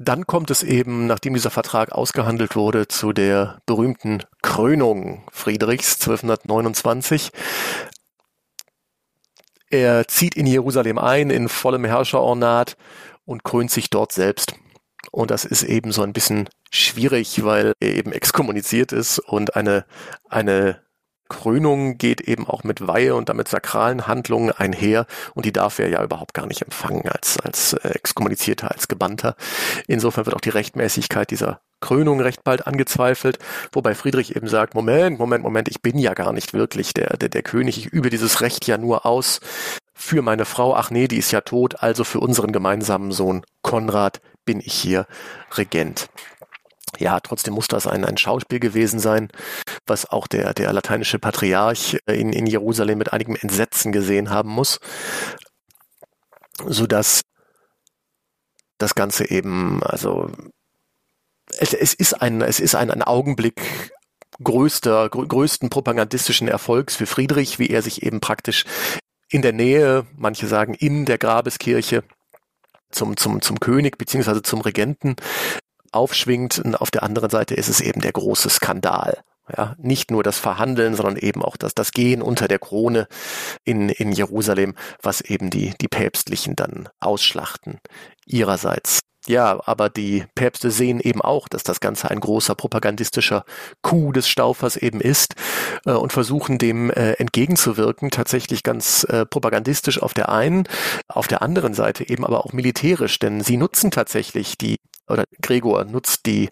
Dann 0.00 0.28
kommt 0.28 0.52
es 0.52 0.62
eben, 0.62 1.08
nachdem 1.08 1.34
dieser 1.34 1.50
Vertrag 1.50 1.90
ausgehandelt 1.90 2.54
wurde, 2.54 2.86
zu 2.86 3.12
der 3.12 3.60
berühmten 3.66 4.22
Krönung 4.42 5.24
Friedrichs 5.32 5.94
1229. 5.94 7.32
Er 9.70 10.06
zieht 10.06 10.36
in 10.36 10.46
Jerusalem 10.46 10.98
ein, 10.98 11.30
in 11.30 11.48
vollem 11.48 11.84
Herrscherornat 11.84 12.76
und 13.24 13.42
krönt 13.42 13.72
sich 13.72 13.90
dort 13.90 14.12
selbst. 14.12 14.54
Und 15.10 15.30
das 15.30 15.44
ist 15.44 15.62
eben 15.62 15.92
so 15.92 16.02
ein 16.02 16.12
bisschen 16.12 16.48
schwierig, 16.70 17.44
weil 17.44 17.72
er 17.80 17.94
eben 17.94 18.12
exkommuniziert 18.12 18.92
ist 18.92 19.18
und 19.18 19.56
eine, 19.56 19.84
eine 20.28 20.80
Krönung 21.28 21.98
geht 21.98 22.22
eben 22.22 22.46
auch 22.46 22.64
mit 22.64 22.86
Weihe 22.86 23.14
und 23.14 23.28
damit 23.28 23.48
sakralen 23.48 24.06
Handlungen 24.06 24.50
einher. 24.50 25.06
Und 25.34 25.44
die 25.44 25.52
darf 25.52 25.78
er 25.78 25.88
ja 25.88 26.02
überhaupt 26.02 26.34
gar 26.34 26.46
nicht 26.46 26.62
empfangen 26.62 27.06
als, 27.08 27.38
als 27.38 27.74
äh, 27.74 27.90
Exkommunizierter, 27.90 28.70
als 28.70 28.88
Gebannter. 28.88 29.36
Insofern 29.86 30.26
wird 30.26 30.36
auch 30.36 30.40
die 30.40 30.48
Rechtmäßigkeit 30.48 31.30
dieser 31.30 31.60
Krönung 31.80 32.20
recht 32.20 32.42
bald 32.42 32.66
angezweifelt, 32.66 33.38
wobei 33.70 33.94
Friedrich 33.94 34.34
eben 34.34 34.48
sagt, 34.48 34.74
Moment, 34.74 35.18
Moment, 35.18 35.44
Moment, 35.44 35.68
ich 35.68 35.80
bin 35.80 35.96
ja 35.96 36.14
gar 36.14 36.32
nicht 36.32 36.52
wirklich 36.52 36.92
der, 36.92 37.16
der, 37.16 37.28
der 37.28 37.42
König, 37.42 37.78
ich 37.78 37.86
übe 37.86 38.10
dieses 38.10 38.40
Recht 38.40 38.66
ja 38.66 38.78
nur 38.78 39.06
aus 39.06 39.40
für 39.94 40.22
meine 40.22 40.44
Frau, 40.44 40.74
ach 40.74 40.90
nee, 40.90 41.06
die 41.06 41.18
ist 41.18 41.30
ja 41.30 41.40
tot, 41.40 41.82
also 41.82 42.02
für 42.02 42.18
unseren 42.20 42.50
gemeinsamen 42.50 43.12
Sohn 43.12 43.44
Konrad 43.62 44.20
bin 44.48 44.60
ich 44.60 44.72
hier 44.72 45.06
Regent. 45.58 46.08
Ja, 46.98 47.20
trotzdem 47.20 47.52
muss 47.52 47.68
das 47.68 47.86
ein, 47.86 48.06
ein 48.06 48.16
Schauspiel 48.16 48.60
gewesen 48.60 48.98
sein, 48.98 49.28
was 49.86 50.08
auch 50.08 50.26
der, 50.26 50.54
der 50.54 50.72
lateinische 50.72 51.18
Patriarch 51.18 51.98
in, 52.06 52.32
in 52.32 52.46
Jerusalem 52.46 52.96
mit 52.96 53.12
einigem 53.12 53.36
Entsetzen 53.36 53.92
gesehen 53.92 54.30
haben 54.30 54.48
muss, 54.48 54.80
so 56.64 56.86
dass 56.86 57.20
das 58.78 58.94
Ganze 58.94 59.30
eben, 59.30 59.82
also 59.82 60.30
es, 61.58 61.74
es 61.74 61.92
ist 61.92 62.14
ein, 62.14 62.40
es 62.40 62.58
ist 62.58 62.74
ein, 62.74 62.90
ein 62.90 63.02
Augenblick 63.02 63.60
größter, 64.42 65.10
größten 65.10 65.68
propagandistischen 65.68 66.48
Erfolgs 66.48 66.96
für 66.96 67.06
Friedrich, 67.06 67.58
wie 67.58 67.68
er 67.68 67.82
sich 67.82 68.02
eben 68.02 68.20
praktisch 68.20 68.64
in 69.28 69.42
der 69.42 69.52
Nähe, 69.52 70.06
manche 70.16 70.46
sagen 70.46 70.72
in 70.72 71.04
der 71.04 71.18
Grabeskirche, 71.18 72.02
zum, 72.90 73.16
zum, 73.16 73.42
zum 73.42 73.60
König 73.60 73.98
beziehungsweise 73.98 74.42
zum 74.42 74.60
Regenten 74.60 75.16
aufschwingt. 75.92 76.58
Und 76.58 76.74
auf 76.76 76.90
der 76.90 77.02
anderen 77.02 77.30
Seite 77.30 77.54
ist 77.54 77.68
es 77.68 77.80
eben 77.80 78.00
der 78.00 78.12
große 78.12 78.50
Skandal. 78.50 79.22
Ja, 79.56 79.74
nicht 79.78 80.10
nur 80.10 80.22
das 80.22 80.38
Verhandeln, 80.38 80.94
sondern 80.94 81.16
eben 81.16 81.42
auch 81.42 81.56
das, 81.56 81.74
das 81.74 81.92
Gehen 81.92 82.20
unter 82.20 82.48
der 82.48 82.58
Krone 82.58 83.08
in, 83.64 83.88
in 83.88 84.12
Jerusalem, 84.12 84.74
was 85.02 85.22
eben 85.22 85.48
die, 85.48 85.72
die 85.80 85.88
Päpstlichen 85.88 86.54
dann 86.54 86.90
ausschlachten 87.00 87.80
ihrerseits. 88.26 89.00
Ja, 89.28 89.60
aber 89.66 89.90
die 89.90 90.24
Päpste 90.34 90.70
sehen 90.70 91.00
eben 91.00 91.20
auch, 91.20 91.48
dass 91.48 91.62
das 91.62 91.80
Ganze 91.80 92.10
ein 92.10 92.18
großer 92.18 92.54
propagandistischer 92.54 93.44
Coup 93.82 94.14
des 94.14 94.26
Staufers 94.26 94.76
eben 94.76 95.02
ist 95.02 95.34
äh, 95.84 95.92
und 95.92 96.14
versuchen 96.14 96.56
dem 96.56 96.90
äh, 96.90 97.12
entgegenzuwirken, 97.12 98.10
tatsächlich 98.10 98.62
ganz 98.62 99.04
äh, 99.04 99.26
propagandistisch 99.26 100.02
auf 100.02 100.14
der 100.14 100.30
einen, 100.30 100.64
auf 101.08 101.28
der 101.28 101.42
anderen 101.42 101.74
Seite 101.74 102.08
eben 102.08 102.24
aber 102.24 102.46
auch 102.46 102.54
militärisch, 102.54 103.18
denn 103.18 103.42
sie 103.42 103.58
nutzen 103.58 103.90
tatsächlich 103.90 104.56
die 104.56 104.76
oder 105.08 105.24
Gregor 105.42 105.84
nutzt 105.84 106.26
die 106.26 106.50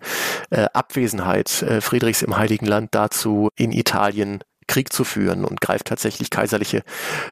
äh, 0.50 0.66
Abwesenheit 0.72 1.62
äh, 1.62 1.80
Friedrichs 1.80 2.22
im 2.22 2.36
Heiligen 2.36 2.66
Land 2.66 2.94
dazu, 2.94 3.48
in 3.56 3.72
Italien 3.72 4.42
Krieg 4.66 4.92
zu 4.92 5.04
führen 5.04 5.44
und 5.44 5.60
greift 5.60 5.86
tatsächlich 5.86 6.30
kaiserliche 6.30 6.82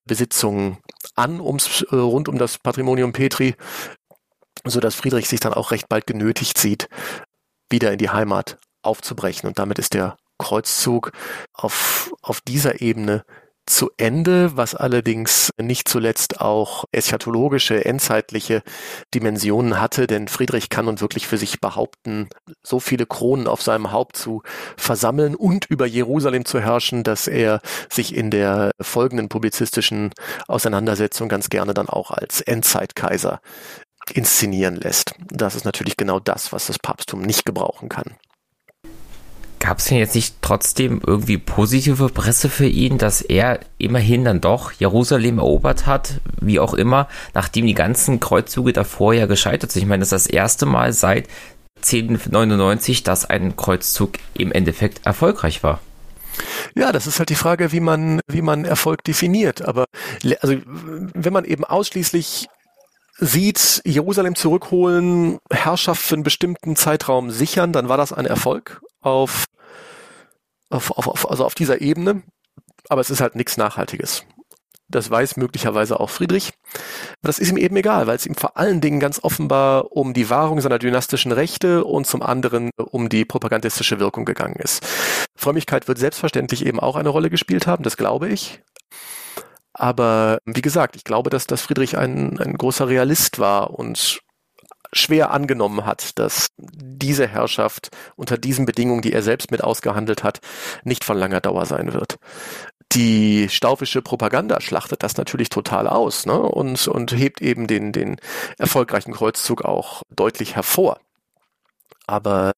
Besitzungen 0.04 0.78
an, 1.16 1.40
ums, 1.40 1.82
äh, 1.90 1.96
rund 1.96 2.28
um 2.28 2.38
das 2.38 2.58
Patrimonium 2.58 3.12
Petri, 3.12 3.54
so 4.64 4.80
dass 4.80 4.94
Friedrich 4.94 5.28
sich 5.28 5.40
dann 5.40 5.54
auch 5.54 5.70
recht 5.70 5.88
bald 5.88 6.06
genötigt 6.06 6.58
sieht, 6.58 6.88
wieder 7.70 7.92
in 7.92 7.98
die 7.98 8.10
Heimat 8.10 8.58
aufzubrechen. 8.82 9.48
Und 9.48 9.58
damit 9.58 9.78
ist 9.78 9.94
der 9.94 10.16
Kreuzzug 10.38 11.12
auf, 11.52 12.12
auf 12.22 12.40
dieser 12.40 12.80
Ebene 12.80 13.24
zu 13.66 13.90
Ende, 13.96 14.56
was 14.56 14.74
allerdings 14.74 15.50
nicht 15.58 15.88
zuletzt 15.88 16.40
auch 16.40 16.84
eschatologische, 16.92 17.84
endzeitliche 17.84 18.62
Dimensionen 19.14 19.80
hatte, 19.80 20.06
denn 20.06 20.28
Friedrich 20.28 20.68
kann 20.68 20.84
nun 20.84 21.00
wirklich 21.00 21.26
für 21.26 21.38
sich 21.38 21.60
behaupten, 21.60 22.28
so 22.62 22.78
viele 22.78 23.06
Kronen 23.06 23.46
auf 23.46 23.62
seinem 23.62 23.90
Haupt 23.90 24.16
zu 24.16 24.42
versammeln 24.76 25.34
und 25.34 25.64
über 25.66 25.86
Jerusalem 25.86 26.44
zu 26.44 26.60
herrschen, 26.60 27.04
dass 27.04 27.26
er 27.26 27.60
sich 27.90 28.14
in 28.14 28.30
der 28.30 28.70
folgenden 28.80 29.30
publizistischen 29.30 30.10
Auseinandersetzung 30.46 31.30
ganz 31.30 31.48
gerne 31.48 31.72
dann 31.72 31.88
auch 31.88 32.10
als 32.10 32.42
Endzeitkaiser 32.42 33.40
inszenieren 34.12 34.76
lässt. 34.76 35.14
Das 35.28 35.54
ist 35.54 35.64
natürlich 35.64 35.96
genau 35.96 36.20
das, 36.20 36.52
was 36.52 36.66
das 36.66 36.78
Papsttum 36.78 37.22
nicht 37.22 37.44
gebrauchen 37.44 37.88
kann. 37.88 38.16
Gab 39.64 39.78
es 39.78 39.86
denn 39.86 39.96
jetzt 39.96 40.14
nicht 40.14 40.36
trotzdem 40.42 41.00
irgendwie 41.06 41.38
positive 41.38 42.10
Presse 42.10 42.50
für 42.50 42.66
ihn, 42.66 42.98
dass 42.98 43.22
er 43.22 43.60
immerhin 43.78 44.22
dann 44.22 44.42
doch 44.42 44.72
Jerusalem 44.72 45.38
erobert 45.38 45.86
hat, 45.86 46.20
wie 46.38 46.60
auch 46.60 46.74
immer, 46.74 47.08
nachdem 47.32 47.66
die 47.66 47.72
ganzen 47.72 48.20
Kreuzzüge 48.20 48.74
davor 48.74 49.14
ja 49.14 49.24
gescheitert 49.24 49.72
sind? 49.72 49.80
Ich 49.80 49.88
meine, 49.88 50.00
das 50.00 50.12
ist 50.12 50.26
das 50.26 50.30
erste 50.30 50.66
Mal 50.66 50.92
seit 50.92 51.28
1099, 51.76 53.04
dass 53.04 53.24
ein 53.24 53.56
Kreuzzug 53.56 54.18
im 54.34 54.52
Endeffekt 54.52 55.06
erfolgreich 55.06 55.62
war. 55.62 55.80
Ja, 56.74 56.92
das 56.92 57.06
ist 57.06 57.18
halt 57.18 57.30
die 57.30 57.34
Frage, 57.34 57.72
wie 57.72 57.80
man, 57.80 58.20
wie 58.26 58.42
man 58.42 58.64
Erfolg 58.64 59.04
definiert. 59.04 59.62
Aber 59.62 59.86
also, 60.40 60.56
wenn 60.66 61.32
man 61.32 61.44
eben 61.44 61.64
ausschließlich 61.64 62.48
sieht, 63.18 63.82
Jerusalem 63.84 64.34
zurückholen, 64.34 65.38
Herrschaft 65.50 66.02
für 66.02 66.14
einen 66.14 66.24
bestimmten 66.24 66.76
Zeitraum 66.76 67.30
sichern, 67.30 67.72
dann 67.72 67.88
war 67.88 67.96
das 67.96 68.12
ein 68.12 68.26
Erfolg 68.26 68.80
auf, 69.00 69.44
auf, 70.70 70.90
auf, 70.90 71.30
also 71.30 71.44
auf 71.44 71.54
dieser 71.54 71.80
Ebene. 71.80 72.22
Aber 72.88 73.00
es 73.00 73.10
ist 73.10 73.20
halt 73.20 73.34
nichts 73.34 73.56
Nachhaltiges. 73.56 74.24
Das 74.88 75.10
weiß 75.10 75.38
möglicherweise 75.38 75.98
auch 75.98 76.10
Friedrich. 76.10 76.52
Aber 76.74 77.28
das 77.28 77.38
ist 77.38 77.50
ihm 77.50 77.56
eben 77.56 77.74
egal, 77.76 78.06
weil 78.06 78.16
es 78.16 78.26
ihm 78.26 78.34
vor 78.34 78.56
allen 78.58 78.80
Dingen 78.80 79.00
ganz 79.00 79.18
offenbar 79.22 79.92
um 79.92 80.12
die 80.12 80.28
Wahrung 80.28 80.60
seiner 80.60 80.78
dynastischen 80.78 81.32
Rechte 81.32 81.84
und 81.84 82.06
zum 82.06 82.22
anderen 82.22 82.70
um 82.76 83.08
die 83.08 83.24
propagandistische 83.24 83.98
Wirkung 83.98 84.24
gegangen 84.24 84.56
ist. 84.56 84.86
Frömmigkeit 85.36 85.88
wird 85.88 85.98
selbstverständlich 85.98 86.66
eben 86.66 86.80
auch 86.80 86.96
eine 86.96 87.08
Rolle 87.08 87.30
gespielt 87.30 87.66
haben, 87.66 87.82
das 87.82 87.96
glaube 87.96 88.28
ich. 88.28 88.60
Aber 89.74 90.38
wie 90.44 90.62
gesagt, 90.62 90.96
ich 90.96 91.04
glaube, 91.04 91.30
dass, 91.30 91.46
dass 91.46 91.62
Friedrich 91.62 91.98
ein, 91.98 92.38
ein 92.38 92.54
großer 92.56 92.88
Realist 92.88 93.40
war 93.40 93.70
und 93.72 94.20
schwer 94.92 95.32
angenommen 95.32 95.84
hat, 95.84 96.18
dass 96.18 96.48
diese 96.56 97.26
Herrschaft 97.26 97.90
unter 98.14 98.38
diesen 98.38 98.64
Bedingungen, 98.64 99.02
die 99.02 99.12
er 99.12 99.22
selbst 99.22 99.50
mit 99.50 99.62
ausgehandelt 99.64 100.22
hat, 100.22 100.40
nicht 100.84 101.02
von 101.02 101.18
langer 101.18 101.40
Dauer 101.40 101.66
sein 101.66 101.92
wird. 101.92 102.16
Die 102.92 103.48
staufische 103.48 104.02
Propaganda 104.02 104.60
schlachtet 104.60 105.02
das 105.02 105.16
natürlich 105.16 105.48
total 105.48 105.88
aus 105.88 106.26
ne? 106.26 106.38
und, 106.38 106.86
und 106.86 107.12
hebt 107.12 107.42
eben 107.42 107.66
den, 107.66 107.90
den 107.90 108.16
erfolgreichen 108.56 109.12
Kreuzzug 109.12 109.64
auch 109.64 110.02
deutlich 110.14 110.54
hervor. 110.54 111.00
Aber 112.06 112.52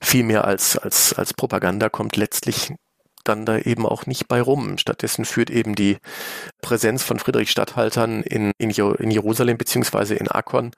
viel 0.00 0.22
mehr 0.22 0.44
als, 0.44 0.76
als, 0.76 1.12
als 1.14 1.34
Propaganda 1.34 1.88
kommt 1.88 2.16
letztlich 2.16 2.72
dann 3.24 3.46
da 3.46 3.58
eben 3.58 3.86
auch 3.86 4.06
nicht 4.06 4.28
bei 4.28 4.40
rum. 4.40 4.78
Stattdessen 4.78 5.24
führt 5.24 5.50
eben 5.50 5.74
die 5.74 5.98
Präsenz 6.60 7.02
von 7.02 7.18
Friedrich 7.18 7.50
Statthaltern 7.50 8.22
in, 8.22 8.52
in, 8.58 8.70
in 8.70 9.10
Jerusalem 9.10 9.58
beziehungsweise 9.58 10.14
in 10.14 10.28
Akkon 10.28 10.72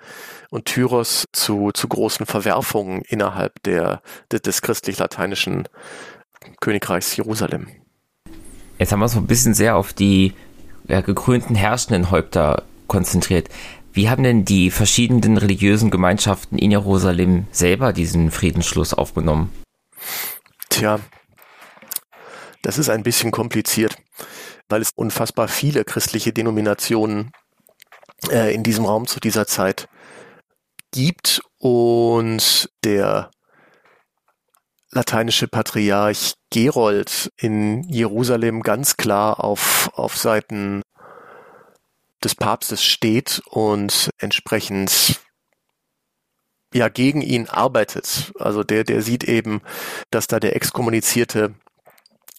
und 0.50 0.66
Tyros 0.66 1.26
zu, 1.32 1.70
zu 1.72 1.88
großen 1.88 2.26
Verwerfungen 2.26 3.02
innerhalb 3.02 3.62
der, 3.62 4.02
des, 4.30 4.42
des 4.42 4.62
christlich-lateinischen 4.62 5.68
Königreichs 6.60 7.16
Jerusalem. 7.16 7.68
Jetzt 8.78 8.92
haben 8.92 9.00
wir 9.00 9.04
uns 9.04 9.16
ein 9.16 9.26
bisschen 9.26 9.54
sehr 9.54 9.76
auf 9.76 9.92
die 9.92 10.34
ja, 10.88 11.00
gekrönten 11.00 11.54
herrschenden 11.54 12.10
Häupter 12.10 12.64
konzentriert. 12.86 13.48
Wie 13.92 14.10
haben 14.10 14.24
denn 14.24 14.44
die 14.44 14.70
verschiedenen 14.70 15.36
religiösen 15.36 15.90
Gemeinschaften 15.90 16.58
in 16.58 16.72
Jerusalem 16.72 17.46
selber 17.52 17.92
diesen 17.92 18.32
Friedensschluss 18.32 18.92
aufgenommen? 18.92 19.50
Tja, 20.68 20.98
das 22.64 22.78
ist 22.78 22.88
ein 22.88 23.02
bisschen 23.02 23.30
kompliziert, 23.30 23.96
weil 24.68 24.80
es 24.80 24.90
unfassbar 24.94 25.48
viele 25.48 25.84
christliche 25.84 26.32
Denominationen 26.32 27.30
äh, 28.30 28.54
in 28.54 28.62
diesem 28.62 28.86
Raum 28.86 29.06
zu 29.06 29.20
dieser 29.20 29.46
Zeit 29.46 29.86
gibt 30.90 31.42
und 31.58 32.70
der 32.82 33.30
lateinische 34.90 35.46
Patriarch 35.46 36.34
Gerold 36.50 37.30
in 37.36 37.82
Jerusalem 37.82 38.62
ganz 38.62 38.96
klar 38.96 39.44
auf, 39.44 39.90
auf 39.94 40.16
Seiten 40.16 40.82
des 42.22 42.34
Papstes 42.34 42.82
steht 42.82 43.42
und 43.50 44.08
entsprechend 44.18 45.20
ja 46.72 46.88
gegen 46.88 47.20
ihn 47.20 47.48
arbeitet. 47.48 48.32
Also 48.38 48.64
der, 48.64 48.84
der 48.84 49.02
sieht 49.02 49.24
eben, 49.24 49.60
dass 50.10 50.28
da 50.28 50.40
der 50.40 50.56
exkommunizierte 50.56 51.54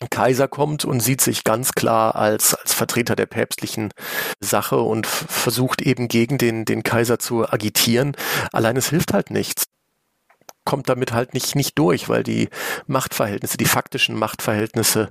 Kaiser 0.10 0.48
kommt 0.48 0.84
und 0.84 1.00
sieht 1.00 1.22
sich 1.22 1.44
ganz 1.44 1.72
klar 1.72 2.16
als, 2.16 2.54
als 2.54 2.74
Vertreter 2.74 3.16
der 3.16 3.28
päpstlichen 3.28 3.92
Sache 4.42 4.80
und 4.80 5.08
versucht 5.08 5.82
eben 5.82 6.08
gegen 6.08 6.38
den, 6.38 6.66
den 6.66 6.84
Kaiser 6.84 7.18
zu 7.18 7.48
agitieren. 7.50 8.16
Allein 8.52 8.76
es 8.76 8.90
hilft 8.90 9.14
halt 9.14 9.32
nichts. 9.32 9.66
Kommt 10.66 10.90
damit 10.90 11.14
halt 11.14 11.34
nicht, 11.34 11.56
nicht 11.56 11.78
durch, 11.78 12.10
weil 12.10 12.24
die 12.24 12.50
Machtverhältnisse, 12.88 13.58
die 13.58 13.66
faktischen 13.66 14.18
Machtverhältnisse 14.18 15.10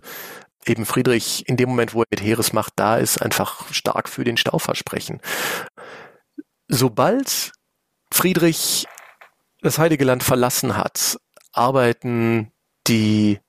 eben 0.66 0.84
Friedrich 0.84 1.48
in 1.48 1.56
dem 1.56 1.70
Moment, 1.70 1.94
wo 1.94 2.02
er 2.02 2.08
mit 2.10 2.22
Heeresmacht 2.22 2.72
da 2.76 2.96
ist, 2.96 3.22
einfach 3.22 3.72
stark 3.72 4.08
für 4.08 4.24
den 4.24 4.36
Stau 4.36 4.58
versprechen. 4.58 5.20
Sobald 6.68 7.52
Friedrich 8.10 8.86
das 9.60 9.78
Heilige 9.78 10.04
Land 10.04 10.22
verlassen 10.22 10.76
hat, 10.76 11.18
arbeiten 11.52 12.52
die 12.86 13.40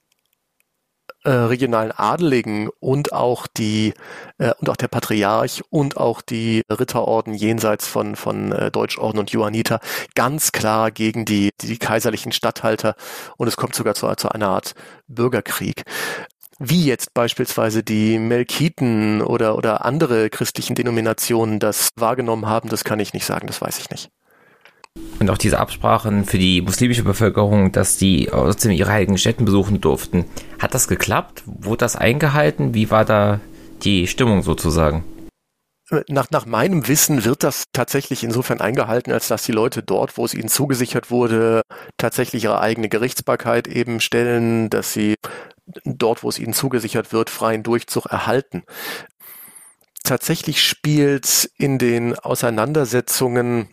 äh, 1.26 1.32
regionalen 1.32 1.92
Adeligen 1.92 2.70
und 2.80 3.14
auch 3.14 3.48
die 3.48 3.94
äh, 4.38 4.52
und 4.60 4.70
auch 4.70 4.76
der 4.76 4.88
Patriarch 4.88 5.64
und 5.70 5.98
auch 5.98 6.22
die 6.22 6.64
Ritterorden 6.70 7.34
jenseits 7.34 7.88
von 7.88 8.16
von 8.16 8.52
äh, 8.52 8.72
Deutschorden 8.72 9.20
und 9.20 9.32
Johanniter 9.32 9.80
ganz 10.16 10.52
klar 10.52 10.92
gegen 10.92 11.26
die 11.26 11.52
die 11.62 11.78
kaiserlichen 11.78 12.32
Statthalter 12.32 12.96
und 13.38 13.48
es 13.48 13.58
kommt 13.58 13.76
sogar 13.76 13.96
zu, 13.96 14.14
zu 14.16 14.30
einer 14.30 14.50
Art 14.50 14.74
Bürgerkrieg 15.08 15.84
wie 16.60 16.86
jetzt 16.86 17.14
beispielsweise 17.14 17.84
die 17.84 18.18
Melkiten 18.18 19.22
oder, 19.22 19.58
oder 19.58 19.84
andere 19.84 20.30
christlichen 20.30 20.76
Denominationen 20.76 21.60
das 21.60 21.90
wahrgenommen 21.98 22.46
haben, 22.46 22.70
das 22.70 22.86
kann 22.86 23.00
ich 23.00 23.14
nicht 23.14 23.26
sagen, 23.26 23.48
das 23.48 23.62
weiß 23.62 23.80
ich 23.80 23.90
nicht. 23.90 24.10
Und 25.20 25.30
auch 25.30 25.38
diese 25.38 25.60
Absprachen 25.60 26.26
für 26.26 26.38
die 26.38 26.62
muslimische 26.62 27.04
Bevölkerung, 27.04 27.72
dass 27.72 27.98
die 27.98 28.32
außerdem 28.32 28.72
ihre 28.72 28.92
heiligen 28.92 29.18
Städten 29.18 29.46
besuchen 29.46 29.82
durften. 29.82 30.26
Hat 30.60 30.74
das 30.74 30.88
geklappt? 30.88 31.42
Wurde 31.46 31.80
das 31.80 31.96
eingehalten? 31.96 32.74
Wie 32.74 32.92
war 32.92 33.06
da 33.06 33.40
die 33.84 34.08
Stimmung 34.08 34.44
sozusagen? 34.44 35.04
Nach, 36.10 36.32
nach 36.32 36.46
meinem 36.46 36.88
Wissen 36.88 37.26
wird 37.26 37.44
das 37.44 37.66
tatsächlich 37.72 38.24
insofern 38.24 38.60
eingehalten, 38.60 39.12
als 39.12 39.28
dass 39.28 39.44
die 39.44 39.52
Leute 39.52 39.84
dort, 39.84 40.18
wo 40.18 40.26
es 40.26 40.34
ihnen 40.34 40.50
zugesichert 40.50 41.12
wurde, 41.12 41.62
tatsächlich 41.98 42.44
ihre 42.44 42.60
eigene 42.60 42.90
Gerichtsbarkeit 42.90 43.68
eben 43.68 44.00
stellen, 44.00 44.70
dass 44.72 44.94
sie 44.94 45.16
dort, 45.86 46.24
wo 46.24 46.30
es 46.30 46.40
ihnen 46.40 46.54
zugesichert 46.54 47.14
wird, 47.14 47.30
freien 47.30 47.62
Durchzug 47.62 48.08
erhalten. 48.08 48.64
Tatsächlich 50.04 50.62
spielt 50.62 51.50
in 51.58 51.78
den 51.78 52.18
Auseinandersetzungen 52.18 53.70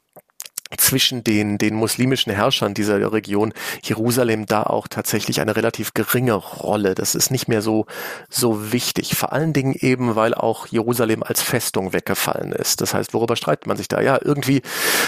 zwischen 0.76 1.24
den, 1.24 1.58
den 1.58 1.74
muslimischen 1.74 2.32
Herrschern 2.32 2.74
dieser 2.74 3.12
Region 3.12 3.52
Jerusalem 3.82 4.46
da 4.46 4.62
auch 4.62 4.88
tatsächlich 4.88 5.40
eine 5.40 5.56
relativ 5.56 5.94
geringe 5.94 6.34
Rolle. 6.34 6.94
Das 6.94 7.14
ist 7.14 7.30
nicht 7.30 7.48
mehr 7.48 7.62
so, 7.62 7.86
so 8.28 8.72
wichtig. 8.72 9.16
Vor 9.16 9.32
allen 9.32 9.52
Dingen 9.52 9.74
eben, 9.78 10.16
weil 10.16 10.34
auch 10.34 10.66
Jerusalem 10.66 11.22
als 11.22 11.42
Festung 11.42 11.92
weggefallen 11.92 12.52
ist. 12.52 12.80
Das 12.80 12.94
heißt, 12.94 13.14
worüber 13.14 13.36
streitet 13.36 13.66
man 13.66 13.76
sich 13.76 13.88
da? 13.88 14.00
Ja, 14.00 14.18
irgendwie 14.22 14.62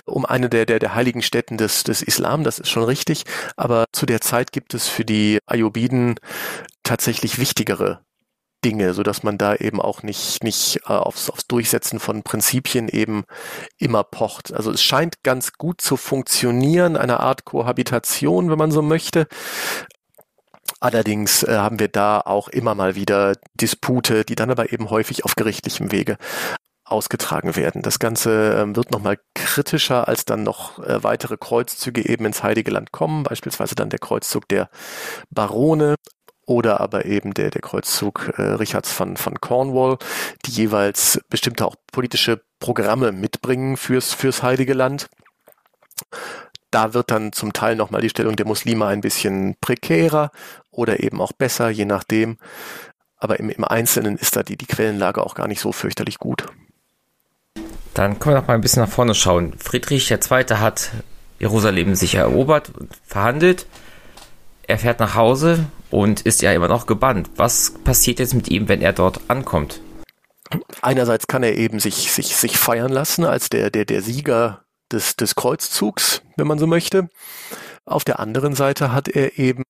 um 0.04 0.24
eine 0.24 0.48
der, 0.48 0.66
der, 0.66 0.78
der 0.78 0.94
heiligen 0.94 1.22
Städten 1.22 1.56
des, 1.56 1.84
des 1.84 2.02
Islam, 2.02 2.44
das 2.44 2.58
ist 2.58 2.70
schon 2.70 2.84
richtig. 2.84 3.24
Aber 3.56 3.86
zu 3.92 4.06
der 4.06 4.20
Zeit 4.20 4.52
gibt 4.52 4.74
es 4.74 4.88
für 4.88 5.04
die 5.04 5.38
Ayyubiden 5.46 6.16
tatsächlich 6.82 7.38
wichtigere 7.38 8.00
Dinge, 8.64 8.94
so 8.94 9.02
dass 9.02 9.22
man 9.22 9.38
da 9.38 9.54
eben 9.54 9.80
auch 9.80 10.02
nicht, 10.02 10.42
nicht 10.42 10.80
äh, 10.86 10.92
aufs, 10.92 11.30
aufs 11.30 11.46
Durchsetzen 11.46 12.00
von 12.00 12.22
Prinzipien 12.22 12.88
eben 12.88 13.24
immer 13.78 14.04
pocht. 14.04 14.52
Also 14.52 14.70
es 14.70 14.82
scheint 14.82 15.22
ganz 15.22 15.52
gut 15.52 15.80
zu 15.80 15.96
funktionieren, 15.96 16.96
eine 16.96 17.20
Art 17.20 17.44
Kohabitation, 17.44 18.50
wenn 18.50 18.58
man 18.58 18.70
so 18.72 18.82
möchte. 18.82 19.26
Allerdings 20.80 21.42
äh, 21.42 21.56
haben 21.56 21.78
wir 21.78 21.88
da 21.88 22.20
auch 22.20 22.48
immer 22.48 22.74
mal 22.74 22.94
wieder 22.94 23.36
Dispute, 23.54 24.24
die 24.24 24.34
dann 24.34 24.50
aber 24.50 24.72
eben 24.72 24.90
häufig 24.90 25.24
auf 25.24 25.34
gerichtlichem 25.34 25.92
Wege 25.92 26.16
ausgetragen 26.84 27.56
werden. 27.56 27.82
Das 27.82 27.98
Ganze 27.98 28.58
ähm, 28.58 28.76
wird 28.76 28.90
nochmal 28.90 29.18
kritischer, 29.34 30.06
als 30.06 30.24
dann 30.24 30.42
noch 30.42 30.78
äh, 30.80 31.02
weitere 31.02 31.36
Kreuzzüge 31.38 32.06
eben 32.06 32.26
ins 32.26 32.42
Heilige 32.42 32.70
Land 32.70 32.92
kommen, 32.92 33.22
beispielsweise 33.22 33.74
dann 33.74 33.88
der 33.88 33.98
Kreuzzug 33.98 34.48
der 34.48 34.68
Barone 35.30 35.96
oder 36.46 36.80
aber 36.80 37.04
eben 37.04 37.34
der, 37.34 37.50
der 37.50 37.62
Kreuzzug 37.62 38.32
äh, 38.36 38.42
Richards 38.42 38.92
von, 38.92 39.16
von 39.16 39.40
Cornwall, 39.40 39.98
die 40.46 40.52
jeweils 40.52 41.20
bestimmte 41.28 41.66
auch 41.66 41.76
politische 41.92 42.42
Programme 42.58 43.12
mitbringen 43.12 43.76
fürs, 43.76 44.12
fürs 44.12 44.42
Heilige 44.42 44.74
Land. 44.74 45.08
Da 46.70 46.92
wird 46.92 47.10
dann 47.10 47.32
zum 47.32 47.52
Teil 47.52 47.76
nochmal 47.76 48.00
die 48.00 48.08
Stellung 48.08 48.36
der 48.36 48.46
Muslime 48.46 48.86
ein 48.86 49.00
bisschen 49.00 49.56
prekärer 49.60 50.30
oder 50.70 51.02
eben 51.02 51.20
auch 51.20 51.32
besser, 51.32 51.70
je 51.70 51.84
nachdem. 51.84 52.38
Aber 53.16 53.38
im, 53.38 53.48
im 53.48 53.64
Einzelnen 53.64 54.16
ist 54.18 54.36
da 54.36 54.42
die, 54.42 54.56
die 54.56 54.66
Quellenlage 54.66 55.24
auch 55.24 55.34
gar 55.34 55.46
nicht 55.46 55.60
so 55.60 55.72
fürchterlich 55.72 56.18
gut. 56.18 56.46
Dann 57.94 58.18
können 58.18 58.34
wir 58.34 58.40
noch 58.40 58.48
mal 58.48 58.54
ein 58.54 58.60
bisschen 58.60 58.82
nach 58.82 58.90
vorne 58.90 59.14
schauen. 59.14 59.54
Friedrich 59.56 60.10
II. 60.10 60.18
hat 60.56 60.90
Jerusalem 61.38 61.94
sich 61.94 62.16
erobert 62.16 62.72
und 62.76 62.90
verhandelt. 63.06 63.66
Er 64.66 64.78
fährt 64.78 64.98
nach 64.98 65.14
Hause 65.14 65.66
und 65.94 66.22
ist 66.22 66.42
ja 66.42 66.52
immer 66.52 66.66
noch 66.66 66.86
gebannt. 66.86 67.30
Was 67.36 67.74
passiert 67.84 68.18
jetzt 68.18 68.34
mit 68.34 68.48
ihm, 68.48 68.68
wenn 68.68 68.82
er 68.82 68.92
dort 68.92 69.20
ankommt? 69.28 69.80
Einerseits 70.82 71.28
kann 71.28 71.44
er 71.44 71.56
eben 71.56 71.78
sich, 71.78 72.10
sich, 72.10 72.36
sich 72.36 72.58
feiern 72.58 72.90
lassen 72.90 73.24
als 73.24 73.48
der, 73.48 73.70
der, 73.70 73.84
der 73.84 74.02
Sieger 74.02 74.64
des, 74.90 75.14
des 75.14 75.36
Kreuzzugs, 75.36 76.22
wenn 76.36 76.48
man 76.48 76.58
so 76.58 76.66
möchte. 76.66 77.08
Auf 77.86 78.02
der 78.02 78.18
anderen 78.18 78.56
Seite 78.56 78.92
hat 78.92 79.06
er 79.06 79.38
eben 79.38 79.62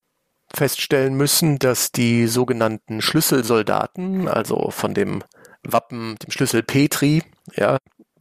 feststellen 0.53 1.15
müssen, 1.15 1.59
dass 1.59 1.93
die 1.93 2.27
sogenannten 2.27 3.03
Schlüsselsoldaten, 3.03 4.27
also 4.27 4.71
von 4.71 4.95
dem 4.95 5.23
Wappen, 5.63 6.17
dem 6.17 6.31
Schlüssel 6.31 6.63
Petri, 6.63 7.23
ja, 7.55 7.77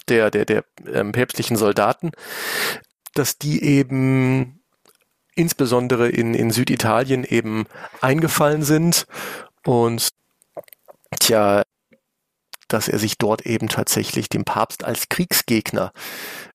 der, 0.10 0.30
der, 0.30 0.44
der 0.44 0.66
ähm, 0.92 1.14
päpstlichen 1.14 1.56
Soldaten, 1.56 2.12
dass 3.14 3.38
die 3.38 3.64
eben 3.64 4.63
insbesondere 5.36 6.10
in, 6.10 6.34
in 6.34 6.52
Süditalien 6.52 7.24
eben 7.24 7.66
eingefallen 8.02 8.64
sind 8.64 9.06
und 9.66 10.10
tja, 11.20 11.64
dass 12.68 12.88
er 12.88 13.00
sich 13.00 13.18
dort 13.18 13.46
eben 13.46 13.70
tatsächlich 13.70 14.30
dem 14.30 14.46
Papst 14.46 14.84
als 14.84 15.10
Kriegsgegner 15.10 15.94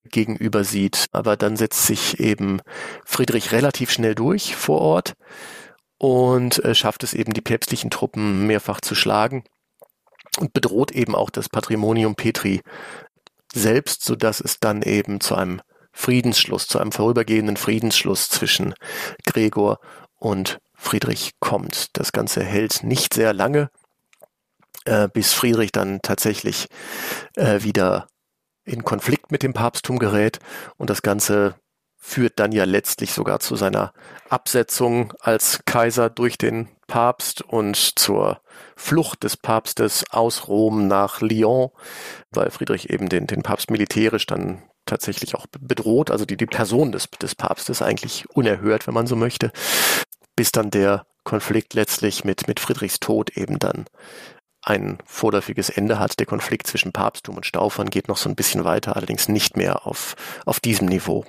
gegenüber 0.05 0.65
sieht. 0.65 1.07
Aber 1.13 1.37
dann 1.37 1.57
setzt 1.57 1.87
sich 1.87 2.19
eben 2.19 2.61
Friedrich 3.05 3.53
relativ 3.53 3.91
schnell 3.91 4.15
durch 4.15 4.57
vor 4.57 4.81
Ort 4.81 5.15
und 5.99 6.65
äh, 6.65 6.75
schafft 6.75 7.05
es 7.05 7.15
eben, 7.15 7.35
die 7.35 7.41
päpstlichen 7.41 7.91
Truppen 7.91 8.47
mehrfach 8.47 8.81
zu 8.81 8.95
schlagen 8.95 9.45
und 10.39 10.53
bedroht 10.53 10.93
eben 10.93 11.15
auch 11.15 11.31
das 11.31 11.49
Patrimonium 11.49 12.15
Petri 12.15 12.63
selbst, 13.53 14.05
so 14.05 14.15
dass 14.15 14.41
es 14.41 14.61
dann 14.61 14.83
eben 14.83 15.21
zu 15.21 15.35
einem 15.35 15.61
Friedensschluss, 15.99 16.69
zu 16.69 16.79
einem 16.79 16.93
vorübergehenden 16.93 17.57
Friedensschluss 17.57 18.29
zwischen 18.29 18.73
Gregor 19.27 19.81
und 20.15 20.61
Friedrich 20.73 21.33
kommt. 21.41 21.99
Das 21.99 22.13
Ganze 22.13 22.45
hält 22.45 22.85
nicht 22.85 23.15
sehr 23.15 23.33
lange, 23.33 23.69
äh, 24.85 25.09
bis 25.09 25.33
Friedrich 25.33 25.73
dann 25.73 25.99
tatsächlich 26.01 26.69
äh, 27.35 27.65
wieder 27.65 28.07
in 28.65 28.85
Konflikt 28.85 29.33
mit 29.33 29.43
dem 29.43 29.55
Papsttum 29.55 29.99
gerät 29.99 30.39
und 30.77 30.89
das 30.89 31.03
Ganze 31.03 31.57
führt 31.97 32.39
dann 32.39 32.53
ja 32.53 32.63
letztlich 32.63 33.13
sogar 33.13 33.41
zu 33.41 33.57
seiner 33.57 33.93
Absetzung 34.29 35.13
als 35.19 35.63
Kaiser 35.67 36.11
durch 36.11 36.39
den 36.39 36.69
Papst 36.87 37.43
und 37.43 37.99
zur 37.99 38.41
Flucht 38.77 39.25
des 39.25 39.37
Papstes 39.37 40.05
aus 40.11 40.47
Rom 40.47 40.87
nach 40.87 41.21
Lyon, 41.21 41.71
weil 42.31 42.53
Friedrich 42.53 42.89
eben 42.89 43.09
den, 43.09 43.27
den 43.27 43.43
Papst 43.43 43.73
militärisch 43.73 44.27
dann 44.27 44.63
tatsächlich 44.89 45.35
auch 45.35 45.47
bedroht, 45.61 46.11
also 46.11 46.25
die, 46.25 46.37
die 46.37 46.47
Person 46.47 46.93
des, 46.93 47.09
des 47.11 47.35
Papstes 47.35 47.83
eigentlich 47.83 48.29
unerhört, 48.31 48.87
wenn 48.87 48.95
man 48.95 49.07
so 49.07 49.17
möchte, 49.17 49.53
bis 50.37 50.53
dann 50.53 50.71
der 50.71 51.07
Konflikt 51.25 51.75
letztlich 51.75 52.25
mit, 52.25 52.49
mit 52.49 52.59
Friedrichs 52.61 53.01
Tod 53.01 53.37
eben 53.37 53.59
dann 53.59 53.85
ein 54.63 54.99
vorläufiges 55.05 55.71
Ende 55.71 55.99
hat. 55.99 56.19
Der 56.19 56.27
Konflikt 56.27 56.67
zwischen 56.67 56.93
Papsttum 56.93 57.37
und 57.37 57.47
Staufern 57.47 57.91
geht 57.91 58.09
noch 58.09 58.17
so 58.17 58.29
ein 58.29 58.37
bisschen 58.37 58.65
weiter, 58.65 58.97
allerdings 58.97 59.29
nicht 59.29 59.57
mehr 59.57 59.87
auf, 59.87 60.15
auf 60.47 60.61
diesem 60.61 60.89
Niveau. 60.89 61.25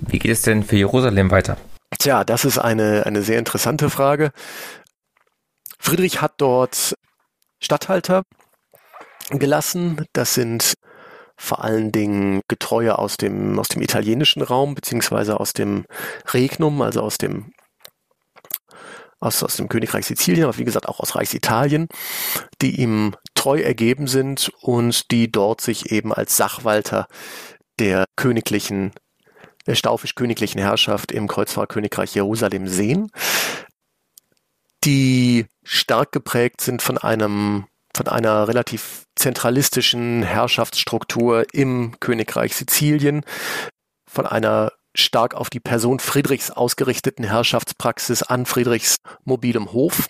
Wie 0.00 0.18
geht 0.18 0.32
es 0.32 0.42
denn 0.42 0.62
für 0.62 0.76
Jerusalem 0.76 1.30
weiter? 1.30 1.56
Tja, 1.98 2.24
das 2.24 2.44
ist 2.44 2.58
eine, 2.58 3.04
eine 3.06 3.22
sehr 3.22 3.38
interessante 3.38 3.90
Frage. 3.90 4.32
Friedrich 5.78 6.20
hat 6.20 6.34
dort 6.38 6.94
Statthalter 7.60 8.22
gelassen. 9.30 10.04
Das 10.12 10.34
sind 10.34 10.74
vor 11.42 11.64
allen 11.64 11.90
Dingen 11.90 12.40
Getreue 12.46 12.98
aus 12.98 13.16
dem, 13.16 13.58
aus 13.58 13.66
dem 13.66 13.82
italienischen 13.82 14.42
Raum, 14.42 14.76
beziehungsweise 14.76 15.40
aus 15.40 15.52
dem 15.52 15.86
Regnum, 16.32 16.80
also 16.82 17.02
aus 17.02 17.18
dem 17.18 17.52
aus, 19.18 19.42
aus 19.42 19.56
dem 19.56 19.68
Königreich 19.68 20.06
Sizilien, 20.06 20.44
aber 20.44 20.58
wie 20.58 20.64
gesagt 20.64 20.88
auch 20.88 21.00
aus 21.00 21.16
Reichsitalien, 21.16 21.88
die 22.60 22.80
ihm 22.80 23.16
treu 23.34 23.60
ergeben 23.60 24.06
sind 24.06 24.52
und 24.60 25.10
die 25.10 25.30
dort 25.30 25.60
sich 25.60 25.90
eben 25.90 26.12
als 26.12 26.36
Sachwalter 26.36 27.06
der 27.78 28.04
königlichen 28.16 28.92
der 29.66 29.74
staufisch-königlichen 29.74 30.60
Herrschaft 30.60 31.12
im 31.12 31.28
Kreuzfahrtkönigreich 31.28 32.14
Jerusalem 32.14 32.66
sehen, 32.66 33.10
die 34.84 35.46
stark 35.62 36.10
geprägt 36.10 36.60
sind 36.60 36.82
von 36.82 36.98
einem 36.98 37.66
von 38.02 38.12
einer 38.12 38.48
relativ 38.48 39.04
zentralistischen 39.14 40.22
Herrschaftsstruktur 40.22 41.46
im 41.52 41.94
Königreich 42.00 42.56
Sizilien, 42.56 43.24
von 44.10 44.26
einer 44.26 44.72
stark 44.94 45.34
auf 45.34 45.50
die 45.50 45.60
Person 45.60 46.00
Friedrichs 46.00 46.50
ausgerichteten 46.50 47.24
Herrschaftspraxis 47.24 48.22
an 48.22 48.44
Friedrichs 48.44 48.96
mobilem 49.24 49.72
Hof 49.72 50.08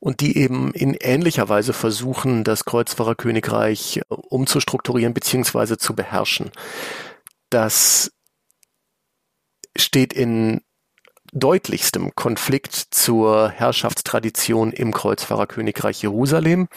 und 0.00 0.20
die 0.20 0.36
eben 0.36 0.72
in 0.72 0.94
ähnlicher 0.94 1.48
Weise 1.48 1.72
versuchen, 1.72 2.44
das 2.44 2.64
Kreuzfahrerkönigreich 2.64 4.02
umzustrukturieren 4.08 5.14
bzw. 5.14 5.76
zu 5.78 5.94
beherrschen 5.94 6.50
das 7.54 8.10
steht 9.76 10.12
in 10.12 10.60
deutlichstem 11.34 12.14
Konflikt 12.14 12.74
zur 12.74 13.50
Herrschaftstradition 13.50 14.72
im 14.72 14.92
Kreuzfahrerkönigreich 14.92 16.02
Jerusalem. 16.02 16.68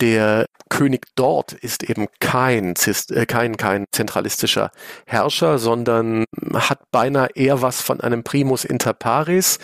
Der 0.00 0.46
König 0.68 1.06
dort 1.14 1.52
ist 1.52 1.84
eben 1.84 2.08
kein, 2.18 2.74
äh, 3.10 3.26
kein, 3.26 3.56
kein 3.56 3.84
zentralistischer 3.92 4.72
Herrscher, 5.06 5.58
sondern 5.58 6.24
hat 6.54 6.80
beinahe 6.90 7.28
eher 7.34 7.62
was 7.62 7.80
von 7.82 8.00
einem 8.00 8.24
Primus 8.24 8.64
inter 8.64 8.94
pares, 8.94 9.60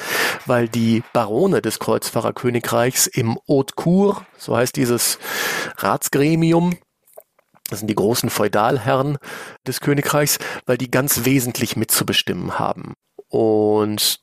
weil 0.47 0.69
die 0.69 1.03
Barone 1.13 1.61
des 1.61 1.81
Kreuzfahrerkönigreichs 1.81 3.09
im 3.09 3.37
Haute 3.49 3.75
Cour, 3.75 4.25
so 4.37 4.57
heißt 4.57 4.77
dieses 4.77 5.19
Ratsgremium, 5.79 6.77
das 7.69 7.81
sind 7.81 7.89
die 7.89 7.97
großen 7.97 8.31
Feudalherren 8.31 9.19
des 9.67 9.81
Königreichs, 9.81 10.39
weil 10.67 10.79
die 10.79 10.91
ganz 10.91 11.25
wesentlich 11.25 11.77
mitzubestimmen 11.77 12.59
haben. 12.61 12.95
Und 13.29 14.21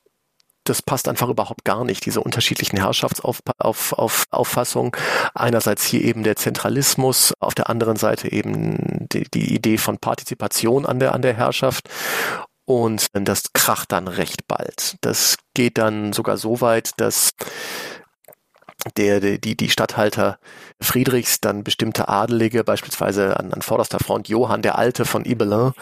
das 0.65 0.81
passt 0.81 1.07
einfach 1.07 1.29
überhaupt 1.29 1.63
gar 1.63 1.85
nicht, 1.85 2.05
diese 2.05 2.19
unterschiedlichen 2.21 2.77
Herrschaftsauffassungen. 2.77 4.91
Einerseits 5.33 5.85
hier 5.85 6.01
eben 6.01 6.23
der 6.23 6.35
Zentralismus, 6.35 7.33
auf 7.39 7.53
der 7.53 7.69
anderen 7.69 7.97
Seite 7.97 8.31
eben 8.31 9.05
die, 9.11 9.25
die 9.31 9.53
Idee 9.53 9.77
von 9.77 9.99
Partizipation 9.99 10.87
an 10.87 10.99
der, 10.99 11.13
an 11.13 11.21
der 11.21 11.35
Herrschaft. 11.35 11.87
Und 12.65 13.09
das 13.13 13.53
kracht 13.53 13.91
dann 13.91 14.07
recht 14.07 14.47
bald. 14.47 14.95
Das 15.01 15.37
geht 15.53 15.77
dann 15.77 16.13
sogar 16.13 16.37
so 16.37 16.61
weit, 16.61 16.93
dass 16.97 17.33
der, 18.97 19.19
die, 19.19 19.55
die 19.55 19.69
Statthalter 19.69 20.39
Friedrichs 20.81 21.41
dann 21.41 21.63
bestimmte 21.63 22.07
Adelige, 22.07 22.63
beispielsweise 22.63 23.39
an, 23.39 23.53
an 23.53 23.61
vorderster 23.61 23.99
Front 23.99 24.29
Johann 24.29 24.63
der 24.63 24.79
Alte 24.79 25.05
von 25.05 25.25
Ibelin, 25.25 25.73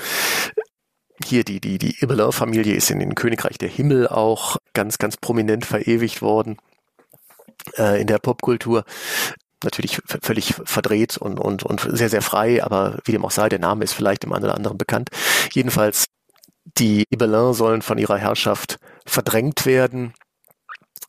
hier 1.23 1.43
die, 1.43 1.59
die, 1.59 1.77
die 1.77 2.01
Ibelin-Familie 2.01 2.75
ist 2.75 2.91
in 2.91 2.99
den 2.99 3.15
Königreich 3.15 3.57
der 3.57 3.69
Himmel 3.69 4.07
auch 4.07 4.57
ganz, 4.73 4.97
ganz 4.97 5.17
prominent 5.17 5.65
verewigt 5.65 6.21
worden 6.21 6.57
äh, 7.77 7.99
in 8.01 8.07
der 8.07 8.19
Popkultur. 8.19 8.83
Natürlich 9.63 10.01
völlig 10.21 10.55
verdreht 10.65 11.17
und, 11.17 11.39
und, 11.39 11.63
und 11.63 11.87
sehr, 11.89 12.09
sehr 12.09 12.21
frei, 12.21 12.63
aber 12.63 12.99
wie 13.05 13.13
dem 13.13 13.23
auch 13.23 13.31
sei, 13.31 13.47
der 13.47 13.59
Name 13.59 13.83
ist 13.83 13.93
vielleicht 13.93 14.23
dem 14.23 14.33
einen 14.33 14.45
oder 14.45 14.55
anderen 14.55 14.77
bekannt. 14.77 15.09
Jedenfalls, 15.53 16.05
die 16.77 17.05
Ibelin 17.09 17.53
sollen 17.53 17.81
von 17.81 17.97
ihrer 17.97 18.17
Herrschaft 18.17 18.77
verdrängt 19.05 19.65
werden 19.65 20.13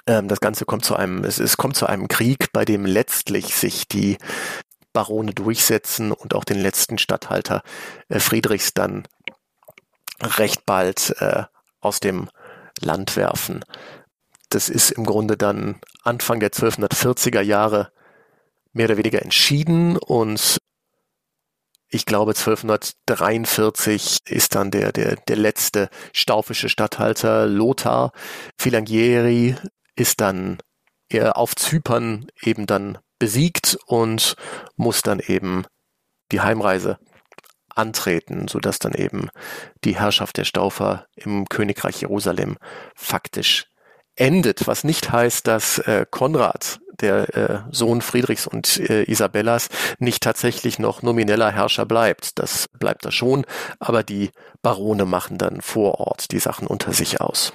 ähm, 0.06 0.28
das 0.28 0.40
Ganze 0.40 0.64
kommt 0.64 0.84
zu 0.84 0.96
einem, 0.96 1.24
es, 1.24 1.38
es 1.38 1.56
kommt 1.56 1.76
zu 1.76 1.86
einem 1.86 2.08
Krieg, 2.08 2.52
bei 2.52 2.64
dem 2.64 2.84
letztlich 2.84 3.56
sich 3.56 3.88
die 3.88 4.18
Barone 4.92 5.32
durchsetzen 5.32 6.12
und 6.12 6.34
auch 6.34 6.44
den 6.44 6.58
letzten 6.58 6.98
Statthalter 6.98 7.62
äh, 8.08 8.20
Friedrichs 8.20 8.74
dann 8.74 9.04
recht 10.20 10.66
bald 10.66 11.14
äh, 11.20 11.44
aus 11.80 12.00
dem 12.00 12.28
Land 12.80 13.16
werfen. 13.16 13.64
Das 14.48 14.68
ist 14.68 14.90
im 14.92 15.04
Grunde 15.04 15.36
dann 15.36 15.80
Anfang 16.02 16.40
der 16.40 16.50
1240er 16.50 17.40
Jahre 17.40 17.92
mehr 18.72 18.86
oder 18.86 18.96
weniger 18.96 19.22
entschieden 19.22 19.96
und 19.96 20.58
ich 21.88 22.06
glaube 22.06 22.32
1243 22.32 24.18
ist 24.26 24.54
dann 24.56 24.70
der, 24.72 24.92
der, 24.92 25.16
der 25.16 25.36
letzte 25.36 25.88
staufische 26.12 26.68
Statthalter 26.68 27.46
Lothar 27.46 28.12
Filangieri 28.58 29.54
ist 29.94 30.20
dann 30.20 30.58
er 31.08 31.36
auf 31.36 31.54
Zypern 31.54 32.26
eben 32.42 32.66
dann 32.66 32.98
besiegt 33.18 33.78
und 33.86 34.34
muss 34.76 35.02
dann 35.02 35.20
eben 35.20 35.64
die 36.32 36.40
Heimreise 36.40 36.98
antreten, 37.75 38.49
sodass 38.49 38.79
dann 38.79 38.95
eben 38.95 39.29
die 39.85 39.97
Herrschaft 39.97 40.37
der 40.37 40.45
Staufer 40.45 41.07
im 41.16 41.49
Königreich 41.49 42.01
Jerusalem 42.01 42.57
faktisch 42.95 43.66
endet, 44.16 44.66
was 44.66 44.85
nicht 44.85 45.11
heißt, 45.12 45.47
dass 45.47 45.79
äh, 45.79 46.07
Konrad, 46.09 46.81
der 47.01 47.37
äh, 47.37 47.59
Sohn 47.72 48.01
Friedrichs 48.01 48.47
und 48.47 48.79
äh, 48.79 49.03
Isabellas, 49.11 49.68
nicht 49.99 50.22
tatsächlich 50.22 50.79
noch 50.79 51.03
nomineller 51.03 51.51
Herrscher 51.51 51.87
bleibt. 51.87 52.39
Das 52.39 52.68
bleibt 52.79 53.05
er 53.05 53.12
schon, 53.12 53.45
aber 53.81 54.03
die 54.03 54.31
Barone 54.62 55.05
machen 55.05 55.39
dann 55.39 55.61
vor 55.61 56.01
Ort 56.01 56.31
die 56.31 56.39
Sachen 56.39 56.66
unter 56.66 56.93
sich 56.93 57.20
aus. 57.20 57.53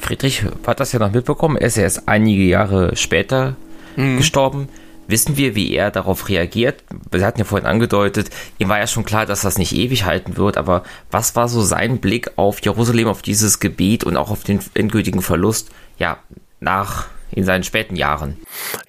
Friedrich 0.00 0.44
hat 0.66 0.80
das 0.80 0.92
ja 0.92 0.98
noch 0.98 1.12
mitbekommen. 1.12 1.56
Er 1.56 1.68
ist 1.68 1.76
ja 1.76 1.84
erst 1.84 2.08
einige 2.08 2.42
Jahre 2.42 2.96
später 2.96 3.56
mhm. 3.96 4.16
gestorben. 4.16 4.68
Wissen 5.10 5.36
wir, 5.36 5.54
wie 5.54 5.74
er 5.74 5.90
darauf 5.90 6.28
reagiert? 6.28 6.84
Wir 7.10 7.26
hatten 7.26 7.38
ja 7.38 7.44
vorhin 7.44 7.66
angedeutet, 7.66 8.30
ihm 8.58 8.68
war 8.68 8.78
ja 8.78 8.86
schon 8.86 9.04
klar, 9.04 9.26
dass 9.26 9.40
das 9.40 9.58
nicht 9.58 9.72
ewig 9.72 10.04
halten 10.04 10.36
wird, 10.36 10.56
aber 10.56 10.84
was 11.10 11.36
war 11.36 11.48
so 11.48 11.62
sein 11.62 11.98
Blick 11.98 12.32
auf 12.36 12.60
Jerusalem, 12.62 13.08
auf 13.08 13.22
dieses 13.22 13.60
Gebiet 13.60 14.04
und 14.04 14.16
auch 14.16 14.30
auf 14.30 14.44
den 14.44 14.60
endgültigen 14.74 15.22
Verlust, 15.22 15.70
ja, 15.98 16.18
nach 16.60 17.08
in 17.32 17.44
seinen 17.44 17.62
späten 17.62 17.96
Jahren. 17.96 18.38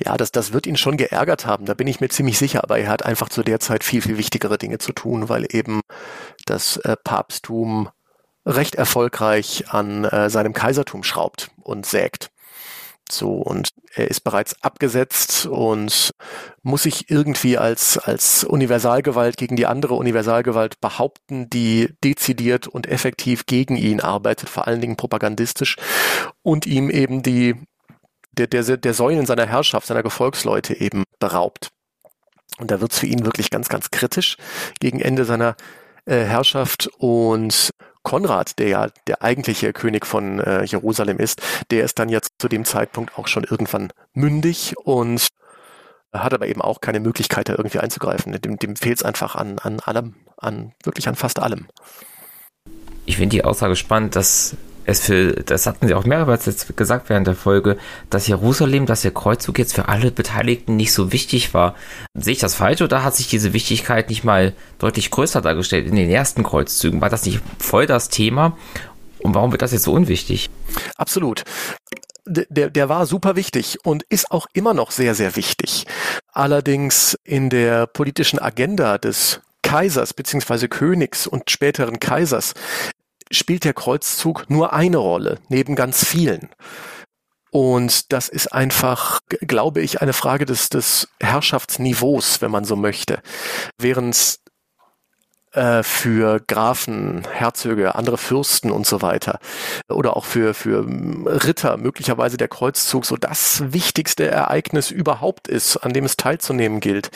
Ja, 0.03 0.17
das, 0.17 0.31
das 0.31 0.53
wird 0.53 0.65
ihn 0.65 0.77
schon 0.77 0.97
geärgert 0.97 1.45
haben, 1.45 1.65
da 1.65 1.73
bin 1.73 1.87
ich 1.87 2.01
mir 2.01 2.09
ziemlich 2.09 2.37
sicher, 2.37 2.63
aber 2.63 2.79
er 2.79 2.89
hat 2.89 3.05
einfach 3.05 3.29
zu 3.29 3.43
der 3.43 3.59
Zeit 3.59 3.83
viel, 3.83 4.01
viel 4.01 4.17
wichtigere 4.17 4.57
Dinge 4.57 4.79
zu 4.79 4.93
tun, 4.93 5.29
weil 5.29 5.45
eben 5.49 5.81
das 6.45 6.77
äh, 6.77 6.95
Papsttum 7.03 7.89
recht 8.45 8.75
erfolgreich 8.75 9.65
an 9.69 10.05
äh, 10.05 10.29
seinem 10.29 10.53
Kaisertum 10.53 11.03
schraubt 11.03 11.51
und 11.61 11.85
sägt. 11.85 12.31
So, 13.11 13.33
und 13.33 13.69
er 13.93 14.09
ist 14.09 14.21
bereits 14.21 14.61
abgesetzt 14.63 15.45
und 15.45 16.11
muss 16.63 16.83
sich 16.83 17.09
irgendwie 17.09 17.57
als, 17.57 17.97
als 17.97 18.43
Universalgewalt 18.43 19.37
gegen 19.37 19.55
die 19.55 19.65
andere 19.65 19.95
Universalgewalt 19.95 20.79
behaupten, 20.79 21.49
die 21.49 21.93
dezidiert 22.03 22.67
und 22.67 22.87
effektiv 22.87 23.45
gegen 23.45 23.75
ihn 23.75 23.99
arbeitet, 23.99 24.49
vor 24.49 24.67
allen 24.67 24.81
Dingen 24.81 24.95
propagandistisch 24.95 25.75
und 26.41 26.65
ihm 26.65 26.89
eben 26.89 27.21
die, 27.21 27.55
der, 28.31 28.47
der, 28.47 28.77
der 28.77 28.93
Säulen 28.93 29.25
seiner 29.25 29.45
Herrschaft, 29.45 29.87
seiner 29.87 30.03
Gefolgsleute 30.03 30.79
eben 30.79 31.03
beraubt. 31.19 31.69
Und 32.59 32.71
da 32.71 32.79
wird's 32.79 32.99
für 32.99 33.07
ihn 33.07 33.25
wirklich 33.25 33.49
ganz, 33.49 33.69
ganz 33.69 33.91
kritisch 33.91 34.37
gegen 34.79 34.99
Ende 34.99 35.25
seiner 35.25 35.55
äh, 36.05 36.23
Herrschaft 36.23 36.89
und 36.97 37.71
Konrad, 38.03 38.59
der 38.59 38.67
ja 38.67 38.87
der 39.07 39.21
eigentliche 39.21 39.73
König 39.73 40.05
von 40.05 40.39
äh, 40.39 40.63
Jerusalem 40.63 41.17
ist, 41.17 41.41
der 41.69 41.83
ist 41.83 41.99
dann 41.99 42.09
jetzt 42.09 42.33
zu 42.39 42.47
dem 42.47 42.65
Zeitpunkt 42.65 43.17
auch 43.17 43.27
schon 43.27 43.43
irgendwann 43.43 43.91
mündig 44.13 44.73
und 44.77 45.27
hat 46.13 46.33
aber 46.33 46.47
eben 46.47 46.61
auch 46.61 46.81
keine 46.81 46.99
Möglichkeit, 46.99 47.49
da 47.49 47.53
irgendwie 47.53 47.79
einzugreifen. 47.79 48.39
Dem, 48.41 48.57
dem 48.57 48.75
fehlt 48.75 48.97
es 48.97 49.03
einfach 49.03 49.35
an, 49.35 49.59
an 49.59 49.79
allem, 49.79 50.15
an 50.37 50.73
wirklich 50.83 51.07
an 51.07 51.15
fast 51.15 51.39
allem. 51.39 51.67
Ich 53.05 53.17
finde 53.17 53.35
die 53.35 53.43
Aussage 53.43 53.75
spannend, 53.75 54.15
dass 54.15 54.55
es 54.91 55.01
für, 55.01 55.33
das 55.33 55.65
hatten 55.65 55.87
sie 55.87 55.93
auch 55.93 56.05
mehrmals 56.05 56.45
jetzt 56.45 56.75
gesagt 56.77 57.09
während 57.09 57.27
der 57.27 57.35
Folge, 57.35 57.77
dass 58.09 58.27
Jerusalem, 58.27 58.85
dass 58.85 59.01
der 59.01 59.11
Kreuzzug 59.11 59.57
jetzt 59.57 59.73
für 59.73 59.87
alle 59.87 60.11
Beteiligten 60.11 60.75
nicht 60.75 60.93
so 60.93 61.11
wichtig 61.11 61.53
war. 61.53 61.75
Sehe 62.13 62.33
ich 62.33 62.39
das 62.39 62.55
falsch 62.55 62.81
oder 62.81 63.03
hat 63.03 63.15
sich 63.15 63.27
diese 63.27 63.53
Wichtigkeit 63.53 64.09
nicht 64.09 64.23
mal 64.23 64.53
deutlich 64.79 65.11
größer 65.11 65.41
dargestellt 65.41 65.87
in 65.87 65.95
den 65.95 66.09
ersten 66.09 66.43
Kreuzzügen? 66.43 67.01
War 67.01 67.09
das 67.09 67.25
nicht 67.25 67.41
voll 67.59 67.87
das 67.87 68.09
Thema? 68.09 68.57
Und 69.19 69.35
warum 69.35 69.51
wird 69.51 69.61
das 69.61 69.71
jetzt 69.71 69.83
so 69.83 69.93
unwichtig? 69.93 70.49
Absolut. 70.97 71.43
Der, 72.25 72.69
der 72.69 72.89
war 72.89 73.05
super 73.05 73.35
wichtig 73.35 73.79
und 73.83 74.03
ist 74.03 74.31
auch 74.31 74.47
immer 74.53 74.73
noch 74.73 74.91
sehr, 74.91 75.15
sehr 75.15 75.35
wichtig. 75.35 75.85
Allerdings 76.31 77.17
in 77.23 77.49
der 77.49 77.87
politischen 77.87 78.39
Agenda 78.39 78.97
des 78.97 79.41
Kaisers 79.63 80.13
bzw. 80.13 80.67
Königs 80.67 81.27
und 81.27 81.49
späteren 81.49 81.99
Kaisers 81.99 82.53
spielt 83.31 83.63
der 83.63 83.73
Kreuzzug 83.73 84.49
nur 84.49 84.73
eine 84.73 84.97
Rolle, 84.97 85.39
neben 85.49 85.75
ganz 85.75 86.05
vielen. 86.05 86.49
Und 87.51 88.13
das 88.13 88.29
ist 88.29 88.53
einfach, 88.53 89.19
glaube 89.41 89.81
ich, 89.81 90.01
eine 90.01 90.13
Frage 90.13 90.45
des, 90.45 90.69
des 90.69 91.09
Herrschaftsniveaus, 91.21 92.41
wenn 92.41 92.51
man 92.51 92.63
so 92.63 92.77
möchte. 92.77 93.21
Während 93.77 94.39
äh, 95.53 95.83
für 95.83 96.39
Grafen, 96.47 97.27
Herzöge, 97.29 97.95
andere 97.95 98.17
Fürsten 98.17 98.71
und 98.71 98.87
so 98.87 99.01
weiter 99.01 99.39
oder 99.89 100.15
auch 100.15 100.23
für, 100.23 100.53
für 100.53 100.85
Ritter 100.87 101.75
möglicherweise 101.75 102.37
der 102.37 102.47
Kreuzzug 102.47 103.05
so 103.05 103.17
das 103.17 103.73
wichtigste 103.73 104.27
Ereignis 104.27 104.91
überhaupt 104.91 105.49
ist, 105.49 105.75
an 105.75 105.91
dem 105.91 106.05
es 106.05 106.15
teilzunehmen 106.15 106.79
gilt, 106.79 107.11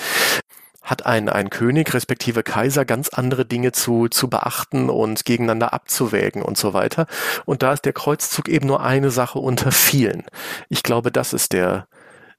hat 0.86 1.06
ein, 1.06 1.28
ein 1.28 1.50
König 1.50 1.94
respektive 1.94 2.44
Kaiser 2.44 2.86
ganz 2.86 3.10
andere 3.10 3.46
Dinge 3.46 3.72
zu, 3.72 4.08
zu 4.08 4.30
beachten 4.30 4.90
und 4.90 5.26
gegeneinander 5.26 5.74
abzuwägen 5.74 6.42
und 6.42 6.58
so 6.58 6.74
weiter. 6.74 7.08
Und 7.46 7.64
da 7.64 7.74
ist 7.74 7.86
der 7.86 7.94
Kreuzzug 7.94 8.48
eben 8.48 8.68
nur 8.68 8.82
eine 8.82 9.10
Sache 9.10 9.40
unter 9.40 9.72
vielen. 9.72 10.24
Ich 10.70 10.84
glaube, 10.84 11.12
das 11.12 11.34
ist 11.34 11.54
der, 11.54 11.88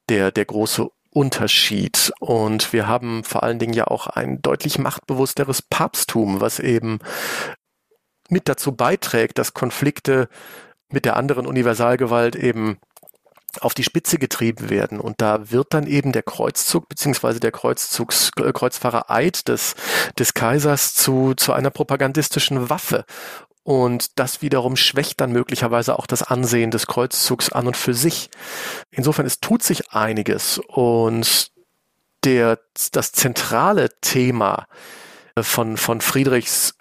der, 0.09 0.31
der 0.31 0.45
große 0.45 0.89
Unterschied. 1.11 2.13
Und 2.21 2.73
wir 2.73 2.87
haben 2.87 3.25
vor 3.25 3.43
allen 3.43 3.59
Dingen 3.59 3.75
ja 3.75 3.89
auch 3.89 4.07
ein 4.07 4.41
deutlich 4.43 4.79
machtbewussteres 4.79 5.63
Papsttum, 5.63 6.41
was 6.41 6.61
eben 6.61 7.01
mit 8.29 8.49
dazu 8.49 8.73
beiträgt, 8.73 9.39
dass 9.39 9.55
Konflikte 9.55 10.29
mit 10.89 11.05
der 11.05 11.17
anderen 11.17 11.47
Universalgewalt 11.47 12.37
eben 12.37 12.79
auf 13.63 13.75
die 13.75 13.85
Spitze 13.85 14.19
getrieben 14.19 14.71
werden. 14.71 15.01
Und 15.01 15.21
da 15.21 15.51
wird 15.51 15.75
dann 15.75 15.87
eben 15.87 16.13
der 16.13 16.23
Kreuzzug 16.23 16.89
beziehungsweise 16.89 17.41
der 17.41 17.53
Kreuzzugs, 17.53 18.31
äh, 18.39 18.53
Kreuzfahrereid 18.53 19.49
des, 19.49 19.75
des 20.19 20.35
Kaisers 20.35 20.95
zu, 20.95 21.35
zu 21.35 21.53
einer 21.53 21.71
propagandistischen 21.71 22.71
Waffe. 22.71 23.05
Und 23.63 24.19
das 24.19 24.43
wiederum 24.43 24.77
schwächt 24.77 25.21
dann 25.21 25.33
möglicherweise 25.33 25.99
auch 25.99 26.07
das 26.07 26.23
Ansehen 26.23 26.71
des 26.71 26.87
Kreuzzugs 26.87 27.51
an 27.51 27.67
und 27.67 27.77
für 27.77 27.95
sich. 27.95 28.31
Insofern, 28.93 29.27
es 29.27 29.41
tut 29.41 29.63
sich 29.65 29.91
einiges. 29.91 30.61
Und 30.69 31.51
der, 32.25 32.61
das 32.93 33.13
zentrale 33.13 33.89
Thema 34.01 34.67
von, 35.41 35.77
von 35.77 36.01
Friedrichs 36.01 36.75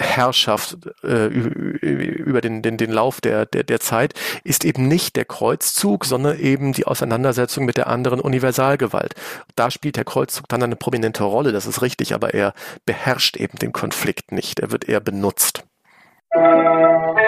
Herrschaft 0.00 0.78
äh, 1.02 1.26
über 1.26 2.40
den, 2.40 2.62
den, 2.62 2.76
den 2.76 2.90
Lauf 2.90 3.20
der, 3.20 3.46
der, 3.46 3.64
der 3.64 3.80
Zeit 3.80 4.14
ist 4.44 4.64
eben 4.64 4.88
nicht 4.88 5.16
der 5.16 5.24
Kreuzzug, 5.24 6.04
sondern 6.04 6.38
eben 6.38 6.72
die 6.72 6.86
Auseinandersetzung 6.86 7.64
mit 7.64 7.76
der 7.76 7.86
anderen 7.88 8.20
Universalgewalt. 8.20 9.14
Da 9.56 9.70
spielt 9.70 9.96
der 9.96 10.04
Kreuzzug 10.04 10.48
dann 10.48 10.62
eine 10.62 10.76
prominente 10.76 11.24
Rolle, 11.24 11.52
das 11.52 11.66
ist 11.66 11.82
richtig, 11.82 12.14
aber 12.14 12.34
er 12.34 12.54
beherrscht 12.86 13.36
eben 13.36 13.58
den 13.58 13.72
Konflikt 13.72 14.32
nicht, 14.32 14.60
er 14.60 14.70
wird 14.70 14.88
eher 14.88 15.00
benutzt. 15.00 15.64
Musik 16.34 17.20